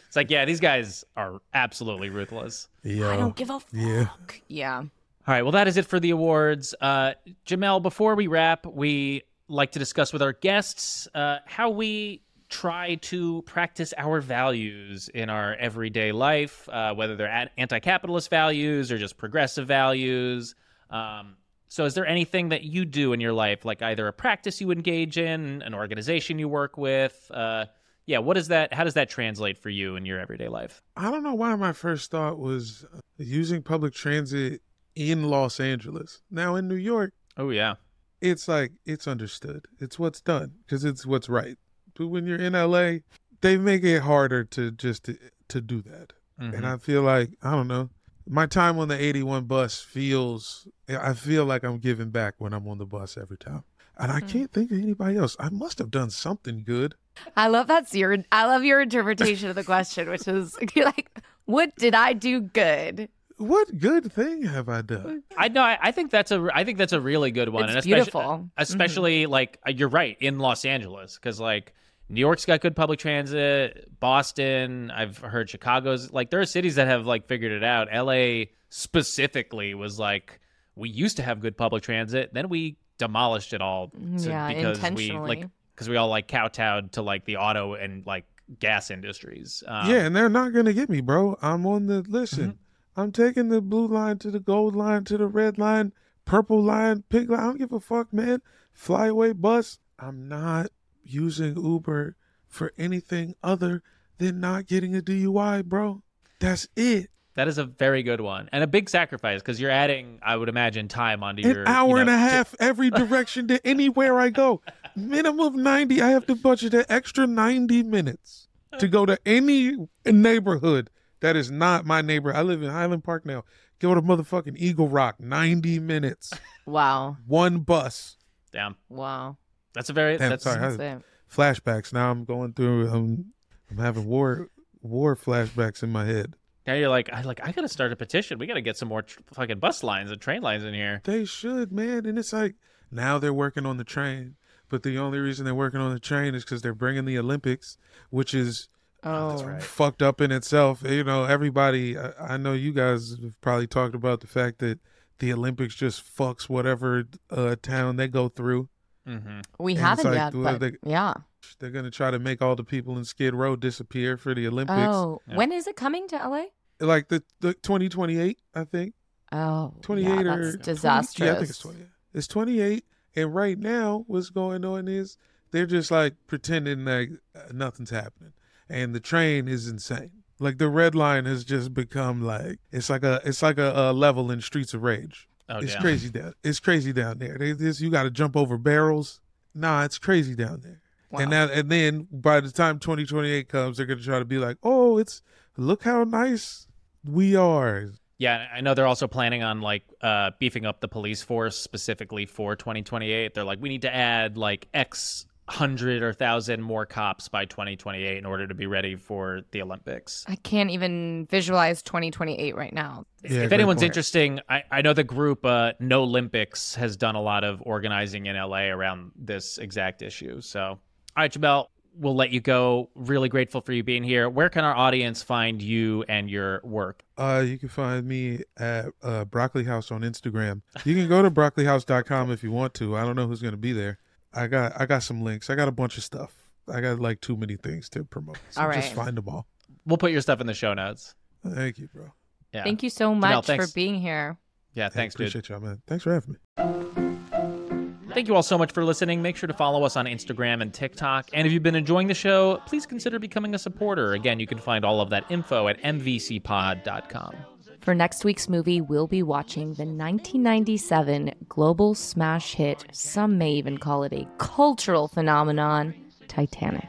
it's 0.07 0.17
like, 0.17 0.31
yeah, 0.31 0.47
these 0.47 0.61
guys 0.61 1.05
are 1.17 1.41
absolutely 1.53 2.09
ruthless. 2.09 2.69
Yeah, 2.83 3.11
I 3.11 3.17
don't 3.19 3.37
give 3.37 3.51
a 3.51 3.61
fuck. 3.61 3.69
yeah. 3.73 4.09
Yeah. 4.49 4.83
All 5.27 5.35
right, 5.35 5.43
well 5.43 5.53
that 5.53 5.67
is 5.67 5.77
it 5.77 5.87
for 5.87 5.99
the 5.99 6.11
awards. 6.11 6.75
Uh 6.81 7.15
Jamel, 7.47 7.83
before 7.83 8.15
we 8.15 8.27
wrap, 8.27 8.65
we 8.67 9.23
like 9.49 9.73
to 9.73 9.79
discuss 9.79 10.13
with 10.13 10.23
our 10.23 10.33
guests 10.33 11.09
uh 11.15 11.39
how 11.47 11.71
we 11.71 12.23
try 12.49 12.95
to 12.97 13.43
practice 13.43 13.93
our 13.99 14.21
values 14.21 15.09
in 15.09 15.31
our 15.31 15.55
everyday 15.57 16.13
life, 16.13 16.69
uh, 16.69 16.95
whether 16.95 17.17
they're 17.17 17.51
anti-capitalist 17.57 18.31
values 18.31 18.93
or 18.93 18.99
just 18.99 19.17
progressive 19.17 19.67
values. 19.67 20.55
Um, 20.91 21.37
so, 21.69 21.85
is 21.85 21.95
there 21.95 22.07
anything 22.07 22.51
that 22.51 22.63
you 22.63 22.85
do 22.85 23.13
in 23.13 23.21
your 23.21 23.33
life, 23.33 23.65
like 23.65 23.83
either 23.83 24.07
a 24.07 24.13
practice 24.13 24.61
you 24.61 24.71
engage 24.71 25.19
in, 25.19 25.63
an 25.63 25.75
organization 25.75 26.39
you 26.39 26.49
work 26.49 26.77
with? 26.77 27.31
Uh, 27.33 27.67
yeah, 28.07 28.19
what 28.19 28.37
is 28.37 28.49
that? 28.49 28.73
How 28.73 28.85
does 28.85 28.95
that 28.95 29.11
translate 29.11 29.59
for 29.59 29.69
you 29.69 29.97
in 29.97 30.07
your 30.07 30.21
everyday 30.21 30.47
life? 30.47 30.81
I 30.97 31.11
don't 31.11 31.25
know 31.25 31.35
why 31.35 31.57
my 31.57 31.73
first 31.73 32.13
thought 32.13 32.39
was 32.39 32.85
using 33.19 33.63
public 33.63 33.95
transit 33.95 34.63
in 34.97 35.25
Los 35.31 35.61
Angeles. 35.61 36.23
Now 36.31 36.57
in 36.57 36.67
New 36.67 36.75
York, 36.77 37.13
Oh 37.37 37.51
yeah, 37.51 37.75
it's 38.21 38.49
like 38.49 38.73
it's 38.85 39.07
understood. 39.07 39.67
It's 39.79 39.99
what's 39.99 40.21
done 40.21 40.55
because 40.65 40.85
it's 40.85 41.07
what's 41.07 41.29
right. 41.29 41.57
But 41.95 42.09
when 42.09 42.27
you're 42.27 42.39
in 42.41 42.55
LA, 42.55 42.99
they 43.43 43.57
make 43.59 43.85
it 43.85 44.01
harder 44.03 44.43
to 44.45 44.71
just 44.73 45.05
to, 45.05 45.19
to 45.49 45.61
do 45.61 45.83
that. 45.83 46.15
Mhm. 46.41 46.55
And 46.55 46.67
I 46.67 46.79
feel 46.79 47.03
like 47.03 47.31
I 47.43 47.53
don't 47.53 47.69
know. 47.69 47.91
My 48.29 48.47
time 48.47 48.79
on 48.79 48.89
the 48.89 49.01
81 49.01 49.45
bus 49.45 49.81
feels 49.81 50.67
I 50.89 51.15
feel 51.15 51.45
like 51.45 51.63
I'm 51.63 51.79
giving 51.79 52.11
back 52.11 52.35
when 52.39 52.53
I'm 52.53 52.67
on 52.67 52.79
the 52.79 52.87
bus 52.87 53.17
every 53.17 53.37
time. 53.39 53.63
And 53.99 54.13
I 54.13 54.21
can't 54.21 54.53
think 54.53 54.71
of 54.73 54.79
anybody 54.79 55.17
else. 55.17 55.37
I 55.41 55.49
must 55.49 55.79
have 55.79 55.91
done 55.91 56.11
something 56.11 56.65
good. 56.65 56.97
I 57.37 57.49
love 57.49 57.67
that's 57.67 57.95
your 57.95 58.17
I 58.33 58.45
love 58.47 58.65
your 58.65 58.81
interpretation 58.81 59.49
of 59.49 59.55
the 59.55 59.65
question, 59.65 60.11
which 60.11 60.27
is 60.29 60.57
you're 60.75 60.85
like, 60.97 61.21
what 61.45 61.75
did 61.77 61.95
I 61.95 62.13
do 62.13 62.41
good? 62.41 63.09
What 63.39 63.79
good 63.79 64.11
thing 64.13 64.43
have 64.45 64.69
I 64.69 64.81
done? 64.83 65.23
I 65.37 65.49
know. 65.49 65.63
I, 65.63 65.79
I 65.81 65.93
think 65.93 66.11
that's 66.11 66.31
a. 66.31 66.49
I 66.55 66.65
think 66.65 66.79
that's 66.79 66.95
a 66.95 67.01
really 67.01 67.31
good 67.31 67.49
one. 67.51 67.65
It's 67.65 67.71
and 67.71 67.79
especially, 67.79 67.95
beautiful. 67.97 68.21
Mm-hmm. 68.23 68.47
Especially 68.57 69.27
like 69.27 69.59
uh, 69.67 69.71
you're 69.71 69.89
right 69.91 70.17
in 70.21 70.39
Los 70.39 70.65
Angeles 70.65 71.17
because 71.17 71.39
like 71.39 71.75
New 72.09 72.21
York's 72.21 72.47
got 72.47 72.61
good 72.61 72.75
public 72.75 72.99
transit. 72.99 73.91
Boston, 74.01 74.91
I've 74.91 75.19
heard 75.19 75.51
Chicago's 75.51 76.13
like 76.13 76.31
there 76.31 76.41
are 76.41 76.47
cities 76.47 76.77
that 76.77 76.89
have 76.89 77.07
like 77.07 77.27
figured 77.27 77.53
it 77.53 77.63
out. 77.65 77.89
L.A. 77.91 78.51
specifically 78.71 79.75
was 79.75 79.99
like 79.99 80.41
we 80.75 80.89
used 80.89 81.17
to 81.19 81.23
have 81.23 81.41
good 81.41 81.57
public 81.57 81.83
transit, 81.83 82.33
then 82.33 82.49
we 82.49 82.77
demolished 82.99 83.53
it 83.53 83.61
all. 83.61 83.89
to- 83.89 83.97
Mm, 83.99 84.27
Yeah, 84.27 84.49
because 84.49 84.65
we 84.65 84.71
intentionally. 84.87 85.29
like 85.41 85.49
because 85.75 85.89
we 85.91 85.97
all 85.97 86.09
like 86.09 86.29
kowtowed 86.29 86.93
to 86.93 87.03
like 87.03 87.27
the 87.27 87.37
auto 87.37 87.75
and 87.75 88.07
like 88.07 88.25
gas 88.61 88.91
industries. 88.91 89.63
Um, 89.67 89.91
yeah, 89.91 90.07
and 90.07 90.17
they're 90.17 90.29
not 90.31 90.53
gonna 90.55 90.73
get 90.73 90.89
me, 90.89 91.01
bro. 91.03 91.37
I'm 91.43 91.67
on 91.67 91.87
the 91.87 92.01
listen. 92.09 92.45
Mm-hmm. 92.53 92.57
I'm 92.97 93.13
taking 93.13 93.49
the 93.51 93.61
blue 93.61 93.87
line 93.87 94.19
to 94.19 94.31
the 94.31 94.41
gold 94.41 94.75
line 94.75 95.05
to 95.05 95.19
the 95.19 95.27
red 95.27 95.59
line, 95.59 95.93
purple 96.25 96.63
line, 96.63 97.05
pink 97.09 97.29
line. 97.29 97.41
I 97.41 97.45
don't 97.45 97.59
give 97.59 97.73
a 97.73 97.81
fuck, 97.81 98.13
man. 98.13 98.41
Flyaway 98.73 99.33
bus. 99.33 99.79
I'm 99.99 100.29
not 100.29 100.69
using 101.05 101.57
Uber 101.63 102.17
for 102.49 102.73
anything 102.79 103.35
other 103.43 103.83
than 104.19 104.41
not 104.41 104.67
getting 104.67 104.97
a 104.97 105.01
DUI, 105.01 105.65
bro. 105.65 106.03
That's 106.41 106.69
it. 106.77 107.11
That 107.35 107.49
is 107.49 107.59
a 107.59 107.65
very 107.65 108.03
good 108.03 108.23
one 108.23 108.49
and 108.51 108.65
a 108.65 108.67
big 108.67 108.89
sacrifice 108.89 109.43
because 109.43 109.61
you're 109.61 109.71
adding, 109.71 110.19
I 110.23 110.37
would 110.37 110.49
imagine, 110.49 110.89
time 110.89 111.23
onto 111.23 111.43
An 111.47 111.55
your 111.55 111.69
hour 111.69 111.89
you 111.91 111.97
and 111.99 112.07
know, 112.07 112.15
a 112.15 112.17
to- 112.17 112.21
half 112.23 112.55
every 112.59 112.89
direction 113.03 113.47
to 113.49 113.67
anywhere 113.67 114.19
I 114.19 114.31
go. 114.31 114.63
Minimum 114.95 115.41
of 115.41 115.55
90. 115.55 116.01
I 116.01 116.09
have 116.09 116.25
to 116.29 116.35
budget 116.35 116.73
an 116.73 116.87
extra 116.89 117.27
90 117.27 117.83
minutes 117.83 118.49
to 118.79 118.89
go 118.89 119.05
to 119.05 119.19
any 119.27 119.77
neighborhood 120.07 120.89
that 121.21 121.37
is 121.37 121.51
not 121.51 121.85
my 121.87 122.01
neighbor. 122.03 122.35
I 122.35 122.43
live 122.43 122.63
in 122.63 122.71
Highland 122.71 123.05
Park 123.05 123.25
now. 123.27 123.45
Go 123.79 123.95
to 123.95 124.01
motherfucking 124.03 124.57
Eagle 124.57 124.89
Rock, 124.89 125.21
90 125.21 125.79
minutes, 125.81 126.33
Wow. 126.65 127.19
one 127.27 127.59
bus. 127.59 128.17
Damn. 128.53 128.77
Wow. 128.89 129.37
That's 129.75 129.91
a 129.91 129.93
very 129.93 130.17
Damn, 130.17 130.31
that's 130.31 130.45
sorry, 130.45 130.59
I- 130.65 130.71
That's 130.71 130.81
it. 130.81 131.03
flashbacks. 131.31 131.93
Now 131.93 132.11
I'm 132.11 132.25
going 132.25 132.53
through. 132.55 132.89
I'm, 132.89 133.33
I'm 133.71 133.79
having 133.79 134.07
war 134.07 134.49
war 134.81 135.17
flashbacks 135.17 135.83
in 135.83 135.91
my 135.91 136.05
head. 136.07 136.35
now 136.67 136.73
you're 136.75 136.89
like 136.89 137.13
I 137.13 137.21
like 137.23 137.41
I 137.47 137.53
gotta 137.53 137.69
start 137.69 137.93
a 137.93 137.97
petition. 137.97 138.39
We 138.39 138.47
gotta 138.47 138.61
get 138.63 138.77
some 138.77 138.89
more 138.89 139.03
tr- 139.03 139.21
fucking 139.35 139.59
bus 139.59 139.83
lines 139.83 140.11
and 140.11 140.21
train 140.21 140.41
lines 140.43 140.65
in 140.65 140.73
here. 140.75 141.01
They 141.05 141.25
should, 141.25 141.73
man. 141.73 142.07
And 142.07 142.19
it's 142.19 142.33
like 142.33 142.55
now 142.91 143.19
they're 143.19 143.35
working 143.35 143.67
on 143.67 143.77
the 143.77 143.85
train, 143.85 144.37
but 144.71 144.83
the 144.85 144.97
only 144.97 145.19
reason 145.19 145.45
they're 145.45 145.55
working 145.55 145.81
on 145.81 145.93
the 145.93 146.01
train 146.01 146.35
is 146.35 146.45
because 146.45 146.63
they're 146.63 146.73
bringing 146.73 147.05
the 147.05 147.19
Olympics, 147.19 147.77
which 148.11 148.33
is 148.33 148.69
Oh. 149.07 149.59
fucked 149.61 150.03
up 150.03 150.21
in 150.21 150.33
itself. 150.33 150.83
You 150.85 151.05
know, 151.05 151.25
everybody. 151.25 151.97
I, 151.99 152.35
I 152.35 152.37
know 152.37 152.53
you 152.53 152.73
guys 152.73 153.17
have 153.23 153.41
probably 153.41 153.67
talked 153.67 153.95
about 153.95 154.21
the 154.21 154.27
fact 154.27 154.59
that 154.59 154.81
the 155.19 155.33
Olympics 155.33 155.75
just 155.75 156.03
fucks 156.17 156.49
whatever 156.49 157.05
uh, 157.31 157.57
town 157.63 157.97
they 157.97 158.09
go 158.09 158.29
through. 158.29 158.69
Mm-hmm. 159.09 159.41
We 159.59 159.73
And 159.73 159.81
haven't 159.81 160.05
like, 160.07 160.15
yet, 160.15 160.35
well, 160.35 160.59
but 160.59 160.61
they- 160.61 160.91
yeah. 160.91 161.15
They're 161.61 161.71
gonna 161.71 161.93
try 161.93 162.11
to 162.11 162.19
make 162.19 162.43
all 162.43 162.57
the 162.57 162.65
people 162.65 162.99
in 162.99 163.05
Skid 163.05 163.33
Row 163.33 163.55
disappear 163.55 164.17
for 164.17 164.35
the 164.35 164.49
Olympics. 164.49 164.81
Oh, 164.83 165.21
Yeah. 165.29 165.37
when 165.37 165.53
is 165.53 165.69
it 165.69 165.77
coming 165.77 166.09
to 166.09 166.17
LA? 166.17 166.47
Like 166.81 167.09
the 167.09 167.23
the 167.41 167.55
2028, 167.55 168.41
I 168.55 168.65
think. 168.65 168.95
Oh, 169.31 169.73
28 169.83 170.09
yeah, 170.09 170.35
or 170.35 170.57
that's 170.57 171.15
20. 171.15 171.31
Yeah, 171.31 171.33
I 171.33 171.39
think 171.39 171.51
it's 171.51 171.59
28. 171.61 171.87
It's 172.15 172.27
28. 172.27 172.85
And 173.15 173.35
right 173.35 173.59
now, 173.59 174.05
what's 174.09 174.31
going 174.31 174.65
on 174.65 174.89
is 174.89 175.17
they're 175.53 175.67
just 175.67 175.91
like 175.93 176.15
pretending 176.27 176.85
like 176.85 177.11
uh, 177.35 177.41
nothing's 177.53 177.91
happening. 177.91 178.33
And 178.69 178.95
the 178.95 179.01
train 179.01 179.49
is 179.49 179.69
insane. 179.69 180.11
Like 180.39 180.59
the 180.59 180.69
red 180.69 180.95
line 180.95 181.25
has 181.25 181.45
just 181.45 181.73
become 181.73 182.23
like 182.23 182.59
it's 182.71 182.91
like 182.91 183.03
a 183.05 183.21
it's 183.25 183.43
like 183.43 183.59
a, 183.59 183.73
a 183.75 183.93
level 183.93 184.31
in 184.31 184.41
Streets 184.41 184.75
of 184.75 184.83
Rage. 184.83 185.29
Oh 185.49 185.59
it's 185.59 185.73
damn. 185.73 185.83
crazy 185.83 186.11
down. 186.11 186.35
It's 186.43 186.61
crazy 186.61 186.93
down 186.93 187.19
there. 187.19 187.39
They 187.39 187.53
this 187.53 187.81
you 187.81 187.91
got 187.91 188.03
to 188.03 188.11
jump 188.11 188.37
over 188.37 188.59
barrels. 188.59 189.21
Nah, 189.55 189.85
it's 189.85 189.99
crazy 189.99 190.35
down 190.35 190.61
there. 190.63 190.83
Wow. 191.11 191.21
And 191.21 191.31
now 191.31 191.49
and 191.49 191.71
then 191.71 192.09
by 192.11 192.41
the 192.41 192.51
time 192.51 192.79
2028 192.79 193.49
comes, 193.49 193.77
they're 193.77 193.87
gonna 193.87 194.03
try 194.03 194.19
to 194.19 194.25
be 194.25 194.39
like, 194.39 194.59
oh, 194.63 194.99
it's 194.99 195.23
look 195.57 195.85
how 195.85 196.05
nice 196.05 196.67
we 197.05 197.35
are. 197.35 197.87
Yeah, 198.19 198.47
I 198.53 198.63
know 198.63 198.75
they're 198.75 198.87
also 198.87 199.07
planning 199.07 199.43
on 199.43 199.61
like 199.61 199.85
uh, 200.01 200.31
beefing 200.39 200.65
up 200.65 200.81
the 200.81 200.89
police 200.89 201.23
force 201.23 201.57
specifically 201.57 202.25
for 202.25 202.57
2028. 202.57 203.35
They're 203.35 203.45
like, 203.45 203.61
we 203.61 203.69
need 203.69 203.83
to 203.83 203.95
add 203.95 204.39
like 204.39 204.69
X 204.73 205.27
hundred 205.49 206.03
or 206.03 206.13
thousand 206.13 206.63
more 206.63 206.85
cops 206.87 207.29
by 207.29 207.45
2028 207.45 208.17
in 208.19 208.27
order 208.27 208.47
to 208.47 208.55
be 208.55 208.67
ready 208.67 208.97
for 208.97 209.43
the 209.53 209.63
Olympics. 209.63 210.25
I 210.27 210.37
can't 210.37 210.71
even 210.71 211.27
visualize 211.31 211.83
2028 211.83 212.57
right 212.57 212.73
now. 212.73 213.07
Yeah, 213.23 213.43
if 213.43 213.53
anyone's 213.53 213.81
point. 213.81 213.91
interesting, 213.91 214.41
I, 214.49 214.65
I 214.71 214.83
know 214.83 214.93
the 214.93 215.05
group 215.05 215.45
uh, 215.45 215.73
NOlympics 215.81 216.75
has 216.77 216.97
done 216.97 217.15
a 217.15 217.23
lot 217.23 217.45
of 217.45 217.63
organizing 217.65 218.27
in 218.27 218.37
LA 218.37 218.65
around 218.65 219.13
this 219.17 219.59
exact 219.59 220.03
issue. 220.03 220.41
So, 220.41 220.63
all 220.63 220.79
right, 221.17 221.33
Jamel, 221.33 221.67
we'll 221.97 222.15
let 222.15 222.31
you 222.31 222.41
go. 222.41 222.91
Really 222.95 223.29
grateful 223.29 223.61
for 223.61 223.73
you 223.73 223.83
being 223.83 224.03
here. 224.03 224.29
Where 224.29 224.49
can 224.49 224.65
our 224.65 224.75
audience 224.75 225.23
find 225.23 225.63
you 225.63 226.05
and 226.09 226.31
your 226.31 226.61
work? 226.65 227.03
Uh, 227.17 227.45
you 227.47 227.59
can 227.59 227.69
find 227.69 228.07
me 228.07 228.41
at 228.57 228.87
uh, 229.03 229.25
Broccoli 229.25 229.65
House 229.65 229.91
on 229.91 230.03
Instagram. 230.03 230.63
You 230.85 230.95
can 230.95 231.09
go 231.09 231.23
to 231.23 231.31
broccolihouse.com 231.31 232.31
if 232.31 232.43
you 232.43 232.51
want 232.53 232.75
to. 232.75 232.97
I 232.97 233.05
don't 233.05 233.17
know 233.17 233.27
who's 233.27 233.43
gonna 233.43 233.57
be 233.57 233.73
there. 233.73 233.99
I 234.37 234.47
got 234.47 234.79
I 234.81 234.87
got 234.87 235.03
some 235.03 235.23
links. 235.23 235.49
I 235.51 235.55
got 235.55 235.69
a 235.69 235.73
bunch 235.73 235.97
of 235.97 236.05
stuff. 236.05 236.35
I 236.73 236.81
got 236.81 237.01
like 237.01 237.21
too 237.21 237.37
many 237.37 237.57
things 237.57 237.89
to 237.91 238.05
promote. 238.05 238.39
So 238.51 238.63
All 238.63 238.73
just 238.73 238.93
find 238.93 239.17
them 239.17 239.29
all. 239.29 239.47
We'll 239.87 239.99
put 239.99 240.13
your 240.13 240.21
stuff 240.21 240.41
in 240.41 240.47
the 240.47 240.55
show 240.55 240.75
notes. 240.75 241.15
Thank 241.47 241.79
you, 241.79 241.89
bro. 241.93 242.13
Yeah. 242.53 242.65
Thank 242.65 242.83
you 242.83 242.91
so 242.91 243.15
much 243.15 243.47
thanks. 243.47 243.67
for 243.67 243.75
being 243.75 244.01
here. 244.01 244.37
Yeah, 244.75 244.89
Hey, 244.89 244.95
thanks, 244.95 245.15
dude. 245.15 245.29
appreciate 245.29 245.49
y'all, 245.49 245.61
man. 245.61 245.81
Thanks 245.87 246.05
for 246.05 246.13
having 246.13 246.35
me. 246.35 248.13
Thank 248.13 248.29
you 248.29 248.35
all 248.35 248.43
so 248.43 248.57
much 248.57 248.73
for 248.73 248.85
listening. 248.85 249.21
Make 249.21 249.37
sure 249.37 249.47
to 249.47 249.55
follow 249.55 249.85
us 249.85 249.97
on 249.97 250.07
Instagram 250.07 250.63
and 250.63 250.73
TikTok. 250.73 251.29
And 251.35 251.47
if 251.47 251.53
you've 251.53 251.63
been 251.63 251.75
enjoying 251.75 252.07
the 252.09 252.15
show, 252.15 252.63
please 252.67 252.87
consider 252.87 253.19
becoming 253.19 253.55
a 253.55 253.59
supporter. 253.59 254.15
Again, 254.15 254.41
you 254.41 254.47
can 254.47 254.59
find 254.59 254.85
all 254.85 255.01
of 255.01 255.11
that 255.11 255.31
info 255.31 255.69
at 255.69 255.81
mvcpod.com. 255.83 257.37
For 257.81 257.95
next 257.95 258.25
week's 258.25 258.49
movie, 258.49 258.81
we'll 258.81 259.07
be 259.07 259.23
watching 259.23 259.75
the 259.75 259.85
1997 259.85 261.33
global 261.49 261.95
smash 261.95 262.55
hit, 262.55 262.85
some 262.93 263.39
may 263.39 263.53
even 263.53 263.79
call 263.79 264.03
it 264.03 264.13
a 264.13 264.27
cultural 264.39 265.09
phenomenon, 265.09 265.95
Titanic. 266.29 266.89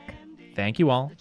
Thank 0.56 0.80
you 0.80 0.90
all. 0.90 1.12